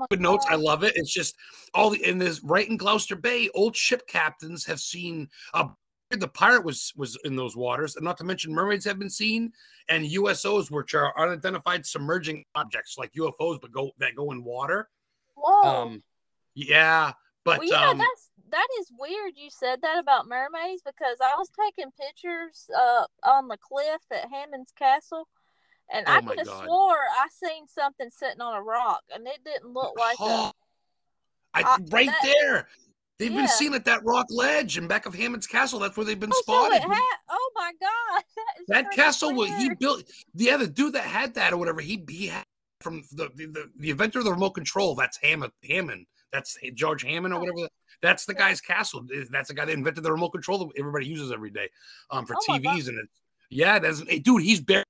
Oh 0.00 0.06
good 0.10 0.20
notes. 0.20 0.46
I 0.48 0.56
love 0.56 0.82
it. 0.84 0.92
It's 0.96 1.12
just 1.12 1.36
all 1.74 1.90
the 1.90 2.02
in 2.04 2.18
this 2.18 2.42
right 2.42 2.68
in 2.68 2.76
Gloucester 2.76 3.16
Bay, 3.16 3.48
old 3.54 3.76
ship 3.76 4.06
captains 4.06 4.64
have 4.66 4.80
seen 4.80 5.28
uh, 5.54 5.68
the 6.18 6.28
pirate 6.28 6.64
was 6.64 6.92
was 6.96 7.16
in 7.24 7.36
those 7.36 7.56
waters, 7.56 7.94
and 7.96 8.04
not 8.04 8.18
to 8.18 8.24
mention 8.24 8.52
mermaids 8.52 8.84
have 8.84 8.98
been 8.98 9.10
seen, 9.10 9.52
and 9.88 10.04
USOs, 10.04 10.70
which 10.70 10.94
are 10.94 11.16
unidentified 11.18 11.86
submerging 11.86 12.44
objects 12.54 12.96
like 12.98 13.12
UFOs, 13.12 13.60
but 13.60 13.70
go 13.70 13.92
that 13.98 14.16
go 14.16 14.32
in 14.32 14.42
water. 14.42 14.88
Whoa. 15.36 15.82
Um, 15.82 16.02
yeah, 16.54 17.12
but 17.44 17.60
well, 17.60 17.68
yeah, 17.68 17.90
um, 17.90 17.98
that's 17.98 18.30
that 18.50 18.66
is 18.80 18.90
weird. 18.98 19.34
You 19.36 19.50
said 19.50 19.82
that 19.82 20.00
about 20.00 20.26
mermaids 20.26 20.82
because 20.84 21.18
I 21.22 21.34
was 21.38 21.48
taking 21.50 21.92
pictures 21.92 22.68
uh 22.76 23.04
on 23.22 23.46
the 23.46 23.56
cliff 23.56 24.02
at 24.10 24.28
Hammond's 24.30 24.72
Castle, 24.72 25.28
and 25.92 26.06
Oh 26.08 26.12
I 26.12 26.20
could 26.22 26.38
have 26.38 26.48
swore 26.48 26.96
I 26.96 27.28
seen 27.30 27.68
something 27.68 28.10
sitting 28.10 28.40
on 28.40 28.56
a 28.56 28.62
rock, 28.62 29.02
and 29.14 29.26
it 29.28 29.38
didn't 29.44 29.72
look 29.72 29.96
like 29.96 30.18
a. 30.18 30.22
oh, 30.24 30.52
I, 31.54 31.62
uh, 31.62 31.78
right 31.90 32.08
that- 32.08 32.20
there. 32.22 32.68
They've 33.20 33.30
Yeah. 33.30 33.40
been 33.40 33.48
seen 33.48 33.74
at 33.74 33.84
that 33.84 34.02
rock 34.02 34.26
ledge 34.30 34.78
in 34.78 34.88
back 34.88 35.04
of 35.04 35.14
Hammond's 35.14 35.46
Castle. 35.46 35.78
That's 35.78 35.94
where 35.96 36.06
they've 36.06 36.18
been 36.18 36.32
Oh, 36.34 36.40
spotted. 36.40 36.76
it 36.76 36.82
had. 36.82 37.16
Oh 37.28 37.50
my 37.54 37.70
God, 37.78 38.22
that, 38.68 38.84
that 38.84 38.90
castle 38.92 39.34
what 39.34 39.50
he 39.60 39.70
built 39.78 40.02
yeah 40.34 40.56
the 40.56 40.66
dude 40.66 40.94
that 40.94 41.04
had 41.04 41.34
that 41.34 41.52
or 41.52 41.58
whatever 41.58 41.80
he 41.82 42.02
he 42.08 42.26
had 42.28 42.44
from 42.80 43.04
the 43.12 43.28
the, 43.34 43.70
the, 43.76 43.90
inventor 43.90 44.20
of 44.20 44.24
the 44.24 44.32
remote 44.32 44.52
control 44.52 44.94
that's 44.94 45.18
hammond 45.18 45.52
hammond 45.68 46.06
that's 46.32 46.56
george 46.74 47.02
hammond 47.02 47.34
or 47.34 47.36
Oh. 47.36 47.40
whatever 47.40 47.68
that's 48.00 48.24
the 48.24 48.32
guy's 48.32 48.60
castle 48.62 49.04
that's 49.30 49.48
the 49.48 49.54
guy 49.54 49.66
that 49.66 49.72
invented 49.72 50.02
the 50.02 50.10
remote 50.10 50.30
control 50.30 50.58
that 50.60 50.68
everybody 50.78 51.06
uses 51.06 51.30
every 51.30 51.50
day 51.50 51.68
um 52.10 52.24
for 52.24 52.36
Oh 52.36 52.52
tvs 52.54 52.88
and 52.88 52.98
it's 52.98 53.20
yeah 53.50 53.78
that's 53.78 54.00
hey, 54.08 54.18
dude 54.20 54.42
he's 54.42 54.60
buried 54.62 54.86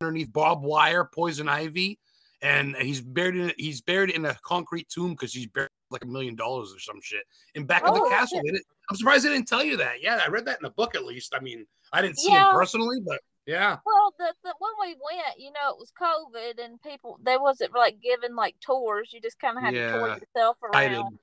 underneath 0.00 0.32
barbed 0.32 0.62
wire 0.64 1.04
poison 1.04 1.46
ivy 1.48 1.98
and 2.40 2.74
he's 2.76 3.02
buried 3.02 3.36
in 3.36 3.52
he's 3.58 3.82
buried 3.82 4.10
in 4.10 4.24
a 4.24 4.34
concrete 4.42 4.88
tomb 4.88 5.10
because 5.10 5.34
he's 5.34 5.46
buried 5.48 5.68
like 5.90 6.04
a 6.04 6.06
million 6.06 6.34
dollars 6.34 6.72
or 6.74 6.78
some 6.78 7.00
shit 7.02 7.24
in 7.54 7.64
back 7.64 7.86
of 7.86 7.94
the 7.94 8.00
Oh, 8.00 8.08
castle. 8.08 8.40
They 8.44 8.52
didn't- 8.52 8.66
i'm 8.88 8.96
surprised 8.96 9.24
they 9.24 9.28
didn't 9.30 9.48
tell 9.48 9.62
you 9.64 9.76
that 9.76 10.02
yeah 10.02 10.20
i 10.24 10.28
read 10.28 10.44
that 10.46 10.58
in 10.58 10.64
the 10.64 10.70
book 10.70 10.94
at 10.94 11.04
least 11.04 11.32
i 11.36 11.40
mean 11.40 11.66
i 11.92 12.00
didn't 12.02 12.18
see 12.18 12.32
Yeah. 12.32 12.50
him 12.50 12.56
personally 12.56 12.98
but 13.04 13.20
yeah 13.46 13.78
Well, 13.84 14.14
the, 14.18 14.32
the 14.44 14.54
when 14.58 14.70
we 14.80 14.94
went, 14.94 15.38
you 15.38 15.50
know, 15.52 15.70
it 15.70 15.78
was 15.78 15.92
COVID, 16.00 16.62
and 16.62 16.80
people 16.82 17.18
there 17.22 17.40
wasn't 17.40 17.74
like 17.74 18.00
giving 18.00 18.36
like 18.36 18.54
tours. 18.60 19.10
You 19.12 19.20
just 19.20 19.38
kind 19.40 19.56
of 19.56 19.64
had 19.64 19.72
to 19.72 19.90
tour 19.90 20.08
Yeah, 20.08 20.16
yourself 20.16 20.56
around. 20.62 21.18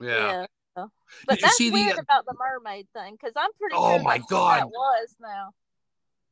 Yeah. 0.00 0.46
so. 0.76 0.90
But 1.26 1.38
Did 1.38 1.44
that's 1.44 1.56
see 1.56 1.68
the, 1.70 1.74
weird 1.74 1.98
uh, 1.98 2.02
about 2.02 2.24
the 2.24 2.34
mermaid 2.38 2.88
thing 2.94 3.12
because 3.20 3.34
I'm 3.36 3.50
pretty 3.58 3.76
Oh 3.76 3.96
sure 3.96 4.02
my 4.02 4.18
what 4.18 4.28
that 4.28 4.28
God. 4.30 4.64
was 4.70 5.16
now. 5.20 5.50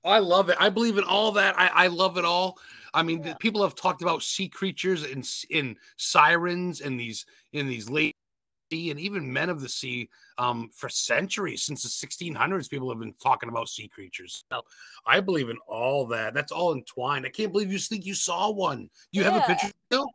I 0.05 0.19
love 0.19 0.49
it. 0.49 0.57
I 0.59 0.71
believe 0.71 0.99
in 0.99 1.05
all 1.05 1.33
that. 1.33 1.59
I, 1.59 1.67
I 1.69 1.87
love 1.89 2.17
it 2.19 2.25
all. 2.25 2.59
I 2.95 3.03
mean, 3.03 3.23
Yeah. 3.23 3.35
people 3.35 3.63
have 3.63 3.75
talked 3.75 4.03
about 4.03 4.23
sea 4.23 4.49
creatures 4.49 5.03
and 5.05 5.29
in 5.51 5.77
sirens 5.97 6.81
and 6.81 6.99
these 6.99 7.25
in 7.53 7.67
these 7.67 7.89
late 7.89 8.15
sea 8.71 8.91
and 8.91 8.99
even 8.99 9.33
men 9.33 9.51
of 9.51 9.61
the 9.61 9.69
sea 9.69 10.09
um, 10.39 10.71
for 10.75 10.89
centuries 10.89 11.63
since 11.63 11.83
the 11.83 11.89
1600s. 11.89 12.69
People 12.69 12.89
have 12.91 12.99
been 12.99 13.15
talking 13.23 13.49
about 13.49 13.69
sea 13.69 13.89
creatures. 13.89 14.45
So 14.51 14.63
I 15.07 15.21
believe 15.21 15.51
in 15.51 15.59
all 15.67 16.07
that. 16.07 16.35
That's 16.35 16.53
all 16.53 16.73
entwined. 16.73 17.27
I 17.27 17.31
can't 17.31 17.53
believe 17.53 17.73
you 17.73 17.79
think 17.79 18.07
you 18.07 18.15
saw 18.15 18.51
one. 18.51 18.89
Do 19.13 19.19
you 19.19 19.25
have 19.25 19.37
a 19.37 19.43
picture? 19.43 19.71
still? 19.91 20.07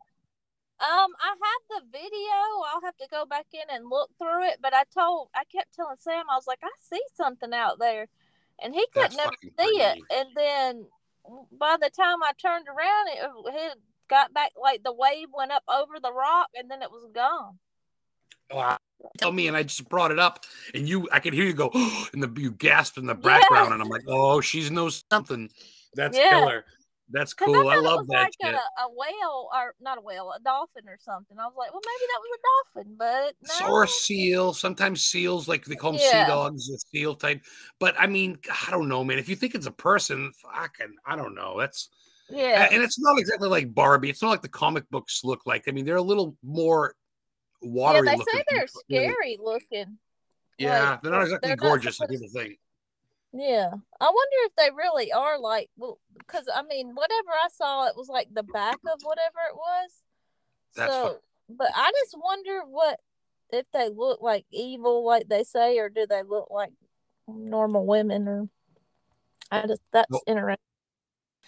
Um, 0.80 1.10
I 1.20 1.34
have 1.42 1.82
the 1.82 1.98
video. 1.98 2.62
I'll 2.72 2.82
have 2.82 2.96
to 2.98 3.08
go 3.10 3.26
back 3.26 3.46
in 3.52 3.74
and 3.74 3.90
look 3.90 4.10
through 4.18 4.44
it. 4.44 4.58
But 4.62 4.74
I 4.74 4.84
told, 4.94 5.28
I 5.34 5.42
kept 5.44 5.74
telling 5.74 5.96
Sam, 5.98 6.24
I 6.30 6.36
was 6.36 6.46
like, 6.46 6.60
I 6.62 6.70
see 6.80 7.02
something 7.14 7.52
out 7.52 7.80
there, 7.80 8.06
and 8.62 8.72
he 8.72 8.86
couldn't 8.94 9.16
never 9.16 9.32
see 9.42 9.52
it. 9.58 9.98
And 10.14 10.28
then 10.36 10.86
by 11.52 11.76
the 11.80 11.90
time 11.90 12.22
I 12.22 12.32
turned 12.40 12.66
around, 12.68 13.08
it 13.08 13.52
had 13.52 13.78
got 14.08 14.32
back 14.32 14.52
like 14.60 14.82
the 14.82 14.92
wave 14.92 15.28
went 15.36 15.52
up 15.52 15.62
over 15.68 16.00
the 16.02 16.12
rock, 16.12 16.48
and 16.54 16.70
then 16.70 16.82
it 16.82 16.90
was 16.90 17.08
gone. 17.14 17.58
Wow. 18.52 18.78
Tell 19.18 19.32
me, 19.32 19.46
and 19.46 19.56
I 19.56 19.62
just 19.62 19.88
brought 19.88 20.10
it 20.10 20.18
up, 20.18 20.44
and 20.74 20.88
you, 20.88 21.08
I 21.12 21.20
could 21.20 21.34
hear 21.34 21.44
you 21.44 21.52
go, 21.52 21.70
and 22.12 22.22
the 22.22 22.40
you 22.40 22.50
gasped 22.50 22.98
in 22.98 23.06
the 23.06 23.14
background, 23.14 23.72
and 23.72 23.82
I'm 23.82 23.88
like, 23.88 24.04
oh, 24.08 24.40
she 24.40 24.68
knows 24.70 25.04
something. 25.10 25.50
That's 25.94 26.16
Yeah. 26.16 26.30
killer. 26.30 26.64
That's 27.10 27.32
cool. 27.32 27.54
I, 27.54 27.62
thought 27.62 27.76
it 27.76 27.82
love 27.82 27.98
was 28.00 28.08
that 28.08 28.30
like 28.42 28.52
a, 28.52 28.56
a 28.56 28.88
whale, 28.90 29.48
or 29.54 29.74
not 29.80 29.96
a 29.96 30.00
whale, 30.00 30.32
a 30.36 30.40
dolphin 30.42 30.88
or 30.88 30.98
something. 31.00 31.38
I 31.38 31.46
was 31.46 31.54
like, 31.56 31.72
well, 31.72 31.80
maybe 31.84 32.06
that 32.12 32.20
was 32.20 32.38
a 32.38 32.84
dolphin, 32.84 32.96
but 32.98 33.66
no. 33.66 33.72
Or 33.72 33.84
a 33.84 33.88
seal. 33.88 34.52
Sometimes 34.52 35.04
seals, 35.04 35.48
like 35.48 35.64
they 35.64 35.74
call 35.74 35.92
them 35.92 36.00
Yeah. 36.02 36.24
sea 36.24 36.30
dogs, 36.30 36.68
a 36.68 36.78
seal 36.78 37.14
type. 37.14 37.42
But 37.80 37.94
I 37.98 38.06
mean, 38.06 38.38
I 38.68 38.70
don't 38.70 38.88
know, 38.88 39.04
man. 39.04 39.18
If 39.18 39.28
you 39.28 39.36
think 39.36 39.54
it's 39.54 39.66
a 39.66 39.72
person, 39.72 40.32
fucking, 40.42 40.96
I 41.06 41.16
don't 41.16 41.34
know. 41.34 41.58
That's 41.58 41.88
yeah, 42.30 42.68
and 42.70 42.82
it's 42.82 42.98
not 42.98 43.18
exactly 43.18 43.48
like 43.48 43.74
Barbie. 43.74 44.10
It's 44.10 44.20
not 44.20 44.28
like 44.28 44.42
the 44.42 44.48
comic 44.48 44.88
books 44.90 45.22
look 45.24 45.46
like. 45.46 45.64
I 45.66 45.70
mean, 45.70 45.86
they're 45.86 45.96
a 45.96 46.02
little 46.02 46.36
more 46.42 46.94
yeah. 47.62 47.70
watery. 47.70 48.08
They 48.08 48.16
looking 48.16 48.34
say 48.34 48.44
they're 48.50 48.66
scary 48.66 49.38
looking. 49.42 49.98
Yeah, 50.58 50.90
like, 50.90 51.02
they're 51.02 51.12
not 51.12 51.22
exactly 51.22 51.48
they're 51.48 51.56
not 51.56 51.62
gorgeous 51.62 52.00
like 52.00 52.10
people 52.10 52.28
think. 52.34 52.58
Yeah, 53.32 53.70
I 54.00 54.04
wonder 54.04 54.36
if 54.46 54.52
they 54.56 54.70
really 54.74 55.12
are 55.12 55.38
like, 55.38 55.68
well, 55.76 55.98
because 56.16 56.48
I 56.54 56.62
mean, 56.62 56.94
whatever 56.94 57.28
I 57.30 57.48
saw, 57.54 57.86
it 57.86 57.94
was 57.96 58.08
like 58.08 58.28
the 58.32 58.42
back 58.42 58.76
of 58.90 59.00
whatever 59.02 59.38
it 59.50 59.54
was. 59.56 59.90
That's 60.74 60.92
so, 60.92 61.18
but 61.48 61.68
I 61.74 61.92
just 62.02 62.16
wonder 62.18 62.62
what 62.66 62.98
if 63.50 63.66
they 63.72 63.90
look 63.90 64.22
like 64.22 64.46
evil, 64.50 65.04
like 65.04 65.28
they 65.28 65.44
say, 65.44 65.78
or 65.78 65.88
do 65.90 66.06
they 66.08 66.22
look 66.22 66.48
like 66.50 66.72
normal 67.26 67.84
women? 67.84 68.26
Or 68.28 68.48
I 69.50 69.66
just 69.66 69.82
that's 69.92 70.10
Well- 70.10 70.22
interesting. 70.26 70.64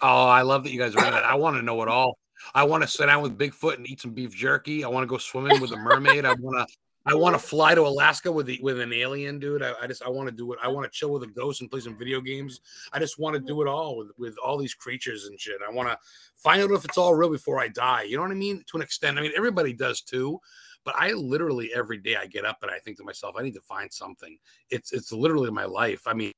Oh, 0.03 0.25
I 0.25 0.41
love 0.41 0.63
that 0.63 0.71
you 0.71 0.79
guys 0.79 0.95
are 0.95 0.99
into 0.99 1.11
that. 1.11 1.25
I 1.25 1.35
want 1.35 1.57
to 1.57 1.61
know 1.61 1.81
it 1.83 1.87
all. 1.87 2.17
I 2.55 2.63
want 2.63 2.81
to 2.83 2.87
sit 2.87 3.05
down 3.05 3.21
with 3.21 3.37
Bigfoot 3.37 3.77
and 3.77 3.87
eat 3.87 4.01
some 4.01 4.11
beef 4.11 4.35
jerky. 4.35 4.83
I 4.83 4.87
want 4.87 5.03
to 5.03 5.07
go 5.07 5.17
swimming 5.19 5.61
with 5.61 5.71
a 5.71 5.77
mermaid. 5.77 6.25
I 6.25 6.33
want 6.33 6.67
to. 6.67 6.75
I 7.05 7.15
want 7.15 7.33
to 7.33 7.39
fly 7.39 7.73
to 7.73 7.81
Alaska 7.81 8.31
with 8.31 8.45
the, 8.45 8.59
with 8.61 8.79
an 8.79 8.93
alien, 8.93 9.39
dude. 9.39 9.63
I, 9.63 9.73
I 9.81 9.87
just 9.87 10.03
I 10.03 10.09
want 10.09 10.29
to 10.29 10.35
do 10.35 10.53
it. 10.53 10.59
I 10.61 10.67
want 10.67 10.85
to 10.85 10.97
chill 10.97 11.11
with 11.11 11.23
a 11.23 11.27
ghost 11.27 11.61
and 11.61 11.69
play 11.69 11.79
some 11.79 11.97
video 11.97 12.21
games. 12.21 12.61
I 12.93 12.99
just 12.99 13.17
want 13.17 13.33
to 13.35 13.39
do 13.39 13.61
it 13.61 13.67
all 13.67 13.97
with 13.97 14.11
with 14.17 14.35
all 14.37 14.57
these 14.57 14.75
creatures 14.75 15.25
and 15.25 15.39
shit. 15.39 15.57
I 15.67 15.71
want 15.71 15.89
to 15.89 15.97
find 16.35 16.61
out 16.61 16.71
if 16.71 16.85
it's 16.85 16.97
all 16.97 17.15
real 17.15 17.29
before 17.29 17.59
I 17.59 17.69
die. 17.69 18.03
You 18.03 18.17
know 18.17 18.23
what 18.23 18.31
I 18.31 18.35
mean? 18.35 18.63
To 18.67 18.77
an 18.77 18.83
extent. 18.83 19.17
I 19.17 19.21
mean, 19.21 19.31
everybody 19.35 19.73
does 19.73 20.01
too. 20.01 20.39
But 20.83 20.95
I 20.97 21.11
literally 21.11 21.71
every 21.75 21.97
day 21.97 22.15
I 22.15 22.25
get 22.25 22.45
up 22.45 22.57
and 22.61 22.71
I 22.71 22.79
think 22.79 22.97
to 22.97 23.03
myself, 23.03 23.35
I 23.37 23.43
need 23.43 23.53
to 23.53 23.61
find 23.61 23.91
something. 23.91 24.37
It's 24.69 24.91
it's 24.93 25.11
literally 25.11 25.51
my 25.51 25.65
life. 25.65 26.03
I 26.07 26.13
mean, 26.13 26.31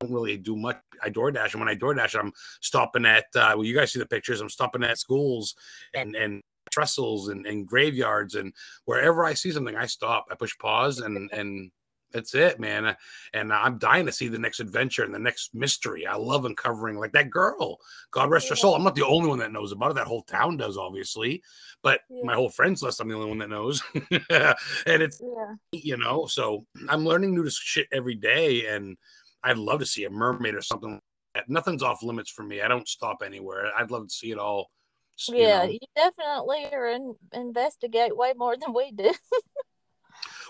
I 0.00 0.04
don't 0.04 0.14
really 0.14 0.36
do 0.36 0.56
much. 0.56 0.78
I 1.02 1.10
DoorDash, 1.10 1.52
and 1.52 1.60
when 1.60 1.68
I 1.68 1.74
DoorDash, 1.74 2.18
I'm 2.18 2.32
stopping 2.60 3.06
at. 3.06 3.24
Uh, 3.34 3.52
well, 3.56 3.64
you 3.64 3.74
guys 3.74 3.92
see 3.92 3.98
the 3.98 4.06
pictures. 4.06 4.40
I'm 4.40 4.50
stopping 4.50 4.84
at 4.84 4.98
schools 4.98 5.54
and 5.94 6.14
and 6.14 6.42
trestles 6.76 7.28
and, 7.28 7.46
and 7.46 7.66
graveyards 7.66 8.34
and 8.34 8.52
wherever 8.84 9.24
I 9.24 9.32
see 9.32 9.50
something, 9.50 9.76
I 9.76 9.86
stop. 9.86 10.26
I 10.30 10.34
push 10.34 10.56
pause 10.58 10.98
and 10.98 11.30
and 11.32 11.70
that's 12.12 12.34
it, 12.34 12.60
man. 12.60 12.96
And 13.34 13.52
I'm 13.52 13.78
dying 13.78 14.06
to 14.06 14.12
see 14.12 14.28
the 14.28 14.38
next 14.38 14.60
adventure 14.60 15.02
and 15.02 15.14
the 15.14 15.18
next 15.18 15.54
mystery. 15.54 16.06
I 16.06 16.14
love 16.14 16.44
uncovering 16.44 16.98
like 16.98 17.12
that 17.12 17.30
girl. 17.30 17.78
God 18.10 18.30
rest 18.30 18.48
her 18.48 18.56
soul. 18.56 18.74
I'm 18.74 18.84
not 18.84 18.94
the 18.94 19.04
only 19.04 19.28
one 19.28 19.40
that 19.40 19.52
knows 19.52 19.72
about 19.72 19.90
it. 19.90 19.94
That 19.94 20.06
whole 20.06 20.22
town 20.22 20.56
does, 20.56 20.76
obviously, 20.76 21.42
but 21.82 22.00
my 22.22 22.34
whole 22.34 22.48
friends 22.48 22.82
list, 22.82 23.00
I'm 23.00 23.08
the 23.08 23.16
only 23.16 23.28
one 23.28 23.38
that 23.38 23.50
knows. 23.50 23.82
and 23.94 25.02
it's 25.02 25.20
Yeah, 25.20 25.54
you 25.72 25.96
know, 25.96 26.26
so 26.26 26.64
I'm 26.88 27.04
learning 27.04 27.34
new 27.34 27.50
shit 27.50 27.88
every 27.92 28.14
day, 28.14 28.66
and 28.66 28.96
I'd 29.42 29.58
love 29.58 29.80
to 29.80 29.86
see 29.86 30.04
a 30.04 30.10
mermaid 30.10 30.54
or 30.54 30.62
something. 30.62 31.00
Like. 31.34 31.48
Nothing's 31.48 31.82
off 31.82 32.02
limits 32.02 32.30
for 32.30 32.44
me. 32.44 32.62
I 32.62 32.68
don't 32.68 32.88
stop 32.88 33.22
anywhere. 33.22 33.70
I'd 33.76 33.90
love 33.90 34.08
to 34.08 34.14
see 34.14 34.30
it 34.30 34.38
all. 34.38 34.70
S- 35.18 35.28
you 35.28 35.38
yeah. 35.38 35.64
know. 35.64 35.70
You 35.70 35.78
definitely 35.94 36.66
are 36.72 36.88
in, 36.88 37.14
investigate 37.32 38.16
way 38.16 38.32
more 38.36 38.56
than 38.56 38.72
we 38.74 38.90
do. 38.92 39.12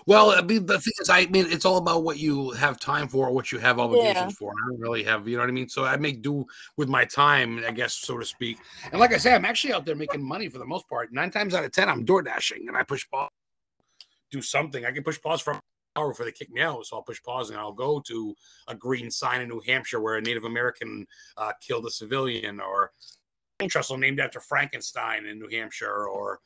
Well, 0.05 0.31
I 0.31 0.41
mean, 0.41 0.65
the 0.65 0.79
thing 0.79 0.93
is, 1.01 1.09
I 1.09 1.25
mean, 1.25 1.47
it's 1.49 1.65
all 1.65 1.75
about 1.77 2.05
what 2.05 2.17
you 2.17 2.51
have 2.51 2.79
time 2.79 3.09
for, 3.09 3.29
what 3.29 3.51
you 3.51 3.57
have 3.59 3.77
obligations 3.77 4.15
Yeah. 4.15 4.29
for. 4.39 4.51
I 4.53 4.69
don't 4.69 4.79
really 4.79 5.03
have, 5.03 5.27
you 5.27 5.35
know 5.35 5.43
what 5.43 5.49
I 5.49 5.51
mean. 5.51 5.67
So 5.67 5.83
I 5.83 5.97
make 5.97 6.21
do 6.21 6.45
with 6.77 6.87
my 6.87 7.03
time, 7.03 7.61
I 7.67 7.71
guess, 7.71 7.93
so 7.95 8.17
to 8.17 8.23
speak. 8.25 8.57
And 8.91 9.01
like 9.01 9.13
I 9.13 9.17
say, 9.17 9.35
I'm 9.35 9.43
actually 9.43 9.73
out 9.73 9.85
there 9.85 9.95
making 9.95 10.23
money 10.23 10.47
for 10.47 10.59
the 10.59 10.65
most 10.65 10.87
part. 10.87 11.11
Nine 11.11 11.29
times 11.29 11.53
out 11.53 11.65
of 11.65 11.73
ten, 11.73 11.89
I'm 11.89 12.05
door 12.05 12.21
dashing, 12.21 12.69
and 12.69 12.77
I 12.77 12.83
push 12.83 13.05
pause, 13.09 13.29
do 14.31 14.41
something. 14.41 14.85
I 14.85 14.91
can 14.91 15.03
push 15.03 15.21
pause 15.21 15.41
for 15.41 15.51
an 15.55 15.59
hour 15.97 16.07
before 16.07 16.25
they 16.25 16.31
kick 16.31 16.51
me 16.51 16.61
out, 16.61 16.85
so 16.85 16.95
I'll 16.95 17.03
push 17.03 17.21
pause 17.21 17.49
and 17.49 17.59
I'll 17.59 17.73
go 17.73 17.99
to 18.07 18.33
a 18.69 18.75
green 18.75 19.11
sign 19.11 19.41
in 19.41 19.49
New 19.49 19.61
Hampshire 19.65 19.99
where 19.99 20.15
a 20.15 20.21
Native 20.21 20.45
American 20.45 21.05
uh, 21.35 21.51
killed 21.59 21.85
a 21.85 21.91
civilian, 21.91 22.61
or 22.61 22.91
trestle 23.65 23.97
named 23.97 24.19
after 24.19 24.39
Frankenstein 24.39 25.25
in 25.25 25.39
New 25.39 25.49
Hampshire, 25.49 26.07
or 26.07 26.39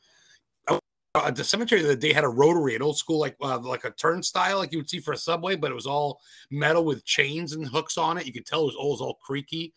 uh, 1.14 1.30
the 1.30 1.44
cemetery 1.44 1.82
that 1.82 2.00
they 2.00 2.12
had 2.14 2.24
a 2.24 2.28
rotary, 2.28 2.74
an 2.74 2.80
old 2.80 2.96
school 2.96 3.18
like 3.20 3.36
uh, 3.42 3.58
like 3.58 3.84
a 3.84 3.90
turnstile, 3.90 4.56
like 4.58 4.72
you 4.72 4.78
would 4.78 4.88
see 4.88 4.98
for 5.00 5.12
a 5.12 5.16
subway, 5.16 5.54
but 5.56 5.70
it 5.70 5.74
was 5.74 5.86
all 5.86 6.20
metal 6.50 6.84
with 6.84 7.04
chains 7.04 7.52
and 7.52 7.66
hooks 7.68 7.98
on 7.98 8.16
it. 8.16 8.24
You 8.24 8.32
could 8.32 8.46
tell 8.46 8.62
it 8.62 8.66
was 8.66 8.76
was 8.78 9.00
all 9.02 9.18
creaky. 9.22 9.74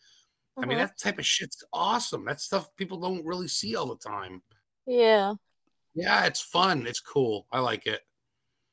I 0.56 0.64
mean, 0.64 0.78
Mhm. 0.78 0.86
that 0.86 0.98
type 0.98 1.18
of 1.18 1.26
shit's 1.26 1.62
awesome. 1.74 2.24
That 2.24 2.40
stuff 2.40 2.74
people 2.76 2.98
don't 2.98 3.26
really 3.26 3.48
see 3.48 3.76
all 3.76 3.86
the 3.86 3.96
time. 3.98 4.42
yeah. 4.86 5.34
Yeah, 5.98 6.26
it's 6.26 6.42
fun. 6.42 6.86
It's 6.86 7.00
cool. 7.00 7.46
I 7.50 7.60
like 7.60 7.86
it. 7.86 8.02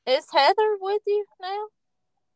Is 0.06 0.26
Heather 0.30 0.76
with 0.78 1.00
you 1.06 1.24
now? 1.40 1.66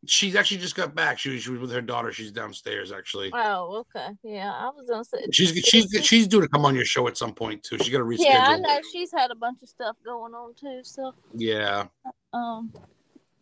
She's 0.07 0.37
actually 0.37 0.59
just 0.59 0.77
got 0.77 0.95
back. 0.95 1.19
She 1.19 1.31
was, 1.31 1.43
she 1.43 1.51
was 1.51 1.61
with 1.61 1.73
her 1.73 1.81
daughter. 1.81 2.13
She's 2.13 2.31
downstairs 2.31 2.93
actually. 2.93 3.31
Oh, 3.35 3.85
okay. 3.97 4.15
Yeah, 4.23 4.53
I 4.53 4.67
was 4.67 4.89
gonna 4.89 5.05
say 5.05 5.27
She's 5.33 5.51
she's 5.65 5.91
she's 6.07 6.29
due 6.29 6.41
to 6.41 6.49
come 6.49 6.65
on 6.65 6.75
your 6.75 6.85
show 6.85 7.09
at 7.09 7.17
some 7.17 7.35
point 7.35 7.65
too. 7.65 7.79
She 7.79 7.91
got 7.91 7.99
to 7.99 8.05
reschedule. 8.05 8.19
Yeah, 8.25 8.45
I 8.49 8.57
know 8.59 8.81
she's 8.93 9.11
had 9.13 9.31
a 9.31 9.35
bunch 9.35 9.63
of 9.63 9.69
stuff 9.69 9.97
going 10.05 10.35
on 10.35 10.55
too. 10.55 10.81
So, 10.85 11.15
Yeah. 11.35 11.87
um, 12.33 12.73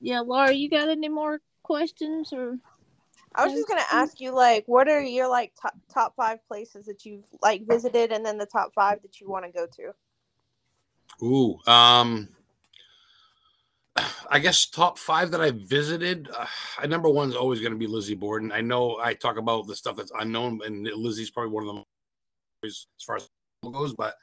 yeah, 0.01 0.21
Laura, 0.21 0.53
you 0.53 0.71
got 0.71 0.89
any 0.89 1.09
more 1.09 1.41
questions 1.63 2.33
or? 2.33 2.59
I 3.35 3.45
was 3.45 3.53
just 3.53 3.69
gonna 3.69 3.83
ask 3.93 4.19
you, 4.19 4.31
like, 4.31 4.65
what 4.67 4.89
are 4.89 5.03
your 5.03 5.29
like 5.29 5.53
top 5.61 5.75
top 5.93 6.15
five 6.17 6.39
places 6.49 6.87
that 6.87 7.05
you've 7.05 7.27
like 7.43 7.67
visited, 7.67 8.11
and 8.13 8.25
then 8.25 8.39
the 8.39 8.47
top 8.47 8.73
five 8.75 9.03
that 9.03 9.21
you 9.21 9.29
want 9.29 9.45
to 9.45 9.53
go 9.53 9.67
to? 9.77 9.93
Ooh, 11.23 11.59
um, 11.71 12.29
I 14.31 14.39
guess 14.39 14.67
top 14.67 14.99
five 14.99 15.31
that 15.31 15.41
I've 15.41 15.57
visited. 15.57 16.29
Uh, 16.37 16.87
number 16.87 17.09
one 17.09 17.29
is 17.29 17.37
always 17.37 17.61
going 17.61 17.73
to 17.73 17.79
be 17.79 17.87
Lizzie 17.87 18.15
Borden. 18.15 18.53
I 18.53 18.61
know 18.61 18.99
I 19.03 19.15
talk 19.15 19.37
about 19.37 19.67
the 19.67 19.77
stuff 19.77 19.97
that's 19.97 20.13
unknown, 20.19 20.61
and 20.65 20.87
Lizzie's 20.87 21.31
probably 21.31 21.53
one 21.53 21.67
of 21.67 21.75
them 21.75 21.85
as 22.65 22.87
far 23.05 23.17
as 23.17 23.29
goes. 23.73 23.95
But 23.95 24.15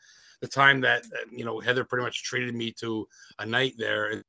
the 0.42 0.48
time 0.48 0.82
that 0.82 1.04
uh, 1.04 1.26
you 1.32 1.46
know 1.46 1.60
Heather 1.60 1.84
pretty 1.84 2.04
much 2.04 2.24
treated 2.24 2.54
me 2.56 2.72
to 2.80 3.08
a 3.40 3.46
night 3.46 3.74
there, 3.78 4.12
and, 4.12 4.24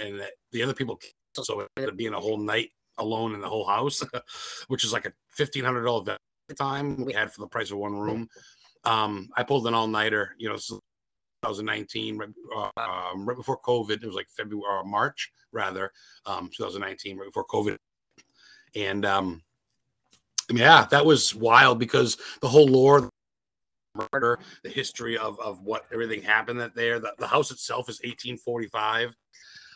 and 0.00 0.22
the 0.52 0.62
other 0.62 0.74
people, 0.74 0.98
so 1.34 1.60
it 1.60 1.68
ended 1.76 1.92
up 1.92 1.96
being 1.96 2.14
a 2.14 2.20
whole 2.20 2.38
night 2.38 2.70
alone 2.98 3.34
in 3.34 3.40
the 3.40 3.48
whole 3.48 3.66
house, 3.66 4.02
which 4.68 4.84
is 4.84 4.92
like 4.92 5.06
a 5.06 5.12
fifteen 5.30 5.64
hundred 5.64 5.84
dollar 5.84 6.16
time 6.56 7.04
we 7.04 7.12
had 7.12 7.32
for 7.32 7.40
the 7.40 7.48
price 7.48 7.70
of 7.70 7.78
one 7.78 7.96
room. 7.96 8.28
Um, 8.84 9.28
I 9.36 9.42
pulled 9.42 9.66
an 9.66 9.74
all 9.74 9.86
nighter, 9.86 10.34
you 10.38 10.48
know. 10.48 10.56
So 10.56 10.80
2019, 11.42 12.18
right, 12.18 12.28
uh, 12.54 12.70
um, 12.80 13.26
right 13.26 13.36
before 13.36 13.60
COVID. 13.60 14.02
It 14.02 14.06
was 14.06 14.14
like 14.14 14.28
February 14.30 14.64
or 14.66 14.84
March, 14.84 15.30
rather, 15.52 15.92
um, 16.26 16.50
2019, 16.54 17.16
right 17.16 17.26
before 17.26 17.46
COVID. 17.46 17.76
And 18.74 19.04
um, 19.04 19.42
yeah, 20.50 20.86
that 20.90 21.04
was 21.04 21.34
wild 21.34 21.78
because 21.78 22.16
the 22.40 22.48
whole 22.48 22.66
lore, 22.66 23.08
murder, 24.12 24.38
the 24.62 24.70
history 24.70 25.16
of, 25.16 25.38
of 25.40 25.62
what 25.62 25.86
everything 25.92 26.22
happened 26.22 26.60
that 26.60 26.74
there. 26.74 26.98
The, 26.98 27.12
the 27.18 27.26
house 27.26 27.50
itself 27.50 27.88
is 27.88 28.00
1845. 28.00 29.14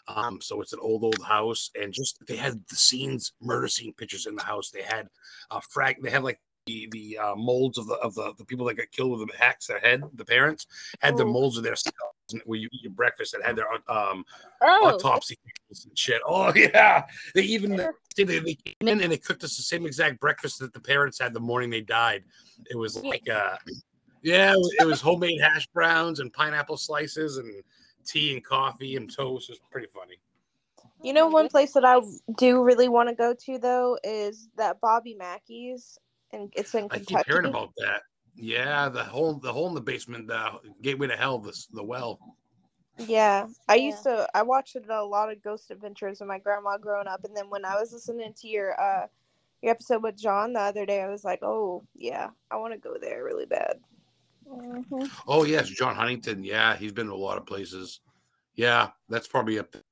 Um, 0.08 0.40
so 0.40 0.60
it's 0.60 0.72
an 0.72 0.80
old, 0.82 1.04
old 1.04 1.22
house, 1.22 1.70
and 1.80 1.92
just 1.92 2.18
they 2.26 2.36
had 2.36 2.60
the 2.68 2.76
scenes, 2.76 3.32
murder 3.40 3.68
scene 3.68 3.94
pictures 3.94 4.26
in 4.26 4.34
the 4.34 4.42
house. 4.42 4.70
They 4.70 4.82
had 4.82 5.06
a 5.50 5.60
frag, 5.60 6.02
they 6.02 6.10
had 6.10 6.24
like 6.24 6.40
the 6.66 6.88
the 6.92 7.18
uh, 7.18 7.34
molds 7.34 7.78
of 7.78 7.86
the 7.86 7.94
of 7.94 8.14
the, 8.14 8.32
the 8.38 8.44
people 8.44 8.66
that 8.66 8.76
got 8.76 8.90
killed 8.90 9.18
with 9.18 9.28
the 9.28 9.36
hacks 9.36 9.66
their 9.66 9.80
head 9.80 10.02
the 10.14 10.24
parents 10.24 10.66
had 11.00 11.16
the 11.16 11.24
Oh. 11.24 11.32
molds 11.32 11.56
of 11.56 11.64
their 11.64 11.76
skulls 11.76 12.14
where 12.44 12.58
you 12.58 12.68
eat 12.72 12.82
your 12.82 12.92
breakfast 12.92 13.32
that 13.32 13.44
had 13.44 13.56
their 13.56 13.66
um 13.90 14.24
Oh, 14.64 14.94
autopsy 14.94 15.36
and 15.68 15.98
shit. 15.98 16.22
Oh 16.24 16.52
yeah. 16.56 17.04
They 17.34 17.42
even 17.42 17.76
did 18.14 18.28
they, 18.28 18.38
they 18.38 18.54
came 18.54 18.88
in 18.88 19.00
and 19.00 19.12
they 19.12 19.18
cooked 19.18 19.42
us 19.44 19.56
the 19.56 19.62
same 19.62 19.86
exact 19.86 20.20
breakfast 20.20 20.60
that 20.60 20.72
the 20.72 20.80
parents 20.80 21.18
had 21.18 21.34
the 21.34 21.40
morning 21.40 21.68
they 21.68 21.80
died. 21.80 22.24
It 22.70 22.76
was 22.76 23.02
like 23.02 23.28
uh 23.28 23.56
yeah 24.22 24.52
it 24.52 24.56
was, 24.56 24.74
it 24.80 24.84
was 24.86 25.00
homemade 25.00 25.40
hash 25.40 25.66
browns 25.68 26.20
and 26.20 26.32
pineapple 26.32 26.76
slices 26.76 27.38
and 27.38 27.62
tea 28.04 28.34
and 28.34 28.44
coffee 28.44 28.96
and 28.96 29.12
toast. 29.12 29.48
It 29.50 29.52
was 29.52 29.60
pretty 29.70 29.88
funny. 29.92 30.16
You 31.02 31.12
know, 31.12 31.26
one 31.26 31.48
place 31.48 31.72
that 31.72 31.84
I 31.84 32.00
do 32.38 32.62
really 32.62 32.88
want 32.88 33.08
to 33.08 33.14
go 33.14 33.34
to 33.34 33.58
though 33.58 33.98
is 34.04 34.48
that 34.56 34.80
Bobby 34.80 35.14
Mackey's, 35.14 35.98
and 36.32 36.52
it's 36.56 36.74
in 36.74 36.88
i 36.90 36.98
keep 36.98 37.18
hearing 37.26 37.46
about 37.46 37.70
that 37.76 38.02
yeah 38.36 38.88
the 38.88 39.02
hole 39.04 39.34
the 39.34 39.52
hole 39.52 39.68
in 39.68 39.74
the 39.74 39.80
basement 39.80 40.26
the 40.26 40.50
gateway 40.80 41.06
to 41.06 41.16
hell 41.16 41.38
the, 41.38 41.52
the 41.72 41.82
well 41.82 42.18
Yeah, 42.98 43.46
I 43.68 43.76
Yeah. 43.76 43.86
used 43.86 44.02
to. 44.04 44.28
I 44.34 44.42
watched 44.42 44.76
a 44.76 45.04
lot 45.04 45.32
of 45.32 45.42
Ghost 45.42 45.70
Adventures 45.70 46.20
with 46.20 46.28
my 46.28 46.38
grandma 46.38 46.76
growing 46.76 47.08
up, 47.08 47.24
and 47.24 47.34
then 47.34 47.48
when 47.48 47.64
I 47.64 47.74
was 47.80 47.90
listening 47.92 48.34
to 48.34 48.48
your 48.48 48.78
uh 48.80 49.06
your 49.62 49.70
episode 49.72 50.02
with 50.02 50.16
John 50.16 50.52
the 50.52 50.60
other 50.60 50.84
day, 50.84 51.02
I 51.02 51.08
was 51.08 51.24
like, 51.24 51.42
oh 51.42 51.82
yeah, 51.94 52.28
I 52.50 52.56
want 52.56 52.74
to 52.74 52.78
go 52.78 52.96
there 53.00 53.24
really 53.24 53.46
bad. 53.46 53.80
mhm. 54.46 55.10
Oh 55.26 55.44
yes, 55.44 55.68
John 55.68 55.94
Huntington. 55.96 56.44
Yeah, 56.44 56.76
he's 56.76 56.92
been 56.92 57.06
to 57.06 57.14
a 57.14 57.16
lot 57.16 57.38
of 57.38 57.46
places. 57.46 58.00
Yeah, 58.54 58.90
that's 59.08 59.26
probably 59.26 59.58
up. 59.58 59.72
there. 59.72 59.82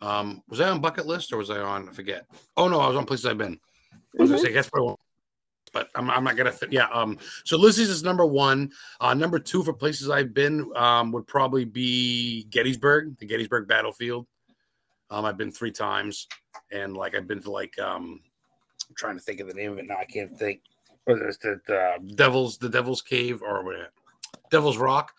Um, 0.00 0.42
was 0.48 0.60
I 0.60 0.68
on 0.70 0.80
bucket 0.80 1.06
list 1.06 1.32
or 1.32 1.38
was 1.38 1.50
I 1.50 1.58
on? 1.60 1.88
I 1.88 1.92
forget. 1.92 2.26
Oh 2.56 2.68
no, 2.68 2.78
I 2.80 2.86
was 2.88 2.96
on 2.96 3.06
places 3.06 3.26
I've 3.26 3.38
been. 3.38 3.58
I 3.92 4.22
was 4.22 4.30
gonna 4.30 4.40
say 4.40 4.52
that's 4.52 4.70
probably 4.70 4.86
one 4.88 4.96
but 5.74 5.90
I'm, 5.94 6.08
I'm 6.10 6.24
not 6.24 6.36
gonna 6.36 6.52
fit. 6.52 6.72
Yeah. 6.72 6.86
Um. 6.86 7.18
So 7.44 7.58
Lizzie's 7.58 7.90
is 7.90 8.02
number 8.02 8.24
one. 8.24 8.72
Uh, 9.00 9.12
number 9.12 9.38
two 9.38 9.62
for 9.62 9.74
places 9.74 10.08
I've 10.08 10.32
been 10.32 10.70
um, 10.76 11.12
would 11.12 11.26
probably 11.26 11.66
be 11.66 12.44
Gettysburg, 12.44 13.18
the 13.18 13.26
Gettysburg 13.26 13.68
battlefield. 13.68 14.26
Um, 15.10 15.26
I've 15.26 15.36
been 15.36 15.52
three 15.52 15.72
times, 15.72 16.28
and 16.72 16.96
like 16.96 17.14
I've 17.14 17.26
been 17.26 17.42
to 17.42 17.50
like 17.50 17.78
um, 17.78 18.22
I'm 18.88 18.94
trying 18.96 19.18
to 19.18 19.22
think 19.22 19.40
of 19.40 19.48
the 19.48 19.54
name 19.54 19.72
of 19.72 19.78
it 19.78 19.86
now. 19.86 19.96
I 19.98 20.06
can't 20.06 20.34
think. 20.38 20.62
Whether 21.04 21.28
it's 21.28 21.36
the, 21.36 21.60
Devil's 22.14 22.56
the 22.56 22.70
Devil's 22.70 23.02
Cave 23.02 23.42
or? 23.42 23.90
Devil's 24.50 24.78
Rock. 24.78 25.12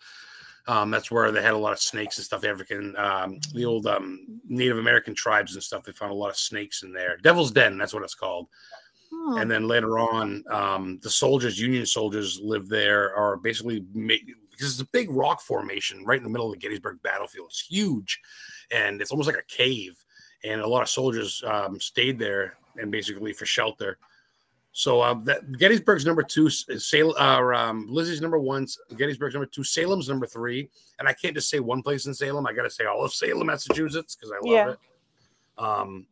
Um, 0.68 0.90
that's 0.90 1.10
where 1.10 1.30
they 1.30 1.42
had 1.42 1.54
a 1.54 1.58
lot 1.58 1.72
of 1.72 1.78
snakes 1.78 2.16
and 2.16 2.24
stuff. 2.24 2.44
African, 2.44 2.96
um, 2.96 3.38
the 3.54 3.64
old 3.64 3.86
um, 3.86 4.40
Native 4.48 4.78
American 4.78 5.14
tribes 5.14 5.54
and 5.54 5.62
stuff. 5.62 5.84
They 5.84 5.92
found 5.92 6.10
a 6.10 6.14
lot 6.14 6.30
of 6.30 6.36
snakes 6.36 6.82
in 6.82 6.92
there. 6.92 7.18
Devil's 7.18 7.52
Den, 7.52 7.78
that's 7.78 7.94
what 7.94 8.02
it's 8.02 8.14
called. 8.14 8.48
Hmm. 9.26 9.38
And 9.38 9.50
then 9.50 9.66
later 9.66 9.98
on, 9.98 10.44
um, 10.50 11.00
the 11.02 11.10
soldiers, 11.10 11.58
Union 11.58 11.84
soldiers, 11.84 12.38
live 12.40 12.68
there. 12.68 13.12
Are 13.16 13.36
basically 13.36 13.84
made, 13.92 14.24
because 14.52 14.70
it's 14.70 14.80
a 14.80 14.92
big 14.92 15.10
rock 15.10 15.40
formation 15.40 16.04
right 16.04 16.18
in 16.18 16.22
the 16.22 16.30
middle 16.30 16.46
of 16.46 16.52
the 16.52 16.60
Gettysburg 16.60 17.02
battlefield. 17.02 17.48
It's 17.50 17.66
huge, 17.66 18.20
and 18.70 19.00
it's 19.02 19.10
almost 19.10 19.26
like 19.26 19.38
a 19.38 19.42
cave. 19.48 19.96
And 20.44 20.60
a 20.60 20.68
lot 20.68 20.82
of 20.82 20.88
soldiers 20.88 21.42
um, 21.44 21.80
stayed 21.80 22.20
there 22.20 22.56
and 22.76 22.92
basically 22.92 23.32
for 23.32 23.46
shelter. 23.46 23.98
So 24.70 25.00
uh, 25.00 25.14
that 25.24 25.58
Gettysburg's 25.58 26.04
number 26.04 26.22
two, 26.22 26.48
Salem, 26.50 27.16
uh, 27.18 27.56
um, 27.56 27.86
Lizzie's 27.88 28.20
number 28.20 28.38
one, 28.38 28.66
Gettysburg's 28.96 29.34
number 29.34 29.46
two, 29.46 29.64
Salem's 29.64 30.08
number 30.08 30.26
three, 30.26 30.68
and 31.00 31.08
I 31.08 31.14
can't 31.14 31.34
just 31.34 31.50
say 31.50 31.58
one 31.58 31.82
place 31.82 32.06
in 32.06 32.14
Salem. 32.14 32.46
I 32.46 32.52
got 32.52 32.62
to 32.62 32.70
say 32.70 32.84
all 32.84 33.02
of 33.02 33.12
Salem, 33.12 33.46
Massachusetts, 33.46 34.14
because 34.14 34.30
I 34.30 34.36
love 34.36 34.54
Yeah. 34.54 34.70
it. 34.70 34.78
Um, 35.58 36.06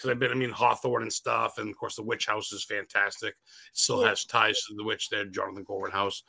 because 0.00 0.10
I've 0.10 0.18
been, 0.18 0.30
I 0.30 0.34
mean, 0.34 0.50
Hawthorne 0.50 1.02
and 1.02 1.12
stuff, 1.12 1.58
and 1.58 1.68
of 1.68 1.76
course 1.76 1.96
the 1.96 2.02
Witch 2.02 2.26
House 2.26 2.52
is 2.52 2.64
fantastic. 2.64 3.30
It 3.30 3.76
still 3.76 4.00
Yeah. 4.00 4.08
has 4.08 4.24
ties 4.24 4.62
to 4.62 4.74
the 4.74 4.84
Witch 4.84 5.10
there, 5.10 5.26
Jonathan 5.26 5.64
Corwin 5.64 5.92
House. 5.92 6.22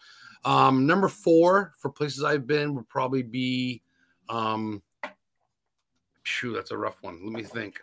Um, 0.43 0.85
number 0.85 1.07
four 1.07 1.73
for 1.77 1.89
places 1.89 2.23
I've 2.23 2.45
been 2.45 2.75
would 2.75 2.89
probably 2.89 3.23
be, 3.23 3.81
um, 4.27 4.81
shoot, 6.23 6.53
that's 6.53 6.71
a 6.71 6.77
rough 6.77 7.01
one. 7.01 7.23
Let 7.23 7.31
me 7.31 7.43
think. 7.43 7.81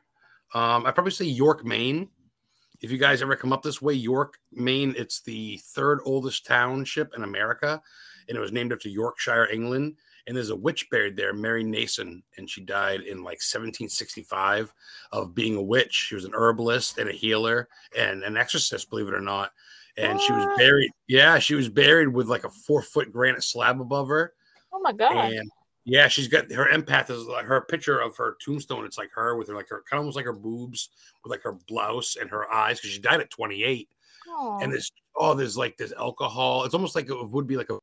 Um, 0.52 0.84
I'd 0.84 0.94
probably 0.94 1.12
say 1.12 1.24
York, 1.24 1.64
Maine. 1.64 2.10
If 2.80 2.90
you 2.90 2.98
guys 2.98 3.22
ever 3.22 3.34
come 3.34 3.52
up 3.52 3.62
this 3.62 3.80
way, 3.82 3.94
York, 3.94 4.38
Maine, 4.52 4.94
it's 4.96 5.20
the 5.22 5.56
third 5.64 6.00
oldest 6.04 6.46
township 6.46 7.14
in 7.16 7.24
America, 7.24 7.82
and 8.28 8.36
it 8.36 8.40
was 8.40 8.52
named 8.52 8.72
after 8.72 8.88
Yorkshire, 8.88 9.48
England. 9.50 9.96
And 10.28 10.36
there's 10.36 10.50
a 10.50 10.56
witch 10.56 10.90
buried 10.90 11.16
there, 11.16 11.32
Mary 11.32 11.64
Nason, 11.64 12.22
and 12.36 12.48
she 12.48 12.60
died 12.60 13.00
in 13.00 13.18
like 13.18 13.40
1765 13.40 14.72
of 15.10 15.34
being 15.34 15.56
a 15.56 15.62
witch. 15.62 15.94
She 16.08 16.14
was 16.14 16.26
an 16.26 16.34
herbalist 16.34 16.98
and 16.98 17.08
a 17.08 17.14
healer 17.14 17.66
and 17.96 18.22
an 18.22 18.36
exorcist, 18.36 18.90
believe 18.90 19.08
it 19.08 19.14
or 19.14 19.22
not. 19.22 19.52
And 19.96 20.20
she 20.20 20.32
was 20.32 20.46
buried. 20.58 20.92
Yeah, 21.08 21.38
she 21.38 21.54
was 21.54 21.70
buried 21.70 22.08
with 22.08 22.28
like 22.28 22.44
a 22.44 22.50
four 22.50 22.82
foot 22.82 23.10
granite 23.10 23.42
slab 23.42 23.80
above 23.80 24.08
her. 24.08 24.34
Oh 24.72 24.80
my 24.80 24.92
god. 24.92 25.32
And 25.32 25.50
yeah, 25.84 26.06
she's 26.08 26.28
got 26.28 26.52
her 26.52 26.68
empath 26.70 27.08
is 27.08 27.24
like 27.24 27.46
her 27.46 27.62
picture 27.62 27.98
of 27.98 28.14
her 28.18 28.36
tombstone. 28.44 28.84
It's 28.84 28.98
like 28.98 29.10
her 29.14 29.34
with 29.34 29.48
her 29.48 29.54
like 29.54 29.70
her 29.70 29.82
kind 29.88 29.98
of 29.98 30.02
almost 30.02 30.16
like 30.16 30.26
her 30.26 30.34
boobs 30.34 30.90
with 31.24 31.30
like 31.30 31.42
her 31.42 31.56
blouse 31.66 32.16
and 32.20 32.28
her 32.28 32.52
eyes 32.52 32.78
because 32.78 32.90
she 32.90 33.00
died 33.00 33.20
at 33.20 33.30
28. 33.30 33.88
Aw. 34.28 34.58
And 34.58 34.72
this 34.72 34.90
oh, 35.16 35.32
there's 35.32 35.56
like 35.56 35.78
this 35.78 35.92
alcohol. 35.96 36.64
It's 36.64 36.74
almost 36.74 36.94
like 36.94 37.08
it 37.08 37.30
would 37.30 37.46
be 37.46 37.56
like 37.56 37.70
a 37.70 37.78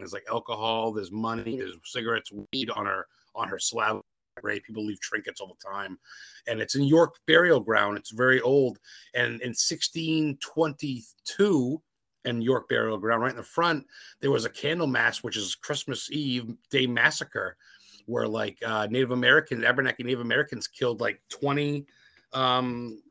there's 0.00 0.12
like 0.12 0.26
alcohol, 0.30 0.92
there's 0.92 1.12
money, 1.12 1.58
there's 1.58 1.76
cigarettes, 1.84 2.32
weed 2.52 2.70
on 2.70 2.86
her 2.86 3.06
on 3.34 3.48
her 3.48 3.58
slab. 3.58 4.00
Right, 4.42 4.62
people 4.62 4.86
leave 4.86 5.00
trinkets 5.00 5.40
all 5.40 5.48
the 5.48 5.68
time, 5.68 5.98
and 6.46 6.60
it's 6.60 6.74
in 6.74 6.84
York 6.84 7.16
burial 7.26 7.60
ground. 7.60 7.98
It's 7.98 8.10
very 8.10 8.40
old, 8.40 8.78
and 9.12 9.42
in 9.42 9.50
1622, 9.50 11.82
in 12.24 12.40
York 12.40 12.66
burial 12.68 12.96
ground, 12.96 13.22
right 13.22 13.32
in 13.32 13.36
the 13.36 13.42
front, 13.42 13.86
there 14.20 14.30
was 14.30 14.46
a 14.46 14.50
Candlemas, 14.50 15.22
which 15.22 15.36
is 15.36 15.56
Christmas 15.56 16.10
Eve 16.10 16.54
Day 16.70 16.86
massacre, 16.86 17.58
where 18.06 18.28
like 18.28 18.56
uh, 18.64 18.86
Native 18.90 19.10
American, 19.10 19.62
Abenaki 19.64 20.04
Native 20.04 20.20
Americans 20.20 20.68
killed 20.68 21.02
like 21.02 21.20
20 21.28 21.84
um, 22.32 23.02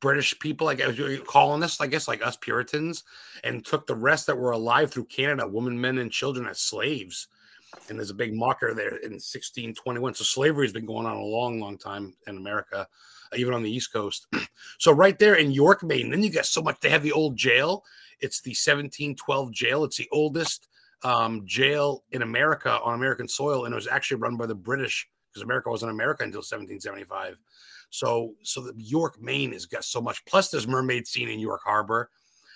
British 0.00 0.38
people, 0.38 0.66
like 0.66 0.80
colonists, 1.26 1.80
I 1.80 1.86
guess, 1.86 2.08
like 2.08 2.24
us 2.24 2.36
Puritans, 2.36 3.04
and 3.44 3.64
took 3.64 3.86
the 3.86 3.94
rest 3.94 4.26
that 4.26 4.36
were 4.36 4.50
alive 4.50 4.90
through 4.90 5.06
Canada, 5.06 5.46
women, 5.46 5.80
men, 5.80 5.98
and 5.98 6.10
children 6.10 6.46
as 6.46 6.60
slaves. 6.60 7.28
And 7.88 7.98
there's 7.98 8.10
a 8.10 8.14
big 8.14 8.34
marker 8.34 8.74
there 8.74 8.96
in 8.96 9.12
1621. 9.12 10.14
So 10.14 10.24
slavery 10.24 10.66
has 10.66 10.72
been 10.72 10.86
going 10.86 11.06
on 11.06 11.16
a 11.16 11.24
long, 11.24 11.60
long 11.60 11.78
time 11.78 12.14
in 12.26 12.36
America, 12.36 12.86
even 13.36 13.54
on 13.54 13.62
the 13.62 13.70
East 13.70 13.92
Coast. 13.92 14.26
so 14.78 14.92
right 14.92 15.18
there 15.18 15.34
in 15.34 15.50
York, 15.50 15.82
Maine, 15.82 16.10
then 16.10 16.22
you 16.22 16.30
get 16.30 16.46
so 16.46 16.62
much. 16.62 16.80
They 16.80 16.90
have 16.90 17.02
the 17.02 17.12
old 17.12 17.36
jail. 17.36 17.84
It's 18.20 18.40
the 18.40 18.50
1712 18.50 19.52
jail. 19.52 19.84
It's 19.84 19.96
the 19.96 20.08
oldest 20.10 20.68
um, 21.02 21.42
jail 21.44 22.04
in 22.12 22.22
America 22.22 22.80
on 22.82 22.94
American 22.94 23.28
soil, 23.28 23.64
and 23.64 23.72
it 23.72 23.76
was 23.76 23.88
actually 23.88 24.18
run 24.18 24.36
by 24.36 24.46
the 24.46 24.54
British 24.54 25.08
because 25.32 25.42
America 25.42 25.70
wasn't 25.70 25.90
America 25.90 26.24
until 26.24 26.38
1775. 26.38 27.38
So, 27.96 28.34
so 28.42 28.60
the 28.60 28.74
York, 28.76 29.20
Maine 29.20 29.52
has 29.52 29.64
got 29.64 29.84
so 29.84 30.00
much. 30.00 30.24
Plus, 30.26 30.50
there's 30.50 30.68
mermaid 30.68 31.06
scene 31.06 31.28
in 31.28 31.38
York 31.40 31.62
Harbor. 31.64 32.10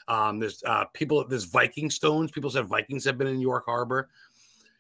Um, 0.07 0.38
there's 0.38 0.62
uh, 0.66 0.85
people. 0.92 1.26
There's 1.26 1.44
Viking 1.44 1.88
stones. 1.88 2.31
People 2.31 2.50
said 2.50 2.66
Vikings 2.66 3.05
have 3.05 3.16
been 3.16 3.26
in 3.26 3.40
York 3.40 3.64
Harbor, 3.64 4.11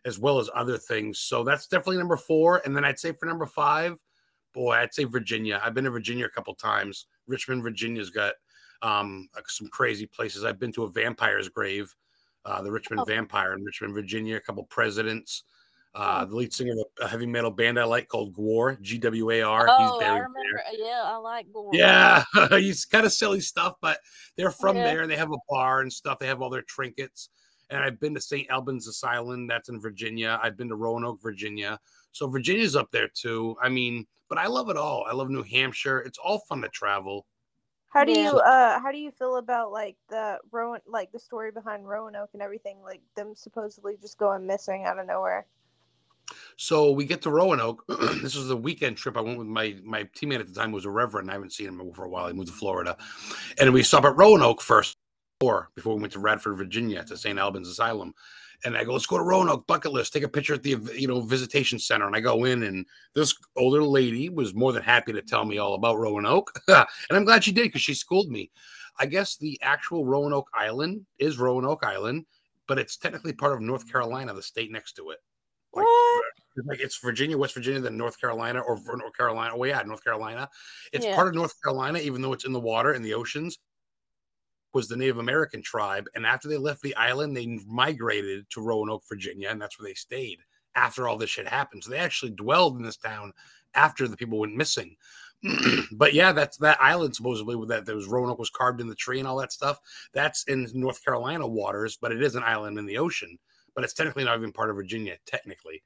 as 0.04 0.18
well 0.18 0.38
as 0.38 0.50
other 0.54 0.76
things. 0.76 1.18
So 1.18 1.44
that's 1.44 1.66
definitely 1.66 1.98
number 1.98 2.16
four. 2.16 2.60
And 2.64 2.76
then 2.76 2.84
I'd 2.84 2.98
say 2.98 3.12
for 3.12 3.26
number 3.26 3.46
five, 3.46 3.98
boy, 4.52 4.72
I'd 4.72 4.92
say 4.92 5.04
Virginia. 5.04 5.60
I've 5.64 5.72
been 5.72 5.84
to 5.84 5.90
Virginia 5.90 6.26
a 6.26 6.30
couple 6.30 6.54
times. 6.54 7.06
Richmond, 7.26 7.62
Virginia's 7.62 8.10
got 8.10 8.34
um, 8.82 9.28
some 9.46 9.68
crazy 9.68 10.06
places. 10.06 10.44
I've 10.44 10.58
been 10.58 10.72
to 10.72 10.84
a 10.84 10.90
vampire's 10.90 11.48
grave, 11.48 11.94
uh, 12.44 12.60
the 12.60 12.72
Richmond 12.72 13.02
Oh. 13.02 13.04
Vampire 13.04 13.54
in 13.54 13.64
Richmond, 13.64 13.94
Virginia. 13.94 14.36
A 14.36 14.40
couple 14.40 14.64
presidents. 14.64 15.44
Uh, 15.92 16.24
the 16.24 16.36
lead 16.36 16.52
singer 16.52 16.72
of 16.72 16.78
a 17.04 17.08
heavy 17.08 17.26
metal 17.26 17.50
band 17.50 17.78
I 17.78 17.84
like 17.84 18.06
called 18.06 18.32
Gwar, 18.34 18.80
G 18.80 18.96
W 18.98 19.30
A 19.30 19.42
R. 19.42 19.68
oh, 19.68 19.76
He's 19.98 20.08
I 20.08 20.12
remember. 20.12 20.38
there. 20.54 20.86
Yeah, 20.86 21.02
I 21.04 21.16
like 21.16 21.52
gore. 21.52 21.70
Yeah, 21.72 22.22
he's 22.50 22.84
kind 22.84 23.04
of 23.04 23.12
silly 23.12 23.40
stuff, 23.40 23.74
but 23.80 23.98
they're 24.36 24.52
from 24.52 24.76
Yeah. 24.76 24.84
there. 24.84 25.06
They 25.08 25.16
have 25.16 25.32
a 25.32 25.38
bar 25.48 25.80
and 25.80 25.92
stuff. 25.92 26.18
They 26.20 26.28
have 26.28 26.40
all 26.42 26.50
their 26.50 26.62
trinkets. 26.62 27.30
And 27.70 27.82
I've 27.82 27.98
been 28.00 28.14
to 28.14 28.20
St. 28.20 28.48
Albans 28.50 28.86
Asylum, 28.88 29.46
that's 29.46 29.68
in 29.68 29.80
Virginia. 29.80 30.38
I've 30.42 30.56
been 30.56 30.68
to 30.68 30.74
Roanoke, 30.76 31.20
Virginia. 31.22 31.78
So 32.12 32.28
Virginia's 32.28 32.74
up 32.76 32.90
there 32.92 33.08
too. 33.08 33.56
I 33.62 33.68
mean, 33.68 34.06
but 34.28 34.38
I 34.38 34.46
love 34.46 34.70
it 34.70 34.76
all. 34.76 35.04
I 35.08 35.12
love 35.12 35.28
New 35.30 35.42
Hampshire. 35.44 36.00
It's 36.00 36.18
all 36.18 36.40
fun 36.48 36.62
to 36.62 36.68
travel. 36.68 37.26
How 37.88 38.04
do 38.04 38.12
Yeah. 38.12 38.30
you 38.30 38.38
uh 38.38 38.78
how 38.80 38.92
do 38.92 38.98
you 38.98 39.10
feel 39.10 39.36
about 39.36 39.72
like 39.72 39.96
the 40.08 40.38
Rowan 40.52 40.80
like 40.86 41.10
the 41.10 41.18
story 41.18 41.50
behind 41.50 41.88
Roanoke 41.88 42.30
and 42.32 42.42
everything 42.42 42.80
like 42.82 43.02
them 43.16 43.34
supposedly 43.34 43.96
just 44.00 44.18
going 44.18 44.46
missing 44.46 44.84
out 44.84 44.98
of 45.00 45.06
nowhere? 45.08 45.46
So 46.56 46.90
we 46.90 47.04
get 47.04 47.22
to 47.22 47.30
Roanoke. 47.30 47.84
this 48.22 48.34
was 48.34 48.50
a 48.50 48.56
weekend 48.56 48.96
trip. 48.96 49.16
I 49.16 49.20
went 49.20 49.38
with 49.38 49.46
my 49.46 49.76
my 49.84 50.04
teammate 50.04 50.40
at 50.40 50.46
the 50.46 50.54
time 50.54 50.72
was 50.72 50.84
a 50.84 50.90
reverend. 50.90 51.30
I 51.30 51.34
haven't 51.34 51.52
seen 51.52 51.68
him 51.68 51.92
for 51.92 52.04
a 52.04 52.08
while. 52.08 52.26
He 52.26 52.32
moved 52.32 52.48
to 52.48 52.54
Florida, 52.54 52.96
and 53.58 53.72
we 53.72 53.82
stop 53.82 54.04
at 54.04 54.16
Roanoke 54.16 54.60
first, 54.60 54.96
or 55.40 55.70
before 55.74 55.94
we 55.94 56.00
went 56.00 56.12
to 56.14 56.20
Radford, 56.20 56.56
Virginia, 56.56 57.04
to 57.04 57.16
St. 57.16 57.38
Albans 57.38 57.68
Asylum. 57.68 58.14
And 58.62 58.76
I 58.76 58.84
go, 58.84 58.92
let's 58.92 59.06
go 59.06 59.16
to 59.16 59.24
Roanoke 59.24 59.66
bucket 59.66 59.90
list. 59.90 60.12
Take 60.12 60.22
a 60.22 60.28
picture 60.28 60.52
at 60.52 60.62
the 60.62 60.76
you 60.94 61.08
know 61.08 61.22
visitation 61.22 61.78
center. 61.78 62.06
And 62.06 62.14
I 62.14 62.20
go 62.20 62.44
in, 62.44 62.62
and 62.64 62.84
this 63.14 63.34
older 63.56 63.82
lady 63.82 64.28
was 64.28 64.54
more 64.54 64.72
than 64.72 64.82
happy 64.82 65.12
to 65.12 65.22
tell 65.22 65.44
me 65.44 65.58
all 65.58 65.74
about 65.74 65.98
Roanoke, 65.98 66.52
and 66.68 66.86
I'm 67.10 67.24
glad 67.24 67.44
she 67.44 67.52
did 67.52 67.64
because 67.64 67.82
she 67.82 67.94
schooled 67.94 68.30
me. 68.30 68.50
I 68.98 69.06
guess 69.06 69.36
the 69.36 69.58
actual 69.62 70.04
Roanoke 70.04 70.50
Island 70.52 71.06
is 71.18 71.38
Roanoke 71.38 71.84
Island, 71.84 72.26
but 72.66 72.78
it's 72.78 72.98
technically 72.98 73.32
part 73.32 73.54
of 73.54 73.60
North 73.60 73.90
Carolina, 73.90 74.34
the 74.34 74.42
state 74.42 74.70
next 74.70 74.92
to 74.96 75.10
it. 75.10 75.18
Like? 75.72 75.86
Like 76.64 76.80
it's 76.80 76.98
Virginia, 76.98 77.38
West 77.38 77.54
Virginia, 77.54 77.80
then 77.80 77.96
North 77.96 78.20
Carolina, 78.20 78.60
or 78.60 78.80
North 78.84 79.16
Carolina. 79.16 79.54
Oh 79.56 79.64
yeah, 79.64 79.82
North 79.82 80.04
Carolina. 80.04 80.48
It's 80.92 81.06
Yeah. 81.06 81.14
part 81.14 81.28
of 81.28 81.34
North 81.34 81.54
Carolina, 81.62 81.98
even 82.00 82.22
though 82.22 82.32
it's 82.32 82.44
in 82.44 82.52
the 82.52 82.60
water 82.60 82.94
in 82.94 83.02
the 83.02 83.14
oceans. 83.14 83.58
Was 84.72 84.86
the 84.86 84.96
Native 84.96 85.18
American 85.18 85.62
tribe, 85.62 86.06
and 86.14 86.24
after 86.24 86.46
they 86.46 86.56
left 86.56 86.80
the 86.82 86.94
island, 86.94 87.36
they 87.36 87.58
migrated 87.66 88.48
to 88.50 88.60
Roanoke, 88.60 89.02
Virginia, 89.08 89.48
and 89.48 89.60
that's 89.60 89.78
where 89.80 89.88
they 89.88 89.94
stayed 89.94 90.38
after 90.76 91.08
all 91.08 91.16
this 91.16 91.30
shit 91.30 91.48
happened. 91.48 91.82
So 91.82 91.90
they 91.90 91.98
actually 91.98 92.30
dwelled 92.32 92.76
in 92.76 92.84
this 92.84 92.96
town 92.96 93.32
after 93.74 94.06
the 94.06 94.16
people 94.16 94.38
went 94.38 94.54
missing. 94.54 94.96
but 95.92 96.12
yeah, 96.12 96.32
that's 96.32 96.56
that 96.58 96.80
island 96.80 97.16
supposedly 97.16 97.56
with 97.56 97.68
that 97.70 97.86
there 97.86 97.96
was 97.96 98.06
Roanoke 98.06 98.38
was 98.38 98.50
carved 98.50 98.80
in 98.80 98.88
the 98.88 98.94
tree 98.94 99.18
and 99.18 99.26
all 99.26 99.38
that 99.38 99.52
stuff. 99.52 99.78
That's 100.12 100.44
in 100.44 100.68
North 100.74 101.02
Carolina 101.04 101.46
waters, 101.46 101.96
but 102.00 102.12
it 102.12 102.22
is 102.22 102.34
an 102.34 102.42
island 102.42 102.78
in 102.78 102.86
the 102.86 102.98
ocean. 102.98 103.38
But 103.74 103.84
it's 103.84 103.94
technically 103.94 104.24
not 104.24 104.36
even 104.36 104.52
part 104.52 104.70
of 104.70 104.76
Virginia, 104.76 105.16
technically. 105.26 105.82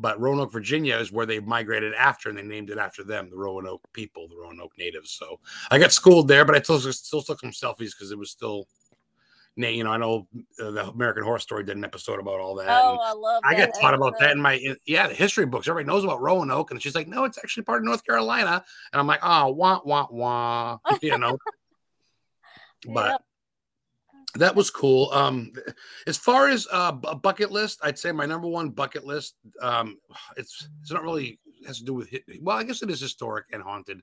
But 0.00 0.18
Roanoke, 0.18 0.50
Virginia 0.50 0.96
is 0.96 1.12
where 1.12 1.26
they 1.26 1.40
migrated 1.40 1.92
after, 1.94 2.30
and 2.30 2.38
they 2.38 2.42
named 2.42 2.70
it 2.70 2.78
after 2.78 3.04
them, 3.04 3.28
the 3.28 3.36
Roanoke 3.36 3.82
people, 3.92 4.28
the 4.28 4.36
Roanoke 4.36 4.72
natives. 4.78 5.10
So 5.10 5.40
I 5.70 5.78
got 5.78 5.92
schooled 5.92 6.26
there, 6.26 6.44
but 6.46 6.56
I 6.56 6.62
still, 6.62 6.80
still 6.80 7.22
took 7.22 7.40
some 7.40 7.50
selfies 7.50 7.92
because 7.92 8.10
it 8.10 8.18
was 8.18 8.30
still, 8.30 8.66
you 9.56 9.84
know, 9.84 9.90
I 9.90 9.98
know 9.98 10.26
uh, 10.58 10.70
the 10.70 10.88
American 10.88 11.22
Horror 11.22 11.38
Story 11.38 11.64
did 11.64 11.76
an 11.76 11.84
episode 11.84 12.18
about 12.18 12.40
all 12.40 12.54
that. 12.54 12.68
Oh, 12.70 12.98
I 13.02 13.12
love. 13.12 13.42
I 13.44 13.54
got 13.54 13.70
taught 13.78 13.92
about 13.92 14.18
that 14.20 14.30
in 14.30 14.40
my, 14.40 14.54
in- 14.54 14.78
yeah, 14.86 15.06
the 15.06 15.14
history 15.14 15.44
books. 15.44 15.68
Everybody 15.68 15.92
knows 15.94 16.04
about 16.04 16.22
Roanoke, 16.22 16.70
and 16.70 16.82
she's 16.82 16.94
like, 16.94 17.06
no, 17.08 17.24
it's 17.24 17.36
actually 17.36 17.64
part 17.64 17.80
of 17.80 17.84
North 17.84 18.04
Carolina. 18.04 18.64
And 18.92 19.00
I'm 19.00 19.06
like, 19.06 19.20
oh, 19.22 19.50
wah, 19.50 19.80
wah, 19.84 20.06
wah, 20.10 20.78
you 21.02 21.18
know. 21.18 21.38
But. 22.88 23.20
That 24.34 24.54
was 24.54 24.70
cool. 24.70 25.10
Um, 25.12 25.52
as 26.06 26.16
far 26.16 26.48
as 26.48 26.66
uh, 26.72 26.92
a 27.04 27.16
bucket 27.16 27.50
list, 27.50 27.80
I'd 27.82 27.98
say 27.98 28.12
my 28.12 28.26
number 28.26 28.46
one 28.46 28.70
bucket 28.70 29.04
list. 29.04 29.36
Um, 29.60 29.98
it's 30.36 30.68
it's 30.80 30.92
not 30.92 31.02
really 31.02 31.40
has 31.66 31.78
to 31.78 31.84
do 31.84 31.94
with 31.94 32.14
well, 32.40 32.56
I 32.56 32.64
guess 32.64 32.82
it 32.82 32.90
is 32.90 33.00
historic 33.00 33.46
and 33.52 33.62
haunted. 33.62 34.00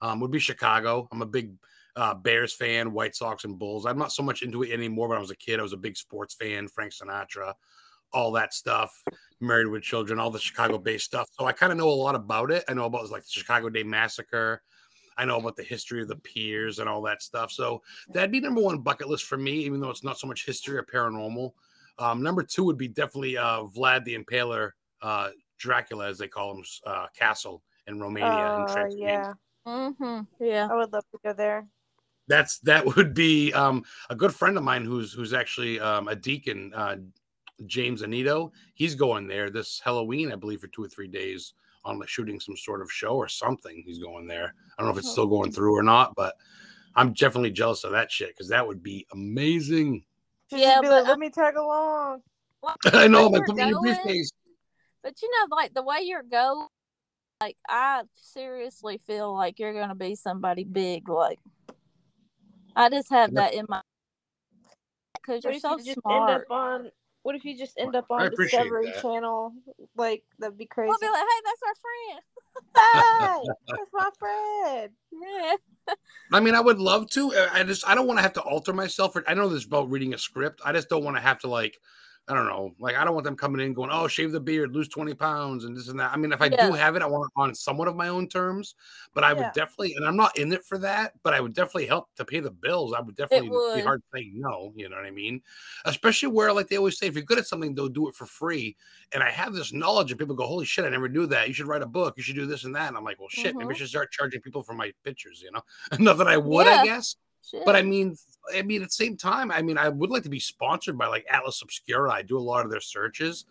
Um, 0.00 0.20
would 0.20 0.30
be 0.30 0.38
Chicago. 0.38 1.08
I'm 1.12 1.22
a 1.22 1.26
big 1.26 1.52
uh, 1.96 2.14
Bears 2.14 2.52
fan, 2.52 2.92
White 2.92 3.14
Sox 3.14 3.44
and 3.44 3.58
Bulls. 3.58 3.86
I'm 3.86 3.98
not 3.98 4.12
so 4.12 4.22
much 4.22 4.42
into 4.42 4.62
it 4.62 4.72
anymore. 4.72 5.08
When 5.08 5.18
I 5.18 5.20
was 5.20 5.30
a 5.30 5.36
kid, 5.36 5.60
I 5.60 5.62
was 5.62 5.72
a 5.72 5.78
big 5.78 5.96
sports 5.96 6.34
fan, 6.34 6.68
Frank 6.68 6.92
Sinatra, 6.92 7.54
all 8.12 8.32
that 8.32 8.52
stuff. 8.52 9.02
Married 9.40 9.68
with 9.68 9.82
Children, 9.82 10.18
all 10.18 10.30
the 10.30 10.38
Chicago-based 10.38 11.04
stuff. 11.04 11.28
So 11.38 11.46
I 11.46 11.52
kind 11.52 11.72
of 11.72 11.78
know 11.78 11.88
a 11.88 11.90
lot 11.90 12.14
about 12.14 12.50
it. 12.50 12.64
I 12.68 12.74
know 12.74 12.84
about 12.84 13.10
like 13.10 13.24
the 13.24 13.30
Chicago 13.30 13.68
Day 13.68 13.82
Massacre. 13.82 14.62
I 15.16 15.24
know 15.24 15.38
about 15.38 15.56
the 15.56 15.62
history 15.62 16.02
of 16.02 16.08
the 16.08 16.16
piers 16.16 16.78
and 16.78 16.88
all 16.88 17.02
that 17.02 17.22
stuff. 17.22 17.52
So 17.52 17.82
that'd 18.08 18.32
be 18.32 18.40
number 18.40 18.60
one 18.60 18.78
bucket 18.78 19.08
list 19.08 19.24
for 19.24 19.36
me, 19.36 19.52
even 19.52 19.80
though 19.80 19.90
it's 19.90 20.04
not 20.04 20.18
so 20.18 20.26
much 20.26 20.44
history 20.44 20.76
or 20.76 20.82
paranormal. 20.82 21.52
Um, 21.98 22.22
number 22.22 22.42
two 22.42 22.64
would 22.64 22.78
be 22.78 22.88
definitely 22.88 23.36
uh, 23.36 23.62
Vlad 23.62 24.04
the 24.04 24.16
Impaler, 24.16 24.70
uh, 25.02 25.30
Dracula, 25.58 26.08
as 26.08 26.18
they 26.18 26.28
call 26.28 26.56
him, 26.56 26.64
uh, 26.86 27.06
castle 27.16 27.62
in 27.86 28.00
Romania. 28.00 28.66
Uh, 28.68 28.86
yeah. 28.96 29.32
Mm-hmm. 29.66 30.20
Yeah. 30.44 30.68
I 30.70 30.74
would 30.74 30.92
love 30.92 31.04
to 31.12 31.18
go 31.24 31.32
there. 31.32 31.66
That's 32.26 32.58
that 32.60 32.84
would 32.96 33.14
be 33.14 33.52
um, 33.52 33.84
a 34.10 34.16
good 34.16 34.34
friend 34.34 34.56
of 34.56 34.64
mine 34.64 34.84
who's 34.84 35.12
who's 35.12 35.32
actually 35.32 35.78
um, 35.78 36.08
a 36.08 36.16
deacon, 36.16 36.72
uh, 36.74 36.96
James 37.66 38.02
Anito. 38.02 38.50
He's 38.74 38.94
going 38.94 39.28
there 39.28 39.50
this 39.50 39.80
Halloween, 39.84 40.32
I 40.32 40.36
believe, 40.36 40.60
for 40.60 40.68
two 40.68 40.82
or 40.82 40.88
three 40.88 41.08
days 41.08 41.54
on 41.84 41.98
like 41.98 42.08
shooting 42.08 42.40
some 42.40 42.56
sort 42.56 42.82
of 42.82 42.90
show 42.90 43.14
or 43.14 43.28
something. 43.28 43.82
He's 43.84 43.98
going 43.98 44.26
there. 44.26 44.54
I 44.78 44.82
don't 44.82 44.86
know 44.86 44.92
if 44.92 44.98
it's 44.98 45.08
oh, 45.08 45.12
still 45.12 45.26
going 45.26 45.52
through 45.52 45.76
or 45.76 45.82
not, 45.82 46.14
but 46.14 46.34
I'm 46.96 47.12
definitely 47.12 47.50
jealous 47.50 47.84
of 47.84 47.92
that 47.92 48.10
shit 48.10 48.28
because 48.28 48.48
that 48.48 48.66
would 48.66 48.82
be 48.82 49.06
amazing. 49.12 50.04
yeah, 50.50 50.78
but, 50.80 50.90
like, 50.90 51.06
let 51.06 51.18
me 51.18 51.30
tag 51.30 51.56
along. 51.56 52.22
I 52.86 53.08
know, 53.08 53.28
but 53.28 53.44
put 53.46 53.56
me 53.56 53.62
in 53.62 53.68
your 53.68 53.80
briefcase. 53.80 54.30
But 55.02 55.20
you 55.20 55.30
know, 55.30 55.54
like 55.54 55.74
the 55.74 55.82
way 55.82 55.98
you're 56.02 56.22
going, 56.22 56.66
like 57.40 57.56
I 57.68 58.04
seriously 58.14 58.98
feel 59.06 59.34
like 59.34 59.58
you're 59.58 59.74
gonna 59.74 59.94
be 59.94 60.14
somebody 60.14 60.64
big. 60.64 61.08
Like 61.08 61.38
I 62.74 62.88
just 62.88 63.10
have 63.10 63.34
that 63.34 63.52
in 63.52 63.66
my 63.68 63.82
because 65.14 65.44
you're 65.44 65.58
so 65.58 65.78
you 65.78 65.94
smart. 65.94 66.30
End 66.30 66.40
up 66.40 66.50
on, 66.50 66.90
what 67.24 67.34
if 67.34 67.44
you 67.44 67.56
just 67.56 67.78
end 67.78 67.96
up 67.96 68.04
on 68.10 68.30
Discovery 68.36 68.86
that. 68.86 69.00
Channel? 69.00 69.54
Like 69.96 70.22
that'd 70.38 70.58
be 70.58 70.66
crazy. 70.66 70.88
We'll 70.88 70.98
be 70.98 71.06
like, 71.06 71.16
hey, 71.16 71.40
that's 71.44 71.62
our 71.66 71.74
friend. 71.80 73.46
hey, 73.48 73.54
that's 73.68 73.90
my 73.94 74.10
friend. 74.18 74.90
Yeah. 75.10 75.94
I 76.32 76.40
mean, 76.40 76.54
I 76.54 76.60
would 76.60 76.78
love 76.78 77.08
to. 77.10 77.32
I 77.52 77.64
just 77.64 77.88
I 77.88 77.94
don't 77.94 78.06
want 78.06 78.18
to 78.18 78.22
have 78.22 78.34
to 78.34 78.42
alter 78.42 78.74
myself. 78.74 79.16
I 79.26 79.32
know 79.32 79.48
this 79.48 79.60
is 79.60 79.66
about 79.66 79.90
reading 79.90 80.12
a 80.12 80.18
script. 80.18 80.60
I 80.66 80.72
just 80.72 80.90
don't 80.90 81.02
want 81.02 81.16
to 81.16 81.22
have 81.22 81.38
to 81.40 81.48
like 81.48 81.80
I 82.26 82.32
don't 82.32 82.46
know. 82.46 82.74
Like, 82.78 82.96
I 82.96 83.04
don't 83.04 83.12
want 83.12 83.24
them 83.24 83.36
coming 83.36 83.64
in 83.64 83.74
going, 83.74 83.90
oh, 83.92 84.08
shave 84.08 84.32
the 84.32 84.40
beard, 84.40 84.74
lose 84.74 84.88
20 84.88 85.12
pounds, 85.12 85.64
and 85.64 85.76
this 85.76 85.88
and 85.88 86.00
that. 86.00 86.10
I 86.10 86.16
mean, 86.16 86.32
if 86.32 86.40
I 86.40 86.46
yeah. 86.46 86.68
do 86.68 86.72
have 86.72 86.96
it, 86.96 87.02
I 87.02 87.06
want 87.06 87.30
it 87.30 87.38
on 87.38 87.54
somewhat 87.54 87.86
of 87.86 87.96
my 87.96 88.08
own 88.08 88.28
terms, 88.28 88.76
but 89.12 89.24
I 89.24 89.32
yeah. 89.32 89.34
would 89.34 89.52
definitely, 89.52 89.94
and 89.94 90.06
I'm 90.06 90.16
not 90.16 90.38
in 90.38 90.50
it 90.50 90.64
for 90.64 90.78
that, 90.78 91.12
but 91.22 91.34
I 91.34 91.40
would 91.40 91.52
definitely 91.52 91.84
help 91.84 92.08
to 92.16 92.24
pay 92.24 92.40
the 92.40 92.50
bills. 92.50 92.94
I 92.94 93.00
would 93.02 93.14
definitely 93.14 93.50
would. 93.50 93.76
be 93.76 93.82
hard 93.82 94.02
saying 94.14 94.32
no. 94.36 94.72
You 94.74 94.88
know 94.88 94.96
what 94.96 95.04
I 95.04 95.10
mean? 95.10 95.42
Especially 95.84 96.28
where, 96.28 96.50
like 96.50 96.68
they 96.68 96.78
always 96.78 96.98
say, 96.98 97.08
if 97.08 97.14
you're 97.14 97.24
good 97.24 97.38
at 97.38 97.46
something, 97.46 97.74
they'll 97.74 97.88
do 97.88 98.08
it 98.08 98.14
for 98.14 98.24
free. 98.24 98.74
And 99.12 99.22
I 99.22 99.30
have 99.30 99.52
this 99.52 99.74
knowledge, 99.74 100.10
and 100.10 100.18
people 100.18 100.34
go, 100.34 100.46
holy 100.46 100.64
shit, 100.64 100.86
I 100.86 100.88
never 100.88 101.10
knew 101.10 101.26
that. 101.26 101.48
You 101.48 101.52
should 101.52 101.66
write 101.66 101.82
a 101.82 101.86
book. 101.86 102.14
You 102.16 102.22
should 102.22 102.36
do 102.36 102.46
this 102.46 102.64
and 102.64 102.74
that. 102.74 102.88
And 102.88 102.96
I'm 102.96 103.04
like, 103.04 103.20
well, 103.20 103.28
shit, 103.28 103.48
mm-hmm. 103.48 103.58
maybe 103.58 103.66
I 103.66 103.72
mm-hmm. 103.72 103.78
should 103.80 103.88
start 103.88 104.12
charging 104.12 104.40
people 104.40 104.62
for 104.62 104.72
my 104.72 104.92
pictures, 105.04 105.42
you 105.44 105.52
know? 105.52 105.60
not 105.98 106.16
that 106.16 106.28
I 106.28 106.38
would, 106.38 106.64
yeah. 106.64 106.80
I 106.80 106.84
guess. 106.86 107.16
But 107.64 107.76
I 107.76 107.82
mean, 107.82 108.16
I 108.54 108.62
mean, 108.62 108.82
at 108.82 108.88
the 108.88 108.92
same 108.92 109.16
time, 109.16 109.50
I 109.50 109.62
mean, 109.62 109.78
I 109.78 109.88
would 109.88 110.10
like 110.10 110.22
to 110.24 110.28
be 110.28 110.40
sponsored 110.40 110.96
by 110.96 111.06
like 111.06 111.26
Atlas 111.30 111.62
Obscura. 111.62 112.12
I 112.12 112.22
do 112.22 112.38
a 112.38 112.40
lot 112.40 112.64
of 112.64 112.70
their 112.70 112.80
searches. 112.80 113.44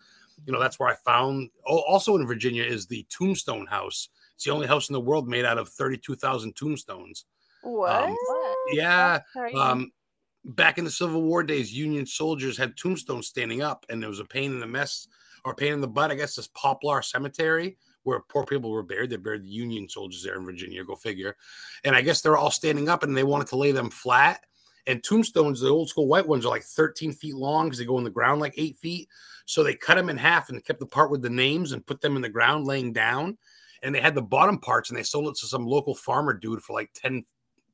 You 0.46 0.52
know, 0.52 0.60
that's 0.60 0.80
where 0.80 0.88
I 0.88 0.94
found. 0.94 1.50
Oh, 1.66 1.78
also 1.80 2.16
in 2.16 2.26
Virginia 2.26 2.64
is 2.64 2.86
the 2.86 3.06
Tombstone 3.08 3.66
House. 3.66 4.08
It's 4.34 4.44
the 4.44 4.50
only 4.50 4.66
house 4.66 4.88
in 4.88 4.92
the 4.92 5.00
world 5.00 5.28
made 5.28 5.44
out 5.44 5.58
of 5.58 5.68
thirty-two 5.68 6.16
thousand 6.16 6.56
tombstones. 6.56 7.24
What? 7.62 8.08
Um, 8.08 8.16
yeah. 8.72 9.20
Um, 9.56 9.92
back 10.44 10.76
in 10.76 10.84
the 10.84 10.90
Civil 10.90 11.22
War 11.22 11.42
days, 11.42 11.72
Union 11.72 12.04
soldiers 12.04 12.58
had 12.58 12.76
tombstones 12.76 13.28
standing 13.28 13.62
up, 13.62 13.86
and 13.88 14.02
there 14.02 14.10
was 14.10 14.20
a 14.20 14.24
pain 14.24 14.50
in 14.50 14.60
the 14.60 14.66
mess 14.66 15.06
or 15.44 15.54
pain 15.54 15.72
in 15.72 15.80
the 15.80 15.88
butt. 15.88 16.10
I 16.10 16.16
guess 16.16 16.34
this 16.34 16.48
Poplar 16.48 17.00
Cemetery 17.00 17.76
where 18.04 18.20
poor 18.20 18.44
people 18.44 18.70
were 18.70 18.82
buried. 18.82 19.10
They 19.10 19.16
buried 19.16 19.44
the 19.44 19.48
Union 19.48 19.88
soldiers 19.88 20.22
there 20.22 20.36
in 20.36 20.44
Virginia. 20.44 20.84
Go 20.84 20.94
figure. 20.94 21.36
And 21.82 21.96
I 21.96 22.02
guess 22.02 22.20
they're 22.20 22.36
all 22.36 22.50
standing 22.50 22.88
up, 22.88 23.02
and 23.02 23.16
they 23.16 23.24
wanted 23.24 23.48
to 23.48 23.56
lay 23.56 23.72
them 23.72 23.90
flat. 23.90 24.44
And 24.86 25.02
tombstones, 25.02 25.60
the 25.60 25.70
old 25.70 25.88
school 25.88 26.06
white 26.06 26.28
ones, 26.28 26.44
are 26.44 26.50
like 26.50 26.62
13 26.62 27.12
feet 27.12 27.34
long 27.34 27.66
because 27.66 27.78
they 27.78 27.86
go 27.86 27.98
in 27.98 28.04
the 28.04 28.10
ground 28.10 28.40
like 28.40 28.54
eight 28.56 28.76
feet. 28.76 29.08
So 29.46 29.62
they 29.62 29.74
cut 29.74 29.96
them 29.96 30.10
in 30.10 30.16
half 30.16 30.50
and 30.50 30.64
kept 30.64 30.80
the 30.80 30.86
part 30.86 31.10
with 31.10 31.22
the 31.22 31.30
names 31.30 31.72
and 31.72 31.86
put 31.86 32.00
them 32.00 32.16
in 32.16 32.22
the 32.22 32.28
ground 32.28 32.66
laying 32.66 32.92
down. 32.92 33.38
And 33.82 33.94
they 33.94 34.00
had 34.00 34.14
the 34.14 34.22
bottom 34.22 34.58
parts 34.58 34.90
and 34.90 34.98
they 34.98 35.02
sold 35.02 35.28
it 35.28 35.36
to 35.40 35.46
some 35.46 35.66
local 35.66 35.94
farmer 35.94 36.32
dude 36.34 36.62
for 36.62 36.72
like 36.72 36.90
10, 36.94 37.24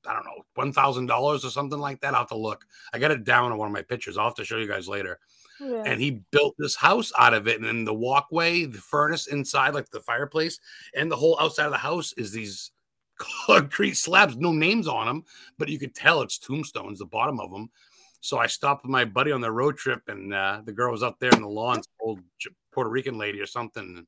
I 0.06 0.12
don't 0.12 0.24
know, 0.24 0.44
$1,000 0.56 1.10
or 1.10 1.38
something 1.38 1.78
like 1.78 2.00
that. 2.00 2.14
I'll 2.14 2.20
have 2.20 2.28
to 2.28 2.36
look. 2.36 2.64
I 2.92 2.98
got 2.98 3.12
it 3.12 3.24
down 3.24 3.52
on 3.52 3.58
one 3.58 3.68
of 3.68 3.72
my 3.72 3.82
pictures. 3.82 4.16
I'll 4.16 4.26
have 4.26 4.34
to 4.36 4.44
show 4.44 4.58
you 4.58 4.68
guys 4.68 4.88
later. 4.88 5.18
And 5.60 6.00
he 6.00 6.22
built 6.30 6.54
this 6.58 6.76
house 6.76 7.12
out 7.18 7.34
of 7.34 7.46
it. 7.48 7.56
And 7.56 7.64
then 7.64 7.84
the 7.84 7.94
walkway, 7.94 8.64
the 8.64 8.78
furnace 8.78 9.26
inside, 9.26 9.74
like 9.74 9.90
the 9.90 10.00
fireplace, 10.00 10.58
and 10.94 11.10
the 11.10 11.16
whole 11.16 11.38
outside 11.40 11.66
of 11.66 11.72
the 11.72 11.78
house 11.78 12.12
is 12.14 12.32
these 12.32 12.70
concrete 13.18 13.94
slabs, 13.94 14.36
no 14.36 14.52
names 14.52 14.88
on 14.88 15.06
them, 15.06 15.24
but 15.58 15.68
you 15.68 15.78
could 15.78 15.94
tell 15.94 16.22
it's 16.22 16.38
tombstones, 16.38 16.98
the 16.98 17.06
bottom 17.06 17.38
of 17.38 17.50
them. 17.50 17.70
So 18.20 18.38
I 18.38 18.46
stopped 18.46 18.84
with 18.84 18.90
my 18.90 19.04
buddy 19.04 19.32
on 19.32 19.40
the 19.40 19.52
road 19.52 19.76
trip, 19.76 20.02
and 20.08 20.34
uh, 20.34 20.60
the 20.64 20.72
girl 20.72 20.92
was 20.92 21.02
up 21.02 21.18
there 21.18 21.30
in 21.32 21.42
the 21.42 21.48
lawn, 21.48 21.80
old 22.00 22.20
Puerto 22.72 22.90
Rican 22.90 23.16
lady 23.16 23.40
or 23.40 23.46
something. 23.46 24.06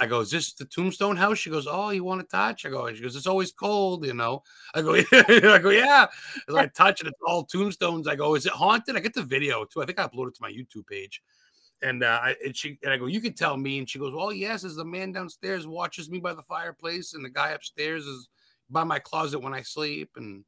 I 0.00 0.06
go, 0.06 0.20
is 0.20 0.30
this 0.30 0.52
the 0.52 0.64
tombstone 0.64 1.16
house? 1.16 1.38
She 1.38 1.50
goes, 1.50 1.66
oh, 1.68 1.90
you 1.90 2.04
want 2.04 2.20
to 2.20 2.26
touch? 2.26 2.64
I 2.64 2.68
go, 2.68 2.92
she 2.92 3.02
goes, 3.02 3.16
it's 3.16 3.26
always 3.26 3.50
cold, 3.50 4.06
you 4.06 4.14
know. 4.14 4.44
I 4.74 4.82
go, 4.82 4.94
yeah. 4.94 5.04
I 5.12 5.58
go, 5.58 5.70
yeah. 5.70 6.06
As 6.48 6.54
I 6.54 6.66
touch 6.66 7.00
it, 7.00 7.08
it's 7.08 7.18
all 7.26 7.44
tombstones. 7.44 8.06
I 8.06 8.14
go, 8.14 8.36
is 8.36 8.46
it 8.46 8.52
haunted? 8.52 8.96
I 8.96 9.00
get 9.00 9.14
the 9.14 9.24
video 9.24 9.64
too. 9.64 9.82
I 9.82 9.86
think 9.86 9.98
I 9.98 10.06
uploaded 10.06 10.28
it 10.28 10.34
to 10.36 10.42
my 10.42 10.52
YouTube 10.52 10.86
page. 10.86 11.20
And 11.82 12.04
uh, 12.04 12.20
I, 12.22 12.34
and 12.44 12.56
she 12.56 12.78
and 12.82 12.92
I 12.92 12.96
go, 12.96 13.06
you 13.06 13.20
can 13.20 13.34
tell 13.34 13.56
me. 13.56 13.78
And 13.78 13.90
she 13.90 13.98
goes, 13.98 14.14
oh 14.16 14.30
yes, 14.30 14.64
as 14.64 14.76
the 14.76 14.84
man 14.84 15.12
downstairs 15.12 15.66
watches 15.66 16.08
me 16.10 16.18
by 16.18 16.32
the 16.32 16.42
fireplace, 16.42 17.14
and 17.14 17.24
the 17.24 17.30
guy 17.30 17.50
upstairs 17.50 18.06
is 18.06 18.28
by 18.70 18.84
my 18.84 18.98
closet 18.98 19.40
when 19.40 19.54
I 19.54 19.62
sleep. 19.62 20.10
And 20.16 20.44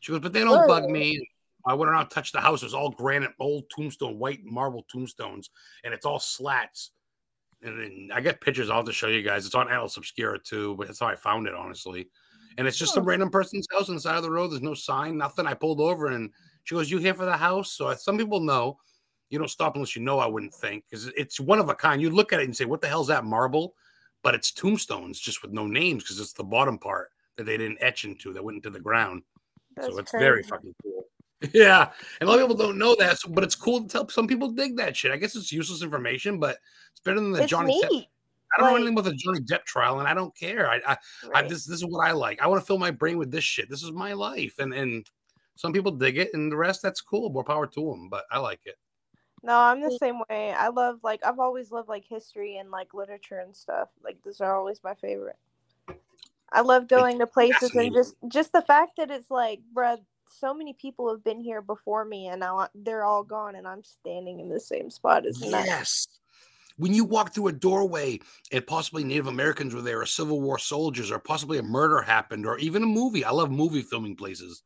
she 0.00 0.12
goes, 0.12 0.20
but 0.20 0.32
they 0.32 0.40
don't 0.40 0.68
bug 0.68 0.88
me. 0.88 1.20
I 1.64 1.74
went 1.74 1.90
around, 1.90 2.08
touched 2.08 2.32
the 2.32 2.40
house. 2.40 2.62
It 2.62 2.66
was 2.66 2.74
all 2.74 2.90
granite, 2.90 3.30
old 3.38 3.64
tombstone, 3.74 4.18
white 4.18 4.44
marble 4.44 4.84
tombstones, 4.90 5.50
and 5.84 5.94
it's 5.94 6.06
all 6.06 6.18
slats 6.18 6.90
and 7.62 7.78
then 7.78 8.10
I 8.12 8.20
get 8.20 8.40
pictures. 8.40 8.70
I'll 8.70 8.82
just 8.82 8.98
show 8.98 9.08
you 9.08 9.22
guys. 9.22 9.46
It's 9.46 9.54
on 9.54 9.70
Atlas 9.70 9.96
Obscura 9.96 10.38
too, 10.38 10.74
but 10.76 10.86
that's 10.86 11.00
how 11.00 11.06
I 11.06 11.16
found 11.16 11.46
it, 11.46 11.54
honestly. 11.54 12.08
And 12.58 12.66
it's 12.66 12.76
just 12.76 12.92
oh. 12.92 12.96
some 12.96 13.04
random 13.04 13.30
person's 13.30 13.66
house 13.72 13.88
on 13.88 13.94
the 13.94 14.00
side 14.00 14.16
of 14.16 14.22
the 14.22 14.30
road. 14.30 14.48
There's 14.48 14.62
no 14.62 14.74
sign, 14.74 15.16
nothing. 15.16 15.46
I 15.46 15.54
pulled 15.54 15.80
over 15.80 16.08
and 16.08 16.30
she 16.64 16.74
goes, 16.74 16.90
"You 16.90 16.98
here 16.98 17.14
for 17.14 17.24
the 17.24 17.36
house?" 17.36 17.72
So 17.72 17.92
some 17.94 18.18
people 18.18 18.40
know. 18.40 18.78
You 19.30 19.38
don't 19.38 19.48
stop 19.48 19.76
unless 19.76 19.96
you 19.96 20.02
know. 20.02 20.18
I 20.18 20.26
wouldn't 20.26 20.52
think 20.52 20.84
because 20.84 21.06
it's 21.16 21.40
one 21.40 21.58
of 21.58 21.70
a 21.70 21.74
kind. 21.74 22.02
You 22.02 22.10
look 22.10 22.32
at 22.32 22.40
it 22.40 22.44
and 22.44 22.56
say, 22.56 22.66
"What 22.66 22.82
the 22.82 22.88
hell's 22.88 23.08
that 23.08 23.24
marble?" 23.24 23.74
But 24.22 24.34
it's 24.34 24.52
tombstones, 24.52 25.18
just 25.18 25.42
with 25.42 25.52
no 25.52 25.66
names, 25.66 26.02
because 26.02 26.20
it's 26.20 26.34
the 26.34 26.44
bottom 26.44 26.78
part 26.78 27.10
that 27.36 27.44
they 27.44 27.56
didn't 27.56 27.78
etch 27.80 28.04
into 28.04 28.32
that 28.32 28.44
went 28.44 28.56
into 28.56 28.70
the 28.70 28.78
ground. 28.78 29.22
That's 29.74 29.88
so 29.88 29.98
it's 29.98 30.10
crazy. 30.10 30.24
very 30.24 30.42
fucking 30.42 30.74
cool. 30.82 31.01
Yeah, 31.52 31.90
and 32.20 32.28
a 32.28 32.30
lot 32.30 32.40
of 32.40 32.48
people 32.48 32.64
don't 32.64 32.78
know 32.78 32.94
that, 32.96 33.18
so, 33.18 33.28
but 33.28 33.42
it's 33.42 33.54
cool 33.54 33.82
to 33.82 33.88
tell. 33.88 34.08
Some 34.08 34.28
people 34.28 34.50
dig 34.50 34.76
that 34.76 34.96
shit. 34.96 35.10
I 35.10 35.16
guess 35.16 35.34
it's 35.34 35.50
useless 35.50 35.82
information, 35.82 36.38
but 36.38 36.58
it's 36.92 37.00
better 37.00 37.18
than 37.18 37.32
the 37.32 37.42
it's 37.42 37.50
Johnny. 37.50 37.82
Depp. 37.82 38.06
I 38.56 38.60
don't 38.60 38.70
know 38.70 38.76
anything 38.76 38.92
about 38.92 39.04
the 39.04 39.14
Johnny 39.14 39.40
Depp 39.40 39.64
trial, 39.64 39.98
and 39.98 40.06
I 40.06 40.14
don't 40.14 40.36
care. 40.36 40.68
I, 40.68 40.76
I, 40.86 40.96
right. 41.28 41.44
I 41.44 41.48
this, 41.48 41.64
this 41.64 41.78
is 41.78 41.86
what 41.86 42.06
I 42.06 42.12
like. 42.12 42.40
I 42.40 42.46
want 42.46 42.60
to 42.60 42.66
fill 42.66 42.78
my 42.78 42.90
brain 42.90 43.18
with 43.18 43.30
this 43.30 43.44
shit. 43.44 43.68
This 43.70 43.82
is 43.82 43.92
my 43.92 44.12
life, 44.12 44.54
and 44.58 44.72
and 44.72 45.04
some 45.56 45.72
people 45.72 45.92
dig 45.92 46.18
it, 46.18 46.30
and 46.34 46.52
the 46.52 46.56
rest 46.56 46.82
that's 46.82 47.00
cool. 47.00 47.30
More 47.30 47.44
power 47.44 47.66
to 47.66 47.90
them, 47.90 48.08
but 48.08 48.24
I 48.30 48.38
like 48.38 48.60
it. 48.64 48.76
No, 49.42 49.58
I'm 49.58 49.80
the 49.80 49.98
same 49.98 50.20
way. 50.30 50.52
I 50.52 50.68
love 50.68 51.00
like 51.02 51.24
I've 51.24 51.40
always 51.40 51.72
loved 51.72 51.88
like 51.88 52.04
history 52.04 52.58
and 52.58 52.70
like 52.70 52.94
literature 52.94 53.40
and 53.40 53.56
stuff. 53.56 53.88
Like 54.04 54.18
those 54.24 54.40
are 54.40 54.56
always 54.56 54.80
my 54.84 54.94
favorite. 54.94 55.38
I 56.52 56.60
love 56.60 56.86
going 56.86 57.18
to 57.18 57.26
places 57.26 57.74
and 57.74 57.92
just 57.92 58.14
just 58.28 58.52
the 58.52 58.62
fact 58.62 58.92
that 58.98 59.10
it's 59.10 59.30
like, 59.30 59.60
bruh, 59.74 59.98
so 60.38 60.54
many 60.54 60.72
people 60.72 61.10
have 61.10 61.24
been 61.24 61.40
here 61.40 61.62
before 61.62 62.04
me 62.04 62.28
and 62.28 62.40
now 62.40 62.68
they're 62.74 63.04
all 63.04 63.22
gone 63.22 63.54
and 63.56 63.66
I'm 63.66 63.82
standing 63.82 64.40
in 64.40 64.48
the 64.48 64.60
same 64.60 64.90
spot 64.90 65.26
as 65.26 65.40
Yes. 65.40 66.06
When 66.78 66.94
you 66.94 67.04
walk 67.04 67.34
through 67.34 67.48
a 67.48 67.52
doorway 67.52 68.18
and 68.50 68.66
possibly 68.66 69.04
Native 69.04 69.26
Americans 69.26 69.74
were 69.74 69.82
there, 69.82 70.00
or 70.00 70.06
Civil 70.06 70.40
War 70.40 70.58
soldiers, 70.58 71.10
or 71.10 71.18
possibly 71.18 71.58
a 71.58 71.62
murder 71.62 72.00
happened, 72.00 72.46
or 72.46 72.56
even 72.58 72.82
a 72.82 72.86
movie. 72.86 73.24
I 73.24 73.30
love 73.30 73.50
movie 73.50 73.82
filming 73.82 74.16
places. 74.16 74.62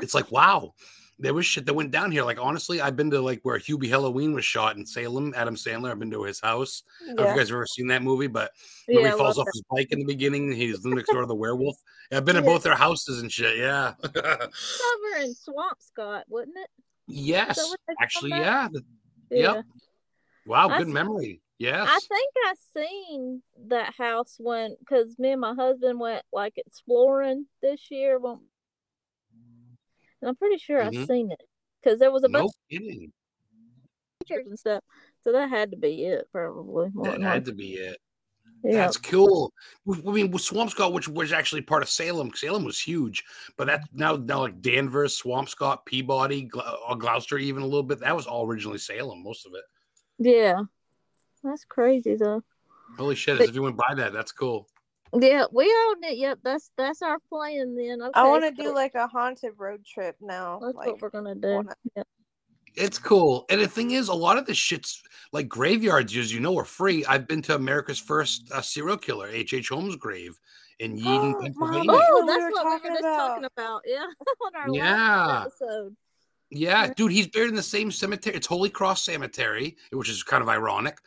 It's 0.00 0.14
like, 0.14 0.30
wow, 0.30 0.74
there 1.20 1.34
was 1.34 1.46
shit 1.46 1.66
that 1.66 1.74
went 1.74 1.90
down 1.90 2.10
here. 2.10 2.24
Like 2.24 2.38
honestly, 2.40 2.80
I've 2.80 2.96
been 2.96 3.10
to 3.10 3.20
like 3.20 3.40
where 3.42 3.58
Hubie 3.58 3.88
Halloween 3.88 4.32
was 4.32 4.44
shot 4.44 4.76
in 4.76 4.84
Salem. 4.86 5.32
Adam 5.36 5.54
Sandler. 5.54 5.90
I've 5.90 5.98
been 5.98 6.10
to 6.10 6.24
his 6.24 6.40
house. 6.40 6.82
I 7.02 7.06
don't 7.08 7.16
know 7.16 7.22
if 7.24 7.30
you 7.30 7.36
guys 7.36 7.48
have 7.48 7.56
ever 7.56 7.66
seen 7.66 7.86
that 7.88 8.02
movie, 8.02 8.26
but 8.26 8.50
where 8.86 9.00
Yeah, 9.00 9.12
he 9.12 9.18
falls 9.18 9.38
off 9.38 9.46
his 9.52 9.62
bike 9.70 9.88
in 9.92 9.98
the 10.00 10.04
beginning. 10.06 10.50
He's 10.52 10.80
the 10.80 10.88
next 10.90 11.10
door 11.10 11.20
to 11.20 11.26
the 11.26 11.34
werewolf. 11.44 11.76
I've 12.10 12.24
been 12.24 12.36
Yeah. 12.36 12.42
both 12.42 12.62
their 12.62 12.74
houses 12.74 13.20
and 13.22 13.30
shit. 13.30 13.58
Yeah. 13.58 13.94
Cover 14.02 14.18
over 14.38 15.22
in 15.22 15.34
Swampscott, 15.34 16.22
wouldn't 16.28 16.56
it? 16.56 16.68
yes. 17.06 17.56
what 17.58 17.78
they 17.88 17.94
call 17.94 18.02
Actually, 18.02 18.30
that? 18.30 18.40
yeah. 18.40 18.68
The- 18.72 18.84
Yep. 19.32 19.64
Wow. 20.46 20.68
I 20.70 20.78
Good 20.78 20.88
memory. 20.88 21.40
Yes. 21.58 21.86
I 21.88 21.98
think 22.00 22.32
I 22.46 22.54
seen 22.74 23.42
that 23.68 23.92
house 23.96 24.36
when, 24.40 24.74
because 24.80 25.16
me 25.18 25.32
and 25.32 25.40
my 25.40 25.54
husband 25.54 26.00
went 26.00 26.22
like 26.32 26.54
exploring 26.56 27.46
this 27.62 27.90
year. 27.90 28.18
When, 28.18 28.40
and 30.20 30.28
I'm 30.28 30.36
pretty 30.36 30.58
sure 30.58 30.82
I've 30.82 30.94
seen 31.06 31.30
it 31.30 31.42
because 31.82 31.98
there 31.98 32.10
was 32.10 32.24
a 32.24 32.28
bunch 32.28 32.42
no 32.70 32.76
of 32.76 33.10
pictures 34.20 34.46
and 34.46 34.58
stuff. 34.58 34.82
So 35.22 35.32
that 35.32 35.48
had 35.50 35.70
to 35.72 35.76
be 35.76 36.04
it, 36.04 36.28
probably. 36.32 36.90
more 36.94 37.06
That 37.06 37.20
had 37.20 37.44
to 37.46 37.52
be 37.52 37.74
it. 37.74 37.98
Yeah. 38.62 38.72
That's 38.72 38.98
cool. 38.98 39.54
I 39.90 40.10
mean, 40.10 40.30
with 40.30 40.42
Swampscott, 40.42 40.92
which 40.92 41.08
was 41.08 41.32
actually 41.32 41.62
part 41.62 41.82
of 41.82 41.88
Salem. 41.88 42.30
Salem 42.34 42.64
was 42.64 42.78
huge, 42.78 43.24
but 43.56 43.68
that 43.68 43.84
now 43.94 44.16
now 44.16 44.40
like 44.40 44.60
Danvers, 44.60 45.20
Swampscott, 45.20 45.86
Peabody, 45.86 46.46
Gl- 46.46 46.76
uh, 46.88 46.94
Gloucester, 46.94 47.38
even 47.38 47.62
a 47.62 47.66
little 47.66 47.82
bit. 47.82 48.00
That 48.00 48.14
was 48.14 48.26
all 48.26 48.46
originally 48.46 48.76
Salem, 48.76 49.22
most 49.22 49.46
of 49.46 49.52
it. 49.54 49.64
Yeah. 50.18 50.64
That's 51.42 51.64
crazy 51.64 52.16
though. 52.16 52.42
Holy 52.98 53.14
shit! 53.14 53.38
But- 53.38 53.44
As 53.44 53.48
if 53.50 53.54
you 53.54 53.62
went 53.62 53.78
by 53.78 53.94
that, 53.94 54.12
that's 54.12 54.32
cool. 54.32 54.68
Yeah, 55.18 55.44
we 55.52 55.64
own 55.64 56.04
it. 56.04 56.16
Yep, 56.18 56.38
that's 56.44 56.70
that's 56.76 57.02
our 57.02 57.18
plan 57.28 57.74
then. 57.74 58.00
Okay, 58.02 58.10
I 58.14 58.24
want 58.28 58.44
to 58.44 58.62
so 58.62 58.68
do 58.68 58.74
like 58.74 58.94
a 58.94 59.06
haunted 59.08 59.52
road 59.58 59.84
trip 59.84 60.16
now. 60.20 60.60
that's 60.62 60.76
like, 60.76 60.86
what 60.88 61.02
we're 61.02 61.10
gonna 61.10 61.34
do. 61.34 61.48
wanna- 61.48 61.74
Yeah. 61.96 62.02
It's 62.76 62.98
cool. 63.00 63.46
And 63.50 63.60
the 63.60 63.66
thing 63.66 63.90
is, 63.90 64.06
a 64.08 64.14
lot 64.14 64.38
of 64.38 64.46
the 64.46 64.54
shit's 64.54 65.02
like 65.32 65.48
graveyards, 65.48 66.16
as 66.16 66.32
you 66.32 66.38
know, 66.38 66.56
are 66.58 66.64
free. 66.64 67.04
I've 67.04 67.26
been 67.26 67.42
to 67.42 67.56
America's 67.56 67.98
first 67.98 68.50
uh, 68.52 68.60
serial 68.62 68.96
killer, 68.96 69.26
H. 69.28 69.52
H. 69.52 69.70
Holmes' 69.70 69.96
grave 69.96 70.38
in 70.78 70.96
Yeadon, 70.98 71.32
Mom, 71.32 71.42
Pennsylvania. 71.42 71.90
That's 71.92 72.08
Oh, 72.08 72.14
what 72.14 72.26
we 72.26 72.32
that's 72.32 72.54
what 72.54 72.64
we 72.84 72.88
were 72.90 72.94
just 72.94 73.02
talking 73.02 73.44
about. 73.44 73.82
Yeah, 73.84 74.06
on 74.46 74.54
our 74.54 74.74
Yeah. 74.74 75.26
last 75.26 75.46
episode. 75.60 75.96
Yeah, 76.52 76.92
dude, 76.94 77.12
he's 77.12 77.26
buried 77.28 77.48
in 77.50 77.54
the 77.56 77.62
same 77.62 77.90
cemetery. 77.90 78.36
It's 78.36 78.46
Holy 78.46 78.70
Cross 78.70 79.04
Cemetery, 79.04 79.76
which 79.92 80.08
is 80.08 80.22
kind 80.22 80.42
of 80.42 80.48
ironic. 80.48 80.98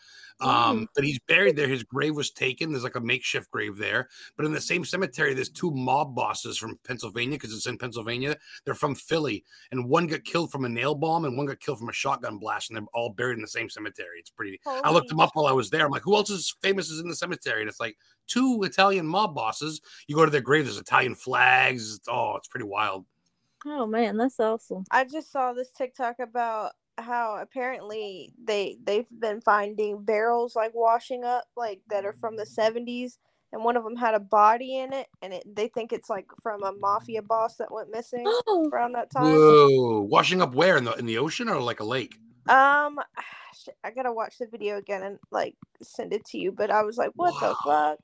Um, 0.42 0.88
but 0.96 1.04
he's 1.04 1.20
buried 1.28 1.56
there. 1.56 1.68
His 1.68 1.84
grave 1.84 2.16
was 2.16 2.32
taken. 2.32 2.72
There's 2.72 2.84
like 2.84 2.96
a 2.96 3.02
makeshift 3.02 3.50
grave 3.52 3.78
there. 3.78 4.10
But 4.36 4.46
in 4.46 4.54
the 4.54 4.62
same 4.62 4.84
cemetery, 4.84 5.34
there's 5.34 5.50
two 5.50 5.72
mob 5.72 6.16
bosses 6.16 6.58
from 6.58 6.80
Pennsylvania 6.86 7.38
because 7.38 7.54
it's 7.54 7.68
in 7.68 7.78
Pennsylvania. 7.78 8.36
They're 8.66 8.74
from 8.74 8.96
Philly, 8.96 9.44
and 9.72 9.90
one 9.90 10.08
got 10.08 10.24
killed 10.24 10.52
from 10.52 10.66
a 10.66 10.70
nail 10.70 10.96
bomb, 10.96 11.26
and 11.26 11.38
one 11.38 11.46
got 11.46 11.60
killed 11.60 11.80
from 11.80 11.90
a 11.90 11.94
shotgun 11.94 12.38
blast, 12.38 12.70
and 12.70 12.78
they're 12.78 12.86
all 12.94 13.10
buried 13.10 13.36
in 13.36 13.42
the 13.42 13.48
same 13.48 13.70
cemetery. 13.70 14.20
It's 14.20 14.30
pretty. 14.30 14.60
I 14.66 14.92
looked 14.92 15.10
them 15.10 15.20
up 15.20 15.32
while 15.34 15.48
I 15.48 15.52
was 15.52 15.70
there. 15.70 15.86
I'm 15.86 15.92
like, 15.92 16.04
who 16.04 16.16
else 16.16 16.30
is 16.30 16.56
famous 16.62 16.90
is 16.90 17.00
in 17.00 17.08
the 17.08 17.16
cemetery? 17.16 17.62
And 17.62 17.70
it's 17.70 17.80
like 17.80 17.98
two 18.28 18.62
Italian 18.64 19.08
mob 19.08 19.36
bosses. 19.36 19.82
You 20.08 20.16
go 20.16 20.26
to 20.26 20.32
their 20.32 20.42
grave, 20.42 20.66
there's 20.66 20.78
Italian 20.78 21.16
flags. 21.16 22.00
Oh, 22.08 22.36
it's 22.36 22.48
pretty 22.48 22.66
wild. 22.66 23.06
Oh 23.66 23.86
man, 23.86 24.18
that's 24.18 24.40
awesome. 24.40 24.84
I 24.92 25.06
just 25.06 25.32
saw 25.32 25.54
this 25.54 25.72
TikTok 25.72 26.20
about 26.20 26.74
how 26.98 27.38
apparently 27.42 28.34
they 28.44 28.78
they've 28.84 29.08
been 29.20 29.42
finding 29.42 30.04
barrels 30.04 30.56
like 30.56 30.72
washing 30.76 31.24
up 31.24 31.46
like 31.58 31.82
that 31.90 32.06
are 32.06 32.14
from 32.14 32.38
the 32.38 32.46
70s 32.46 33.18
and 33.52 33.64
one 33.64 33.78
of 33.78 33.84
them 33.84 33.96
had 33.96 34.14
a 34.14 34.20
body 34.20 34.78
in 34.78 34.94
it 34.94 35.08
and 35.22 35.34
it, 35.34 35.44
they 35.56 35.68
think 35.68 35.92
it's 35.92 36.10
like 36.10 36.26
from 36.42 36.64
a 36.64 36.72
mafia 36.72 37.22
boss 37.22 37.58
that 37.58 37.72
went 37.72 37.92
missing 37.92 38.26
around 38.72 38.94
that 38.94 39.12
time. 39.12 39.26
Whoa, 39.26 40.02
washing 40.02 40.42
up 40.42 40.54
where 40.54 40.78
in 40.78 40.84
the 40.84 40.94
in 40.94 41.06
the 41.06 41.18
ocean 41.18 41.50
or 41.50 41.60
like 41.60 41.80
a 41.80 41.86
lake? 41.86 42.18
Um 42.48 43.00
I 43.84 43.92
got 43.92 44.04
to 44.04 44.12
watch 44.12 44.40
the 44.40 44.48
video 44.48 44.78
again 44.78 45.04
and 45.04 45.20
like 45.32 45.56
send 45.82 46.12
it 46.12 46.26
to 46.26 46.38
you 46.38 46.52
but 46.52 46.70
I 46.70 46.84
was 46.84 46.98
like 46.98 47.12
what 47.16 47.40
the 47.40 47.56
fuck? 47.64 48.00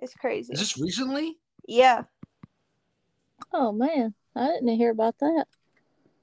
It's 0.00 0.14
crazy. 0.14 0.52
Is 0.52 0.58
this 0.58 0.78
recently? 0.78 1.36
yeah. 1.68 2.02
oh 3.52 3.70
man, 3.70 4.14
I 4.34 4.46
didn't 4.46 4.76
hear 4.76 4.90
about 4.90 5.18
that. 5.18 5.46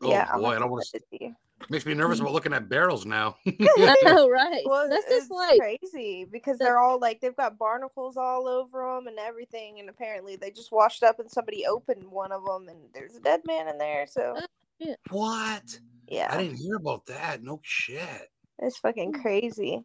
Oh 0.01 0.09
yeah. 0.09 0.28
I'll 0.32 0.41
boy, 0.41 0.55
I 0.55 0.59
don't 0.59 0.72
want 0.72 0.86
to 0.91 0.99
you. 1.12 1.36
Makes 1.70 1.86
me 1.86 1.93
nervous 1.93 2.20
about 2.20 2.34
looking 2.34 2.53
at 2.53 2.70
barrels 2.70 3.05
now. 3.05 3.38
I 3.45 3.95
know, 4.03 4.30
right? 4.30 4.62
Well, 4.66 4.89
that's 4.89 5.07
just 5.07 5.32
like 5.32 5.59
crazy 5.59 6.26
because 6.30 6.57
they're 6.57 6.80
all 6.80 6.99
like 6.99 7.22
they've 7.22 7.36
got 7.36 7.57
barnacles 7.57 8.18
all 8.18 8.47
over 8.47 8.95
them 8.95 9.07
and 9.07 9.20
everything, 9.20 9.80
and 9.80 9.89
apparently 9.89 10.36
they 10.36 10.51
just 10.51 10.72
washed 10.72 11.03
up 11.03 11.20
and 11.20 11.30
somebody 11.30 11.66
opened 11.66 12.03
one 12.03 12.32
of 12.32 12.43
them 12.45 12.68
and 12.68 12.80
there's 12.93 13.16
a 13.16 13.22
dead 13.22 13.41
man 13.45 13.68
in 13.68 13.78
there. 13.78 14.05
So 14.07 14.38
oh, 14.38 14.95
what? 15.09 15.80
Yeah, 16.07 16.28
I 16.30 16.38
didn't 16.38 16.57
hear 16.57 16.76
about 16.76 17.05
that. 17.05 17.43
No 17.43 17.59
shit. 17.64 18.30
it's 18.59 18.78
fucking 18.78 19.14
hmm. 19.14 19.22
crazy. 19.22 19.84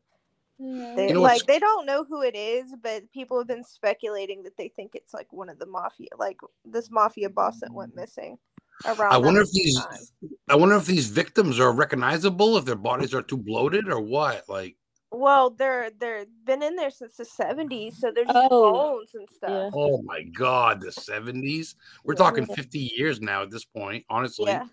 yeah. 0.58 0.94
They 0.96 1.08
You 1.08 1.14
know 1.14 1.22
like 1.22 1.46
they 1.46 1.58
don't 1.58 1.86
know 1.86 2.04
who 2.04 2.22
it 2.22 2.34
is, 2.34 2.74
but 2.82 3.10
people 3.12 3.38
have 3.38 3.48
been 3.48 3.64
speculating 3.64 4.42
that 4.42 4.56
they 4.56 4.68
think 4.68 4.92
it's 4.94 5.14
like 5.14 5.32
one 5.32 5.48
of 5.48 5.58
the 5.58 5.66
mafia, 5.66 6.08
like 6.18 6.38
this 6.64 6.90
mafia 6.90 7.30
boss 7.30 7.60
that 7.60 7.72
went 7.72 7.92
mm. 7.92 8.00
missing 8.00 8.38
around. 8.84 9.12
I 9.12 9.18
wonder 9.18 9.40
if 9.40 9.50
these 9.52 9.74
time. 9.74 10.06
I 10.48 10.56
wonder 10.56 10.76
if 10.76 10.86
these 10.86 11.08
victims 11.08 11.58
are 11.60 11.72
recognizable, 11.72 12.56
if 12.56 12.64
their 12.64 12.74
bodies 12.76 13.14
are 13.14 13.22
too 13.22 13.36
bloated 13.36 13.88
or 13.88 14.00
what. 14.00 14.48
Like, 14.48 14.76
Well, 15.10 15.50
they're 15.50 15.90
they're 15.90 16.26
been 16.44 16.62
in 16.62 16.76
there 16.76 16.90
since 16.90 17.16
the 17.16 17.24
seventies, 17.24 17.96
so 17.98 18.10
they're 18.10 18.24
just 18.24 18.36
Oh, 18.50 18.72
bones 18.72 19.10
and 19.14 19.28
stuff. 19.28 19.52
yeah. 19.52 19.70
oh 19.74 20.02
my 20.02 20.22
god, 20.22 20.80
the 20.80 20.90
70s. 20.90 21.74
We're 22.04 22.14
Yeah. 22.14 22.18
talking 22.18 22.46
50 22.46 22.90
years 22.96 23.20
now 23.20 23.42
at 23.42 23.50
this 23.50 23.64
point, 23.64 24.04
honestly. 24.10 24.52
Yeah, 24.52 24.64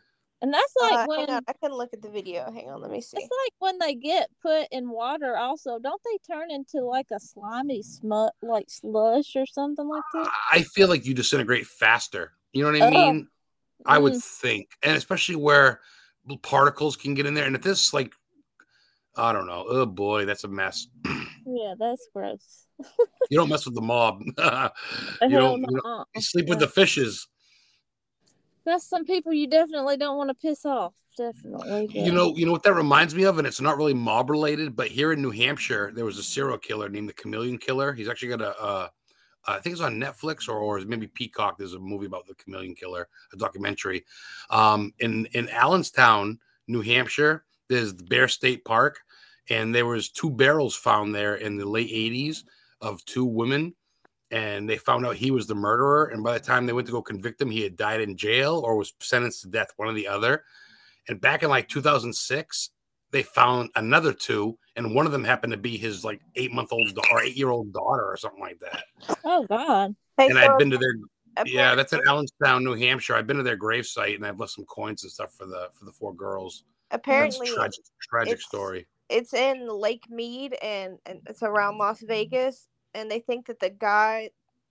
And 0.42 0.54
that's 0.54 0.74
Uh, 0.82 0.90
like 0.90 1.00
hang 1.00 1.08
when 1.08 1.30
on, 1.30 1.42
I 1.48 1.54
can 1.54 1.72
look 1.72 1.94
at 1.94 2.02
the 2.02 2.10
video. 2.10 2.52
Hang 2.52 2.70
on, 2.70 2.82
let 2.82 2.92
me 2.92 3.00
see. 3.00 3.18
it's 3.18 3.30
like 3.30 3.54
when 3.60 3.78
they 3.80 3.96
get 3.96 4.30
put 4.42 4.68
in 4.72 4.90
water. 4.90 5.38
Also, 5.38 5.80
don't 5.80 6.02
they 6.04 6.34
turn 6.34 6.52
into 6.52 6.82
like 6.82 7.08
a 7.14 7.20
slimy 7.20 7.82
smut, 7.82 8.34
like 8.42 8.70
slush 8.70 9.36
or 9.36 9.46
something 9.46 9.88
like 9.88 10.04
that? 10.16 10.30
I 10.52 10.64
feel 10.64 10.88
like 10.90 11.06
you 11.06 11.14
disintegrate 11.14 11.68
faster. 11.68 12.34
You 12.54 12.64
know 12.64 12.72
what 12.72 12.82
I 12.82 12.88
Oh. 12.88 12.90
mean? 12.92 13.28
I 13.86 13.98
would 13.98 14.14
Mm. 14.14 14.24
think, 14.24 14.70
and 14.82 14.96
especially 14.98 15.36
where 15.36 15.82
particles 16.42 16.96
can 16.96 17.14
get 17.14 17.26
in 17.26 17.34
there. 17.34 17.46
And 17.46 17.56
if 17.56 17.62
this, 17.62 17.94
like, 17.94 18.14
I 19.16 19.32
don't 19.34 19.46
know, 19.46 19.66
oh 19.68 19.86
boy, 19.86 20.26
that's 20.26 20.44
a 20.44 20.48
mess. 20.48 20.88
Yeah, 21.46 21.74
that's 21.78 22.08
gross. 22.14 22.68
You 23.30 23.38
don't 23.38 23.50
mess 23.50 23.66
with 23.66 23.76
the 23.76 23.82
mob. 23.82 24.22
you 24.26 24.32
don't. 24.38 25.60
You, 25.60 25.82
don't- 25.84 26.08
you 26.16 26.22
sleep 26.22 26.48
with 26.48 26.60
the 26.60 26.70
fishes. 26.70 27.28
That's 28.66 28.88
some 28.88 29.04
people 29.04 29.34
you 29.34 29.48
definitely 29.48 29.98
don't 29.98 30.16
want 30.16 30.30
to 30.30 30.36
piss 30.36 30.66
off. 30.66 30.94
Definitely. 31.18 31.90
You 31.92 32.14
know, 32.14 32.34
you 32.36 32.46
know 32.46 32.54
what 32.54 32.64
that 32.64 32.74
reminds 32.76 33.14
me 33.14 33.24
of, 33.24 33.38
and 33.40 33.46
it's 33.46 33.60
not 33.60 33.76
really 33.78 33.94
mob 33.94 34.30
related, 34.30 34.74
but 34.76 34.88
here 34.88 35.12
in 35.12 35.22
New 35.22 35.32
Hampshire, 35.32 35.92
there 35.94 36.06
was 36.06 36.18
a 36.18 36.24
serial 36.24 36.58
killer 36.58 36.88
named 36.88 37.10
the 37.10 37.14
Chameleon 37.14 37.58
Killer. 37.58 37.92
He's 37.94 38.08
actually 38.08 38.30
got 38.30 38.42
a, 38.42 38.58
uh, 38.60 38.88
I 39.46 39.60
think 39.60 39.74
it's 39.74 39.82
on 39.82 40.00
Netflix 40.00 40.48
or 40.48 40.58
or 40.60 40.80
maybe 40.82 41.08
Peacock. 41.08 41.58
There's 41.58 41.74
a 41.74 41.80
movie 41.80 42.06
about 42.06 42.28
the 42.28 42.36
Chameleon 42.36 42.76
Killer, 42.76 43.08
a 43.32 43.38
documentary. 43.38 44.06
Um, 44.50 44.94
in 45.00 45.26
in 45.34 45.50
Allenstown, 45.50 46.40
New 46.68 46.82
Hampshire, 46.82 47.46
there's 47.70 47.94
the 47.94 48.04
Bear 48.04 48.28
State 48.28 48.64
Park, 48.66 49.00
and 49.50 49.74
there 49.74 49.86
was 49.86 50.10
two 50.10 50.30
barrels 50.30 50.76
found 50.76 51.14
there 51.14 51.36
in 51.36 51.58
the 51.58 51.68
late 51.68 51.90
'80s 51.90 52.44
of 52.82 53.04
two 53.06 53.26
women, 53.26 53.74
and 54.32 54.70
they 54.70 54.78
found 54.78 55.06
out 55.06 55.16
he 55.16 55.32
was 55.32 55.48
the 55.48 55.56
murderer. 55.56 56.06
And 56.06 56.24
by 56.24 56.34
the 56.34 56.46
time 56.46 56.66
they 56.66 56.74
went 56.74 56.88
to 56.88 56.94
go 56.94 57.02
convict 57.02 57.42
him, 57.42 57.52
he 57.52 57.62
had 57.62 57.76
died 57.76 58.02
in 58.02 58.18
jail 58.18 58.62
or 58.66 58.76
was 58.76 58.94
sentenced 59.00 59.42
to 59.44 59.50
death, 59.50 59.74
one 59.78 59.88
or 59.88 59.94
the 59.94 60.08
other. 60.08 60.44
And 61.08 61.20
back 61.20 61.44
in 61.44 61.50
like 61.50 61.68
2006, 61.68 62.70
they 63.14 63.24
found 63.24 63.70
another 63.76 64.12
two, 64.12 64.58
and 64.76 64.94
one 64.94 65.06
of 65.06 65.12
them 65.12 65.24
happened 65.24 65.52
to 65.52 65.58
be 65.58 65.78
his 65.78 66.04
like 66.04 66.20
eight 66.36 66.52
month 66.52 66.74
old 66.74 66.98
or 67.12 67.22
eight 67.22 67.38
year 67.38 67.52
old 67.52 67.72
daughter 67.72 68.04
or 68.04 68.18
something 68.18 68.42
like 68.42 68.60
that. 68.60 68.84
Oh 69.24 69.46
God. 69.48 69.96
Hey, 70.18 70.26
And 70.26 70.34
so 70.36 70.40
I've 70.40 70.60
been 70.60 70.72
to 70.72 70.78
their 70.78 70.96
yeah, 71.46 71.76
that's 71.76 71.94
in 71.94 72.02
Allenstown, 72.08 72.64
New 72.64 72.74
Hampshire. 72.74 73.16
I've 73.16 73.26
been 73.26 73.38
to 73.38 73.44
their 73.44 73.58
gravesite 73.58 74.16
and 74.16 74.26
I've 74.26 74.40
left 74.40 74.52
some 74.52 74.66
coins 74.66 75.04
and 75.04 75.12
stuff 75.12 75.34
for 75.34 75.46
the 75.46 75.70
for 75.74 75.86
the 75.86 75.92
four 75.92 76.14
girls. 76.14 76.64
That's 76.90 77.02
apparently 77.02 77.50
a 77.50 77.54
tragic, 77.54 77.86
tragic 78.02 78.34
it's- 78.34 78.46
story. 78.46 78.88
it's 79.10 79.34
in 79.34 79.68
Lake 79.68 80.04
Mead 80.10 80.56
and, 80.62 80.98
and 81.06 81.22
it's 81.28 81.44
around 81.44 81.78
Las 81.78 82.00
mm-hmm. 82.00 82.08
Vegas, 82.08 82.68
and 82.94 83.10
they 83.10 83.20
think 83.20 83.48
that 83.48 83.60
the 83.60 83.70
guy, 83.70 84.30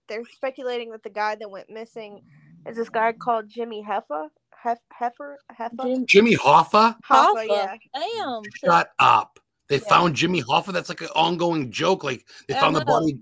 they're 0.08 0.24
speculating 0.24 0.90
that 0.90 1.02
the 1.02 1.10
guy 1.10 1.34
that 1.36 1.50
went 1.50 1.70
missing 1.70 2.22
is 2.66 2.76
this 2.76 2.88
guy 2.88 3.12
called 3.12 3.48
Jimmy 3.48 3.84
Heffa. 3.88 4.28
Hef, 4.62 4.78
Heifer? 4.92 5.38
Heffa? 5.58 5.82
Jim- 5.84 6.06
Jimmy 6.06 6.36
Hoffa, 6.36 6.96
Hoffa, 7.08 7.34
Hoffa. 7.34 7.46
yeah. 7.48 7.76
Damn. 7.94 8.42
shut 8.64 8.90
up. 8.98 9.38
They 9.68 9.76
Yeah. 9.76 9.88
found 9.88 10.14
Jimmy 10.14 10.42
Hoffa. 10.42 10.72
That's 10.72 10.88
like 10.88 11.00
an 11.00 11.08
ongoing 11.16 11.70
joke. 11.72 12.04
Like 12.04 12.26
they 12.48 12.54
I 12.54 12.60
found 12.60 12.76
the 12.76 12.84
body. 12.84 13.18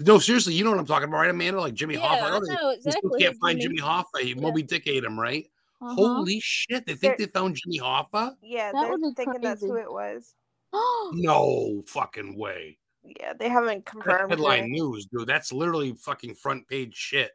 No, 0.00 0.18
seriously, 0.18 0.52
you 0.54 0.64
know 0.64 0.70
what 0.70 0.78
I'm 0.80 0.86
talking 0.86 1.08
about, 1.08 1.18
right, 1.18 1.30
Amanda? 1.30 1.60
Like 1.60 1.74
Jimmy 1.74 1.94
Yeah, 1.94 2.00
Hoffa. 2.00 2.22
I 2.22 2.40
they- 2.40 2.54
know 2.54 2.70
they 2.74 2.80
still 2.80 2.90
exactly. 2.90 3.22
can't 3.22 3.36
find 3.40 3.60
Jimmy 3.60 3.78
Hoffa. 3.78 4.20
He, 4.20 4.28
Yeah. 4.34 4.40
Moby 4.42 4.62
Dick 4.62 4.86
ate 4.86 5.04
him, 5.04 5.18
right? 5.18 5.46
Uh-huh. 5.80 5.94
Holy 5.94 6.40
shit! 6.40 6.86
They 6.86 6.94
think 6.94 7.18
they 7.18 7.26
found 7.26 7.56
Jimmy 7.56 7.78
Hoffa? 7.80 8.34
Yeah, 8.42 8.72
That 8.72 8.80
they're 8.80 8.90
would 8.92 9.02
be 9.02 9.12
thinking 9.14 9.40
that's 9.42 9.60
who 9.62 9.76
it 9.76 9.90
was. 9.92 10.34
No 11.12 11.82
fucking 11.86 12.36
way. 12.38 12.78
Yeah, 13.04 13.34
they 13.38 13.48
haven't 13.48 13.84
That's 13.84 13.92
confirmed. 13.92 14.30
headline 14.30 14.64
it. 14.64 14.70
news, 14.70 15.06
dude. 15.06 15.26
That's 15.28 15.52
literally 15.52 15.92
fucking 15.94 16.34
front 16.34 16.66
page 16.68 16.94
shit. 16.94 17.30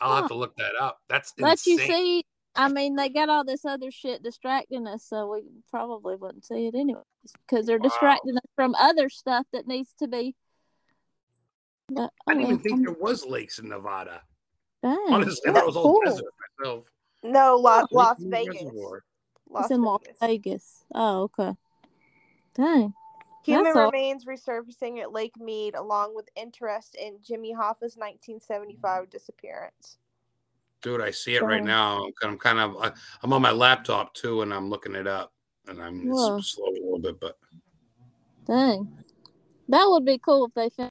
I'll 0.00 0.16
have 0.16 0.28
to 0.28 0.34
look 0.34 0.56
that 0.56 0.72
up. 0.80 1.00
That's 1.08 1.34
But 1.36 1.64
you 1.66 1.74
insane. 1.74 1.88
see, 1.90 2.24
I 2.56 2.68
mean, 2.68 2.96
they 2.96 3.08
got 3.08 3.28
all 3.28 3.44
this 3.44 3.64
other 3.64 3.90
shit 3.90 4.22
distracting 4.22 4.86
us, 4.86 5.04
so 5.04 5.32
we 5.32 5.42
probably 5.70 6.16
wouldn't 6.16 6.44
see 6.44 6.66
it 6.66 6.74
anyway 6.74 7.00
because 7.46 7.66
they're 7.66 7.78
Wow. 7.78 7.88
distracting 7.88 8.36
us 8.36 8.42
from 8.56 8.74
other 8.74 9.08
stuff 9.08 9.46
that 9.52 9.66
needs 9.68 9.94
to 10.00 10.08
be. 10.08 10.34
But, 11.88 12.10
I 12.28 12.34
didn't 12.34 12.44
oh, 12.46 12.48
even 12.48 12.58
think 12.60 12.74
well, 12.86 12.94
there 12.94 13.02
was 13.02 13.24
lakes 13.26 13.58
in 13.58 13.68
Nevada. 13.68 14.22
dang, 14.82 14.96
Honestly, 15.10 15.48
I 15.48 15.52
that's 15.52 15.58
thought 15.58 15.62
it 15.62 15.66
was 15.66 15.76
all 15.76 15.82
cool. 15.84 16.00
desert 16.04 16.24
myself. 16.58 16.90
No, 17.22 17.56
Las, 17.56 17.82
Lake 17.82 17.88
Las 17.92 18.18
Mead 18.20 18.30
Vegas. 18.30 18.62
Reservoir. 18.64 19.04
Las 19.48 19.64
It's 19.64 19.70
in 19.72 19.82
Las 19.82 20.00
Vegas. 20.04 20.18
Vegas. 20.20 20.84
Oh, 20.94 21.22
okay. 21.22 21.56
Dang. 22.54 22.94
Human 23.44 23.64
That's 23.64 23.76
all- 23.76 23.86
remains 23.86 24.24
resurfacing 24.24 25.00
at 25.00 25.12
Lake 25.12 25.36
Mead, 25.38 25.74
along 25.74 26.14
with 26.14 26.28
interest 26.36 26.94
in 26.94 27.18
Jimmy 27.22 27.52
Hoffa's 27.52 27.96
1975 27.96 29.08
disappearance. 29.10 29.98
Dude, 30.82 31.00
I 31.00 31.10
see 31.10 31.34
it 31.34 31.42
right 31.42 31.62
now. 31.62 32.06
I'm 32.22 32.38
kind 32.38 32.58
of, 32.58 32.92
I'm 33.22 33.32
on 33.32 33.42
my 33.42 33.50
laptop 33.50 34.14
too, 34.14 34.42
and 34.42 34.52
I'm 34.52 34.70
looking 34.70 34.94
it 34.94 35.06
up, 35.06 35.32
and 35.66 35.82
I'm 35.82 36.12
slow 36.14 36.66
a 36.66 36.72
little 36.72 36.98
bit, 36.98 37.20
but 37.20 37.36
Dang. 38.46 38.88
That 39.68 39.84
would 39.88 40.04
be 40.04 40.18
cool 40.18 40.46
if 40.46 40.54
they 40.54 40.70
found 40.70 40.90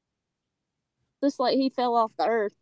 just 1.22 1.40
like 1.40 1.56
he 1.56 1.70
fell 1.70 1.96
off 1.96 2.12
the 2.18 2.26
earth. 2.26 2.54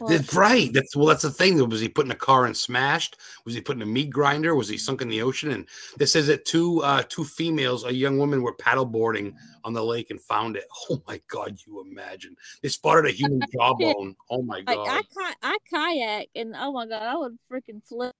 Like, 0.00 0.18
That's 0.18 0.34
right. 0.34 0.72
That's 0.72 0.96
well. 0.96 1.06
That's 1.06 1.22
the 1.22 1.30
thing. 1.30 1.68
Was 1.68 1.80
he 1.80 1.88
put 1.88 2.06
in 2.06 2.12
a 2.12 2.16
car 2.16 2.46
and 2.46 2.56
smashed? 2.56 3.18
Was 3.44 3.54
he 3.54 3.60
put 3.60 3.76
in 3.76 3.82
a 3.82 3.86
meat 3.86 4.10
grinder? 4.10 4.54
Was 4.54 4.68
he 4.68 4.78
sunk 4.78 5.02
in 5.02 5.08
the 5.08 5.22
ocean? 5.22 5.50
And 5.52 5.68
this 5.96 6.12
says 6.12 6.26
that 6.28 6.44
two 6.44 6.82
uh, 6.82 7.02
two 7.08 7.24
females, 7.24 7.84
a 7.84 7.92
young 7.92 8.18
woman, 8.18 8.42
were 8.42 8.54
paddleboarding 8.54 9.34
on 9.64 9.72
the 9.72 9.84
lake 9.84 10.10
and 10.10 10.20
found 10.20 10.56
it. 10.56 10.64
Oh 10.90 11.02
my 11.06 11.20
God! 11.28 11.56
You 11.66 11.80
imagine 11.80 12.36
they 12.60 12.68
spotted 12.68 13.06
a 13.06 13.12
human 13.12 13.40
jawbone. 13.52 14.14
Oh 14.30 14.42
my 14.42 14.62
like 14.66 14.76
God! 14.76 15.04
I 15.18 15.34
I 15.42 15.56
kayak 15.70 16.28
and 16.34 16.54
oh 16.56 16.72
my 16.72 16.86
god, 16.86 17.02
I 17.02 17.16
would 17.16 17.38
freaking 17.50 17.82
flip. 17.86 18.14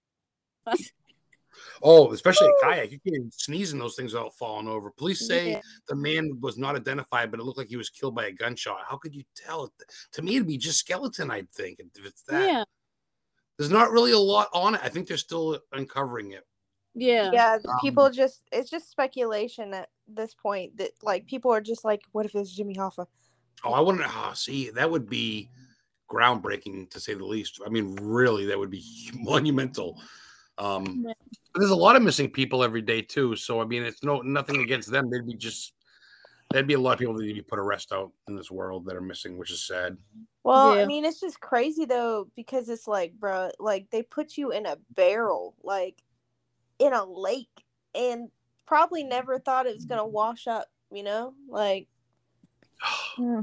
Oh, 1.83 2.13
especially 2.13 2.49
a 2.49 2.65
kayak. 2.65 2.91
You 2.93 2.99
can't 3.01 3.17
even 3.17 3.31
sneeze 3.33 3.73
and 3.73 3.81
those 3.81 3.97
things 3.97 4.13
without 4.15 4.35
falling 4.37 4.69
over. 4.69 4.91
Police 4.91 5.27
say 5.27 5.53
Yeah. 5.53 5.61
the 5.89 5.95
man 5.97 6.39
was 6.41 6.57
not 6.59 6.77
identified, 6.77 7.31
but 7.31 7.41
it 7.41 7.45
looked 7.45 7.59
like 7.59 7.69
he 7.69 7.77
was 7.77 7.91
killed 7.91 8.15
by 8.15 8.27
a 8.27 8.33
gunshot. 8.33 8.85
How 8.89 8.97
could 8.97 9.15
you 9.15 9.25
tell? 9.35 9.73
To 10.13 10.23
me, 10.23 10.37
it'd 10.37 10.47
be 10.49 10.57
just 10.59 10.79
skeleton. 10.79 11.31
I'd 11.31 11.51
think 11.51 11.79
if 11.81 12.05
it's 12.07 12.23
that. 12.23 12.47
Yeah, 12.49 12.65
There's 13.59 13.71
not 13.71 13.91
really 13.91 14.13
a 14.13 14.19
lot 14.19 14.49
on 14.53 14.75
it. 14.75 14.81
I 14.83 14.89
think 14.89 15.07
they're 15.09 15.17
still 15.17 15.61
uncovering 15.73 16.33
it. 16.33 16.47
yeah, 16.95 17.31
Yeah, 17.33 17.59
Um, 17.65 17.77
people 17.81 18.11
just, 18.11 18.43
it's 18.53 18.69
just 18.71 18.91
speculation 18.91 19.73
at 19.75 19.89
this 20.09 20.35
point 20.35 20.77
that, 20.79 20.91
like, 21.03 21.27
people 21.27 21.51
are 21.53 21.61
just 21.61 21.85
like, 21.85 22.03
what 22.13 22.27
if 22.27 22.35
it's 22.35 22.51
Jimmy 22.55 22.75
Hoffa? 22.75 23.07
Oh, 23.65 23.73
I 23.73 23.81
wouldn't. 23.81 24.05
Oh, 24.07 24.33
see, 24.35 24.71
that 24.71 24.91
would 24.91 25.09
be 25.09 25.49
groundbreaking 26.11 26.91
to 26.91 27.01
say 27.01 27.15
the 27.15 27.25
least. 27.25 27.61
I 27.65 27.69
mean, 27.71 27.95
really, 27.97 28.45
that 28.47 28.59
would 28.59 28.71
be 28.71 28.85
monumental. 29.15 30.01
Um, 30.59 31.05
Yeah. 31.07 31.13
But 31.53 31.61
there's 31.61 31.71
a 31.71 31.77
lot 31.77 31.97
of 31.97 32.03
missing 32.03 32.31
people 32.31 32.65
every 32.65 32.83
day 32.83 33.03
too. 33.03 33.37
So 33.37 33.61
I 33.61 33.65
mean, 33.65 33.83
it's 33.83 34.03
no 34.03 34.21
nothing 34.21 34.63
against 34.63 34.91
them. 34.91 35.11
They'd 35.11 35.27
be 35.27 35.35
just 35.35 35.75
there'd 36.53 36.67
be 36.67 36.75
a 36.75 36.79
lot 36.79 36.93
of 36.93 36.99
people 36.99 37.15
that 37.15 37.23
need 37.23 37.31
to 37.31 37.35
be 37.35 37.43
put 37.43 37.59
arrest 37.59 37.93
out 37.93 38.13
in 38.29 38.37
this 38.37 38.51
world 38.51 38.85
that 38.87 38.97
are 38.97 39.01
missing, 39.01 39.39
which 39.39 39.51
is 39.51 39.67
sad. 39.67 39.97
Well, 40.45 40.77
Yeah. 40.77 40.83
I 40.83 40.87
mean, 40.87 41.05
it's 41.05 41.21
just 41.21 41.41
crazy 41.41 41.85
though, 41.85 42.29
because 42.37 42.69
it's 42.69 42.87
like, 42.87 43.15
bro, 43.15 43.51
like, 43.59 43.91
they 43.91 44.03
put 44.03 44.37
you 44.37 44.53
in 44.53 44.67
a 44.67 44.77
barrel, 44.91 45.55
like, 45.63 46.03
in 46.79 46.93
a 46.93 47.05
lake, 47.05 47.65
and 47.95 48.31
probably 48.67 49.03
never 49.05 49.39
thought 49.39 49.67
it 49.67 49.75
was 49.75 49.87
going 49.87 50.01
to 50.01 50.05
wash 50.05 50.47
up, 50.47 50.67
you 50.91 51.03
know? 51.03 51.35
Like, 51.49 51.89
yeah. 53.19 53.43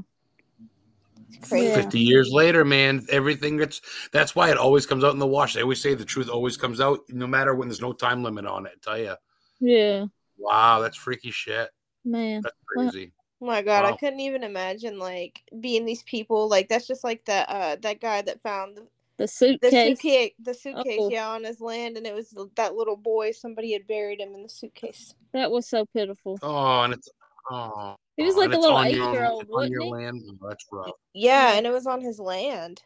It's 1.34 1.50
crazy. 1.50 1.68
Yeah. 1.68 1.76
50 1.76 2.00
years 2.00 2.32
later, 2.32 2.64
man, 2.66 3.06
everything 3.10 3.58
gets 3.58 3.82
that's 4.12 4.36
why 4.36 4.50
it 4.52 4.58
always 4.58 4.86
comes 4.86 5.04
out 5.04 5.14
in 5.14 5.20
the 5.20 5.28
wash. 5.28 5.54
They 5.54 5.62
always 5.64 5.82
say 5.82 5.94
the 5.94 6.06
truth 6.06 6.30
always 6.30 6.58
comes 6.58 6.80
out, 6.82 7.00
no 7.10 7.28
matter 7.28 7.56
when 7.56 7.68
there's 7.68 7.82
no 7.82 7.94
time 7.94 8.24
limit 8.24 8.46
on 8.46 8.66
it. 8.66 8.74
I 8.76 8.80
tell 8.90 8.98
you. 8.98 9.16
yeah, 9.60 10.06
Wow, 10.38 10.80
that's 10.80 10.98
freaky 10.98 11.32
shit. 11.32 11.70
man. 12.06 12.42
That's 12.42 12.56
crazy. 12.66 13.12
Oh 13.42 13.46
my 13.46 13.62
god, 13.62 13.86
I 13.86 13.96
couldn't 13.96 14.20
even 14.20 14.44
imagine 14.44 15.00
like 15.00 15.42
being 15.62 15.86
these 15.86 16.04
people. 16.04 16.50
Like 16.50 16.68
that's 16.68 16.88
just 16.88 17.04
like 17.06 17.24
that 17.26 17.48
uh 17.50 17.76
that 17.82 18.02
guy 18.02 18.22
that 18.22 18.42
found 18.42 18.76
the, 18.78 18.82
The 19.18 19.24
the 19.24 19.28
suitcase. 19.28 19.72
suitcase 19.72 20.32
the 20.44 20.54
suitcase 20.54 21.00
Oh. 21.02 21.10
yeah 21.10 21.30
on 21.30 21.44
his 21.46 21.62
land 21.62 21.96
and 21.98 22.06
it 22.06 22.14
was 22.14 22.36
that 22.56 22.76
little 22.76 22.98
boy 22.98 23.32
somebody 23.32 23.72
had 23.74 23.88
buried 23.88 24.20
him 24.20 24.34
in 24.36 24.44
the 24.44 24.50
suitcase. 24.50 25.14
That 25.34 25.52
was 25.52 25.68
so 25.70 25.86
pitiful. 25.94 26.38
Oh, 26.42 26.82
and 26.82 26.94
it's 26.94 27.08
oh 27.50 27.96
He 28.20 28.26
was 28.26 28.36
oh, 28.36 28.40
like 28.40 28.54
a 28.54 28.58
little 28.58 28.76
on 28.76 28.90
your- 28.90 29.10
eight-year-old, 29.10 29.42
it's 29.44 29.52
on 29.52 29.72
your 29.72 29.82
wasn't 29.82 30.02
he? 30.02 30.06
land. 30.06 30.24
Oh, 30.44 30.48
that's 30.50 30.66
rough. 30.72 30.92
Yeah, 31.14 31.54
and 31.54 31.66
it 31.66 31.72
was 31.72 31.88
on 31.88 32.02
his 32.02 32.20
land. 32.20 32.82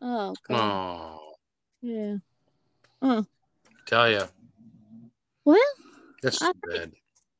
Oh 0.00 0.34
god. 0.48 0.58
Oh, 0.60 1.34
Yeah. 1.82 2.16
tell 3.86 4.10
you, 4.10 4.22
Well, 5.44 5.58
that's 6.22 6.40
I 6.42 6.52
too 6.52 6.60
bad. 6.68 6.92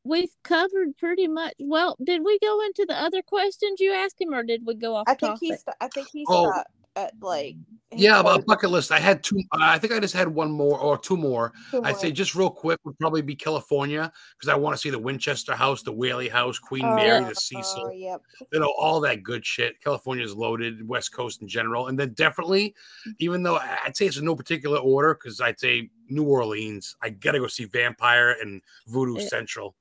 we've 0.04 0.34
covered 0.42 0.96
pretty 0.98 1.28
much. 1.28 1.54
Well, 1.58 1.96
did 2.02 2.24
we 2.24 2.38
go 2.40 2.60
into 2.62 2.84
the 2.88 2.94
other 2.96 3.22
questions 3.22 3.80
you 3.80 3.92
asked 3.92 4.20
him, 4.20 4.34
or 4.34 4.42
did 4.42 4.66
we 4.66 4.74
go 4.74 4.96
off 4.96 5.04
I 5.08 5.14
think 5.14 5.34
topic? 5.34 5.38
he's 5.40 5.64
I 5.80 5.88
think 5.88 6.08
he 6.12 6.24
Oh. 6.28 6.50
stopped 6.50 6.70
at 6.96 7.12
like 7.20 7.56
Yeah, 7.92 8.20
closed 8.22 8.46
bucket 8.46 8.70
list. 8.70 8.90
I 8.92 8.98
had 8.98 9.22
two. 9.22 9.40
I 9.52 9.78
think 9.78 9.92
I 9.92 10.00
just 10.00 10.14
had 10.14 10.28
one 10.28 10.50
more 10.50 10.78
or 10.80 10.98
two 10.98 11.16
more. 11.16 11.52
two 11.70 11.78
I'd 11.84 11.92
more. 11.92 11.98
say 12.00 12.10
just 12.12 12.34
real 12.34 12.50
quick 12.50 12.78
would 12.84 12.98
probably 12.98 13.22
be 13.22 13.34
California 13.36 14.12
because 14.36 14.52
I 14.52 14.56
want 14.56 14.74
to 14.74 14.78
see 14.80 14.90
the 14.90 14.98
Winchester 14.98 15.54
House, 15.54 15.82
the 15.82 15.92
Whaley 15.92 16.28
House, 16.28 16.58
Queen 16.58 16.84
Oh, 16.84 16.96
Mary, 16.96 17.24
the 17.24 17.34
Cecil. 17.34 17.84
Oh, 17.86 17.90
yep. 17.90 18.20
you 18.52 18.60
know, 18.60 18.72
all 18.78 19.00
that 19.00 19.22
good 19.22 19.44
shit. 19.46 19.80
California's 19.82 20.34
loaded, 20.34 20.86
West 20.86 21.12
Coast 21.12 21.40
in 21.40 21.48
general. 21.48 21.86
And 21.88 21.98
then 21.98 22.12
definitely, 22.14 22.74
even 23.20 23.42
though 23.42 23.56
I'd 23.58 23.96
say 23.96 24.06
it's 24.06 24.16
in 24.18 24.24
no 24.24 24.34
particular 24.36 24.78
order, 24.78 25.14
because 25.14 25.40
I'd 25.40 25.60
say 25.60 25.90
New 26.08 26.24
Orleans, 26.24 26.96
I 27.00 27.10
gotta 27.10 27.38
go 27.38 27.46
see 27.46 27.64
Vampire 27.66 28.36
and 28.40 28.60
Voodoo 28.88 29.18
Yeah. 29.20 29.28
Central. 29.28 29.76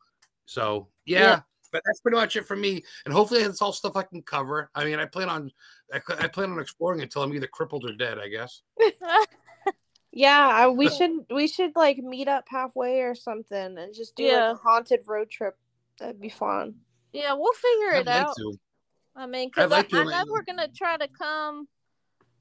So 0.45 0.87
yeah, 1.05 1.19
Yeah. 1.19 1.39
but 1.71 1.81
that's 1.85 1.99
pretty 1.99 2.15
much 2.17 2.35
it 2.35 2.45
for 2.45 2.55
me. 2.55 2.83
And 3.05 3.13
hopefully 3.13 3.41
it's 3.41 3.61
all 3.61 3.73
stuff 3.73 3.95
I 3.97 4.03
can 4.03 4.21
cover. 4.21 4.69
I 4.75 4.85
mean, 4.85 4.99
I 4.99 5.05
plan 5.05 5.29
on 5.29 5.51
I, 5.93 6.01
I 6.19 6.27
plan 6.27 6.51
on 6.51 6.59
exploring 6.59 7.01
until 7.01 7.23
I'm 7.23 7.33
either 7.33 7.47
crippled 7.47 7.85
or 7.85 7.93
dead, 7.93 8.17
I 8.19 8.27
guess. 8.29 8.61
Yeah, 10.13 10.49
I, 10.51 10.67
we 10.69 10.89
should 10.89 11.11
we 11.29 11.47
should 11.47 11.75
like 11.75 11.97
meet 11.99 12.27
up 12.27 12.45
halfway 12.47 13.01
or 13.01 13.13
something 13.13 13.77
and 13.77 13.93
just 13.93 14.15
do 14.15 14.23
Yeah. 14.23 14.47
like 14.47 14.55
a 14.55 14.59
haunted 14.63 15.01
road 15.05 15.29
trip. 15.29 15.55
That'd 15.99 16.19
be 16.19 16.29
fun. 16.29 16.75
yeah, 17.13 17.33
we'll 17.33 17.53
figure 17.53 17.93
I'd 17.95 17.99
it 18.01 18.05
like 18.07 18.25
out. 18.27 18.35
to. 18.37 18.53
I 19.15 19.25
mean, 19.27 19.49
because 19.49 19.69
like 19.69 19.93
I, 19.93 19.99
I 20.01 20.03
know 20.05 20.23
we're 20.31 20.41
gonna 20.41 20.69
try 20.75 20.97
to 20.97 21.07
come. 21.07 21.67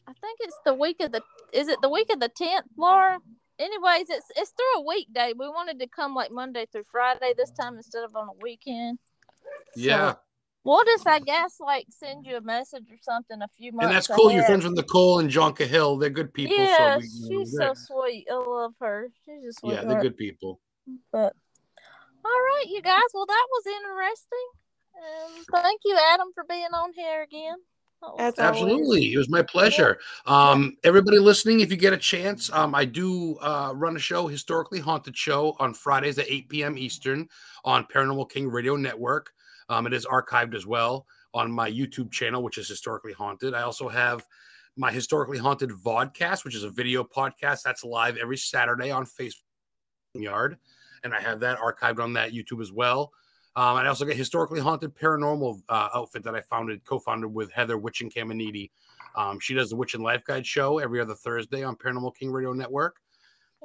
I 0.06 0.12
think 0.14 0.38
it's 0.40 0.56
the 0.64 0.72
week 0.72 0.96
of 1.00 1.12
the. 1.12 1.20
Is 1.52 1.68
it 1.68 1.78
the 1.82 1.90
week 1.90 2.10
of 2.10 2.18
the 2.20 2.30
tenth, 2.30 2.64
Laura? 2.78 3.18
Anyways, 3.58 4.08
it's 4.08 4.30
it's 4.36 4.52
through 4.52 4.80
a 4.82 4.86
weekday. 4.86 5.32
We 5.36 5.48
wanted 5.48 5.78
to 5.80 5.86
come 5.86 6.14
like 6.14 6.30
Monday 6.30 6.66
through 6.72 6.84
Friday 6.90 7.34
this 7.36 7.50
time 7.50 7.76
instead 7.76 8.04
of 8.04 8.16
on 8.16 8.28
a 8.28 8.38
weekend. 8.40 8.98
Yeah. 9.74 10.12
So, 10.12 10.18
we'll 10.66 10.84
just, 10.84 11.06
I 11.06 11.20
guess, 11.20 11.56
like 11.60 11.86
send 11.90 12.26
you 12.26 12.36
a 12.36 12.40
message 12.40 12.84
or 12.90 12.96
something 13.00 13.40
a 13.40 13.48
few 13.56 13.72
months. 13.72 13.86
And 13.86 13.94
that's 13.96 14.06
cool. 14.06 14.30
You're 14.30 14.40
ahead. 14.40 14.46
friends 14.50 14.64
with 14.64 14.74
Nicole 14.74 15.20
and 15.20 15.30
John 15.30 15.54
Hill. 15.56 15.96
They're 15.96 16.10
good 16.10 16.34
people. 16.34 16.56
Yeah, 16.56 16.98
so 16.98 17.00
we, 17.00 17.04
she's 17.44 17.56
they're- 17.56 17.74
so 17.74 17.94
sweet. 18.02 18.26
I 18.30 18.34
love 18.34 18.74
her. 18.80 19.08
She's 19.24 19.34
a 19.34 19.44
yeah, 19.44 19.50
sweetheart. 19.58 19.88
they're 19.88 20.02
good 20.02 20.16
people. 20.16 20.60
But 21.12 21.34
all 22.24 22.30
right, 22.30 22.64
you 22.68 22.82
guys. 22.82 23.02
Well, 23.14 23.26
that 23.26 23.46
was 23.50 23.66
interesting. 23.66 24.48
And 24.96 25.46
thank 25.62 25.80
you, 25.84 25.98
Adam, 26.12 26.28
for 26.34 26.44
being 26.48 26.68
on 26.72 26.92
here 26.94 27.22
again. 27.22 27.56
That 28.02 28.08
was 28.10 28.16
That's 28.18 28.36
fun. 28.38 28.46
always- 28.46 28.62
Absolutely. 28.72 29.12
It 29.14 29.18
was 29.18 29.28
my 29.30 29.42
pleasure. 29.42 29.98
Um, 30.26 30.76
everybody 30.84 31.18
listening, 31.18 31.60
if 31.60 31.70
you 31.70 31.76
get 31.76 31.92
a 31.92 31.98
chance, 31.98 32.50
um, 32.52 32.74
I 32.74 32.84
do 32.84 33.36
uh, 33.38 33.72
run 33.74 33.96
a 33.96 33.98
show, 33.98 34.26
Historically 34.26 34.80
Haunted 34.80 35.16
Show, 35.16 35.56
on 35.58 35.72
Fridays 35.74 36.18
at 36.18 36.26
8 36.30 36.48
p.m. 36.48 36.78
Eastern 36.78 37.28
on 37.64 37.86
Paranormal 37.86 38.30
King 38.30 38.48
Radio 38.48 38.76
Network. 38.76 39.32
Um, 39.68 39.86
it 39.86 39.92
is 39.92 40.06
archived 40.06 40.54
as 40.54 40.66
well 40.66 41.06
on 41.34 41.50
my 41.50 41.70
YouTube 41.70 42.10
channel, 42.10 42.42
which 42.42 42.58
is 42.58 42.68
Historically 42.68 43.12
Haunted. 43.12 43.54
I 43.54 43.62
also 43.62 43.88
have 43.88 44.24
my 44.76 44.90
Historically 44.90 45.38
Haunted 45.38 45.70
Vodcast, 45.70 46.44
which 46.44 46.54
is 46.54 46.64
a 46.64 46.70
video 46.70 47.02
podcast 47.02 47.62
that's 47.62 47.84
live 47.84 48.16
every 48.16 48.36
Saturday 48.36 48.90
on 48.90 49.06
Facebook 49.06 49.42
Yard. 50.14 50.58
And 51.04 51.14
I 51.14 51.20
have 51.20 51.40
that 51.40 51.58
archived 51.58 52.00
on 52.00 52.12
that 52.14 52.32
YouTube 52.32 52.60
as 52.60 52.72
well. 52.72 53.12
Um, 53.56 53.76
I 53.76 53.86
also 53.86 54.04
got 54.04 54.16
historically 54.16 54.60
haunted 54.60 54.94
paranormal 54.94 55.62
uh, 55.70 55.88
outfit 55.94 56.22
that 56.24 56.34
I 56.34 56.42
founded, 56.42 56.84
co-founded 56.84 57.32
with 57.32 57.50
Heather 57.52 57.78
Witchin 57.78 58.10
Caminiti. 58.10 58.70
Um, 59.16 59.40
she 59.40 59.54
does 59.54 59.70
the 59.70 59.76
Witch 59.76 59.94
and 59.94 60.04
Life 60.04 60.24
Guide 60.24 60.46
show 60.46 60.78
every 60.78 61.00
other 61.00 61.14
Thursday 61.14 61.62
on 61.62 61.74
Paranormal 61.74 62.14
King 62.14 62.30
Radio 62.30 62.52
Network. 62.52 62.96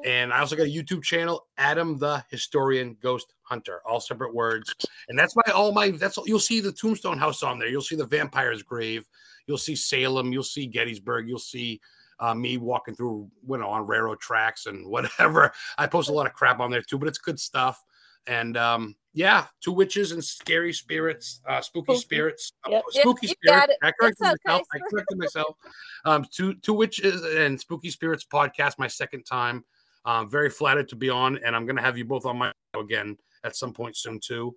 And 0.05 0.33
I 0.33 0.39
also 0.39 0.55
got 0.55 0.63
a 0.63 0.69
YouTube 0.69 1.03
channel, 1.03 1.47
Adam 1.57 1.97
the 1.97 2.23
Historian 2.29 2.97
Ghost 3.01 3.33
Hunter, 3.43 3.81
all 3.87 3.99
separate 3.99 4.33
words. 4.33 4.73
And 5.09 5.17
that's 5.17 5.35
my 5.35 5.53
all 5.53 5.73
my 5.73 5.91
that's 5.91 6.17
all 6.17 6.27
you'll 6.27 6.39
see 6.39 6.59
the 6.59 6.71
Tombstone 6.71 7.17
House 7.17 7.43
on 7.43 7.59
there. 7.59 7.67
You'll 7.67 7.81
see 7.81 7.95
the 7.95 8.05
vampire's 8.05 8.63
grave, 8.63 9.07
you'll 9.47 9.57
see 9.57 9.75
Salem, 9.75 10.33
you'll 10.33 10.43
see 10.43 10.65
Gettysburg, 10.65 11.27
you'll 11.27 11.39
see 11.39 11.81
uh, 12.19 12.33
me 12.33 12.57
walking 12.57 12.95
through, 12.95 13.29
you 13.47 13.57
know, 13.57 13.69
on 13.69 13.85
railroad 13.85 14.19
tracks 14.19 14.65
and 14.67 14.87
whatever. 14.89 15.51
I 15.77 15.87
post 15.87 16.09
a 16.09 16.13
lot 16.13 16.27
of 16.27 16.33
crap 16.33 16.59
on 16.59 16.71
there 16.71 16.81
too, 16.81 16.97
but 16.97 17.07
it's 17.07 17.17
good 17.17 17.39
stuff. 17.39 17.83
And 18.27 18.55
um, 18.55 18.95
yeah, 19.13 19.47
two 19.61 19.71
witches 19.71 20.11
and 20.11 20.23
scary 20.23 20.73
spirits, 20.73 21.41
uh, 21.47 21.59
spooky 21.61 21.95
spirits, 21.95 22.53
uh, 22.65 22.71
Yep. 22.71 22.83
Spooky 22.89 23.27
you 23.27 23.33
spirits. 23.33 23.73
it. 23.73 23.77
I 23.81 23.91
corrected 23.99 24.27
okay, 24.27 24.35
myself. 24.45 24.67
I 24.73 24.79
corrected 24.89 25.17
myself. 25.17 25.55
Um, 26.05 26.25
two 26.31 26.53
two 26.55 26.73
witches 26.73 27.23
and 27.23 27.59
spooky 27.59 27.89
spirits 27.89 28.25
podcast, 28.31 28.75
my 28.77 28.87
second 28.87 29.23
time. 29.23 29.65
Um, 30.05 30.29
very 30.29 30.49
flattered 30.49 30.89
to 30.89 30.95
be 30.95 31.09
on, 31.09 31.37
and 31.45 31.55
I'm 31.55 31.65
gonna 31.65 31.81
have 31.81 31.97
you 31.97 32.05
both 32.05 32.25
on 32.25 32.37
my 32.37 32.51
show 32.73 32.81
again 32.81 33.17
at 33.43 33.55
some 33.55 33.71
point 33.73 33.95
soon 33.95 34.19
too. 34.19 34.55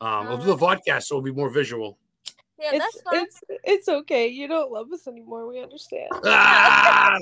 Um, 0.00 0.28
we'll 0.28 0.38
do 0.38 0.44
the 0.46 0.56
podcast, 0.56 1.04
so 1.04 1.16
it'll 1.16 1.22
be 1.22 1.32
more 1.32 1.48
visual. 1.50 1.98
Yeah, 2.56 2.70
it's, 2.74 2.78
that's 2.78 3.02
fine. 3.02 3.24
it's 3.24 3.40
it's 3.64 3.88
okay. 3.88 4.28
You 4.28 4.46
don't 4.46 4.70
love 4.70 4.86
us 4.92 5.08
anymore. 5.08 5.48
We 5.48 5.60
understand. 5.60 6.08
Ah! 6.24 7.18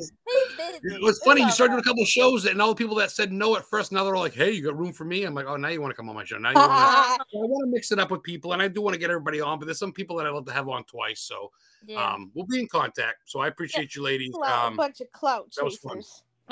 It 0.83 1.03
was 1.03 1.19
funny. 1.21 1.41
You 1.43 1.51
started 1.51 1.73
doing 1.73 1.81
a 1.81 1.85
couple 1.85 2.03
of 2.03 2.09
shows, 2.09 2.45
and 2.45 2.61
all 2.61 2.69
the 2.69 2.75
people 2.75 2.95
that 2.97 3.11
said 3.11 3.33
no 3.33 3.57
at 3.57 3.65
first, 3.65 3.93
now 3.93 4.05
they're 4.05 4.15
all 4.15 4.23
like, 4.23 4.35
"Hey, 4.35 4.51
you 4.51 4.63
got 4.63 4.79
room 4.79 4.93
for 4.93 5.05
me?" 5.05 5.25
I'm 5.25 5.35
like, 5.35 5.47
"Oh, 5.47 5.57
now 5.57 5.69
you 5.69 5.81
want 5.81 5.91
to 5.93 5.97
come 5.97 6.09
on 6.11 6.15
my 6.15 6.25
show? 6.25 6.37
Now 6.39 6.51
you 6.51 6.57
want 6.57 6.71
to?" 6.71 6.77
I 7.39 7.41
want 7.41 7.67
to 7.67 7.71
mix 7.71 7.91
it 7.93 7.99
up 7.99 8.11
with 8.11 8.23
people, 8.23 8.53
and 8.53 8.61
I 8.61 8.69
do 8.69 8.83
want 8.83 8.93
to 8.95 8.99
get 9.01 9.11
everybody 9.11 9.41
on. 9.41 9.59
But 9.59 9.67
there's 9.67 9.79
some 9.79 9.93
people 9.93 10.17
that 10.17 10.27
I 10.27 10.31
love 10.31 10.45
to 10.47 10.53
have 10.53 10.69
on 10.69 10.85
twice, 10.85 11.21
so 11.21 11.51
Yeah, 11.87 12.13
um, 12.13 12.31
we'll 12.35 12.47
be 12.47 12.61
in 12.61 12.69
contact. 12.69 13.23
So 13.25 13.41
I 13.41 13.49
appreciate 13.49 13.95
you, 13.95 14.03
ladies. 14.03 14.33
Clout, 14.35 14.67
Um, 14.67 14.75
a 14.75 14.77
bunch 14.77 15.01
of 15.01 15.11
clout 15.13 15.51
that 15.57 15.65
was 15.65 15.79
fun. 15.79 16.03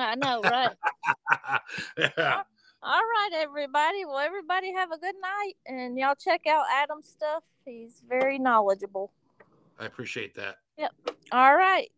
Chasers. 0.00 0.10
I 0.10 0.14
know, 0.14 0.40
right? 0.42 1.60
yeah. 2.18 2.42
All 2.82 3.02
right, 3.02 3.30
everybody. 3.34 4.04
Well, 4.04 4.18
everybody 4.18 4.72
have 4.72 4.90
a 4.90 4.98
good 4.98 5.14
night, 5.20 5.54
and 5.66 5.98
y'all 5.98 6.14
check 6.14 6.46
out 6.46 6.64
Adam's 6.72 7.08
stuff. 7.08 7.42
He's 7.64 8.02
very 8.08 8.38
knowledgeable. 8.38 9.12
I 9.78 9.86
appreciate 9.86 10.34
that. 10.36 10.56
Yep. 10.78 10.92
All 11.32 11.54
right, 11.54 11.90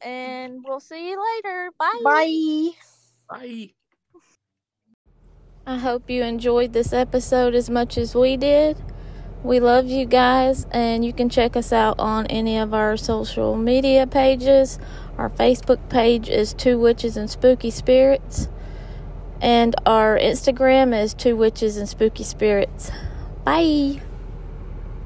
and 0.00 0.62
we'll 0.64 0.80
see 0.80 1.10
you 1.10 1.22
later. 1.36 1.70
Bye. 1.78 2.00
Bye. 2.04 2.70
Bye. 3.28 3.70
I 5.66 5.76
hope 5.76 6.08
you 6.08 6.22
enjoyed 6.22 6.72
this 6.72 6.92
episode 6.92 7.54
as 7.54 7.68
much 7.68 7.98
as 7.98 8.14
we 8.14 8.36
did. 8.36 8.78
We 9.42 9.60
love 9.60 9.86
you 9.86 10.06
guys, 10.06 10.66
and 10.70 11.04
you 11.04 11.12
can 11.12 11.28
check 11.28 11.56
us 11.56 11.72
out 11.72 11.98
on 11.98 12.26
any 12.26 12.58
of 12.58 12.72
our 12.72 12.96
social 12.96 13.56
media 13.56 14.06
pages. 14.06 14.78
Our 15.18 15.30
Facebook 15.30 15.88
page 15.88 16.28
is 16.28 16.54
Two 16.54 16.78
Witches 16.78 17.16
and 17.16 17.28
Spooky 17.28 17.72
Spirits, 17.72 18.48
and 19.40 19.74
our 19.84 20.16
Instagram 20.16 20.96
is 20.96 21.12
Two 21.12 21.34
Witches 21.36 21.76
and 21.76 21.88
Spooky 21.88 22.22
Spirits. 22.22 22.92
Bye. 23.44 24.00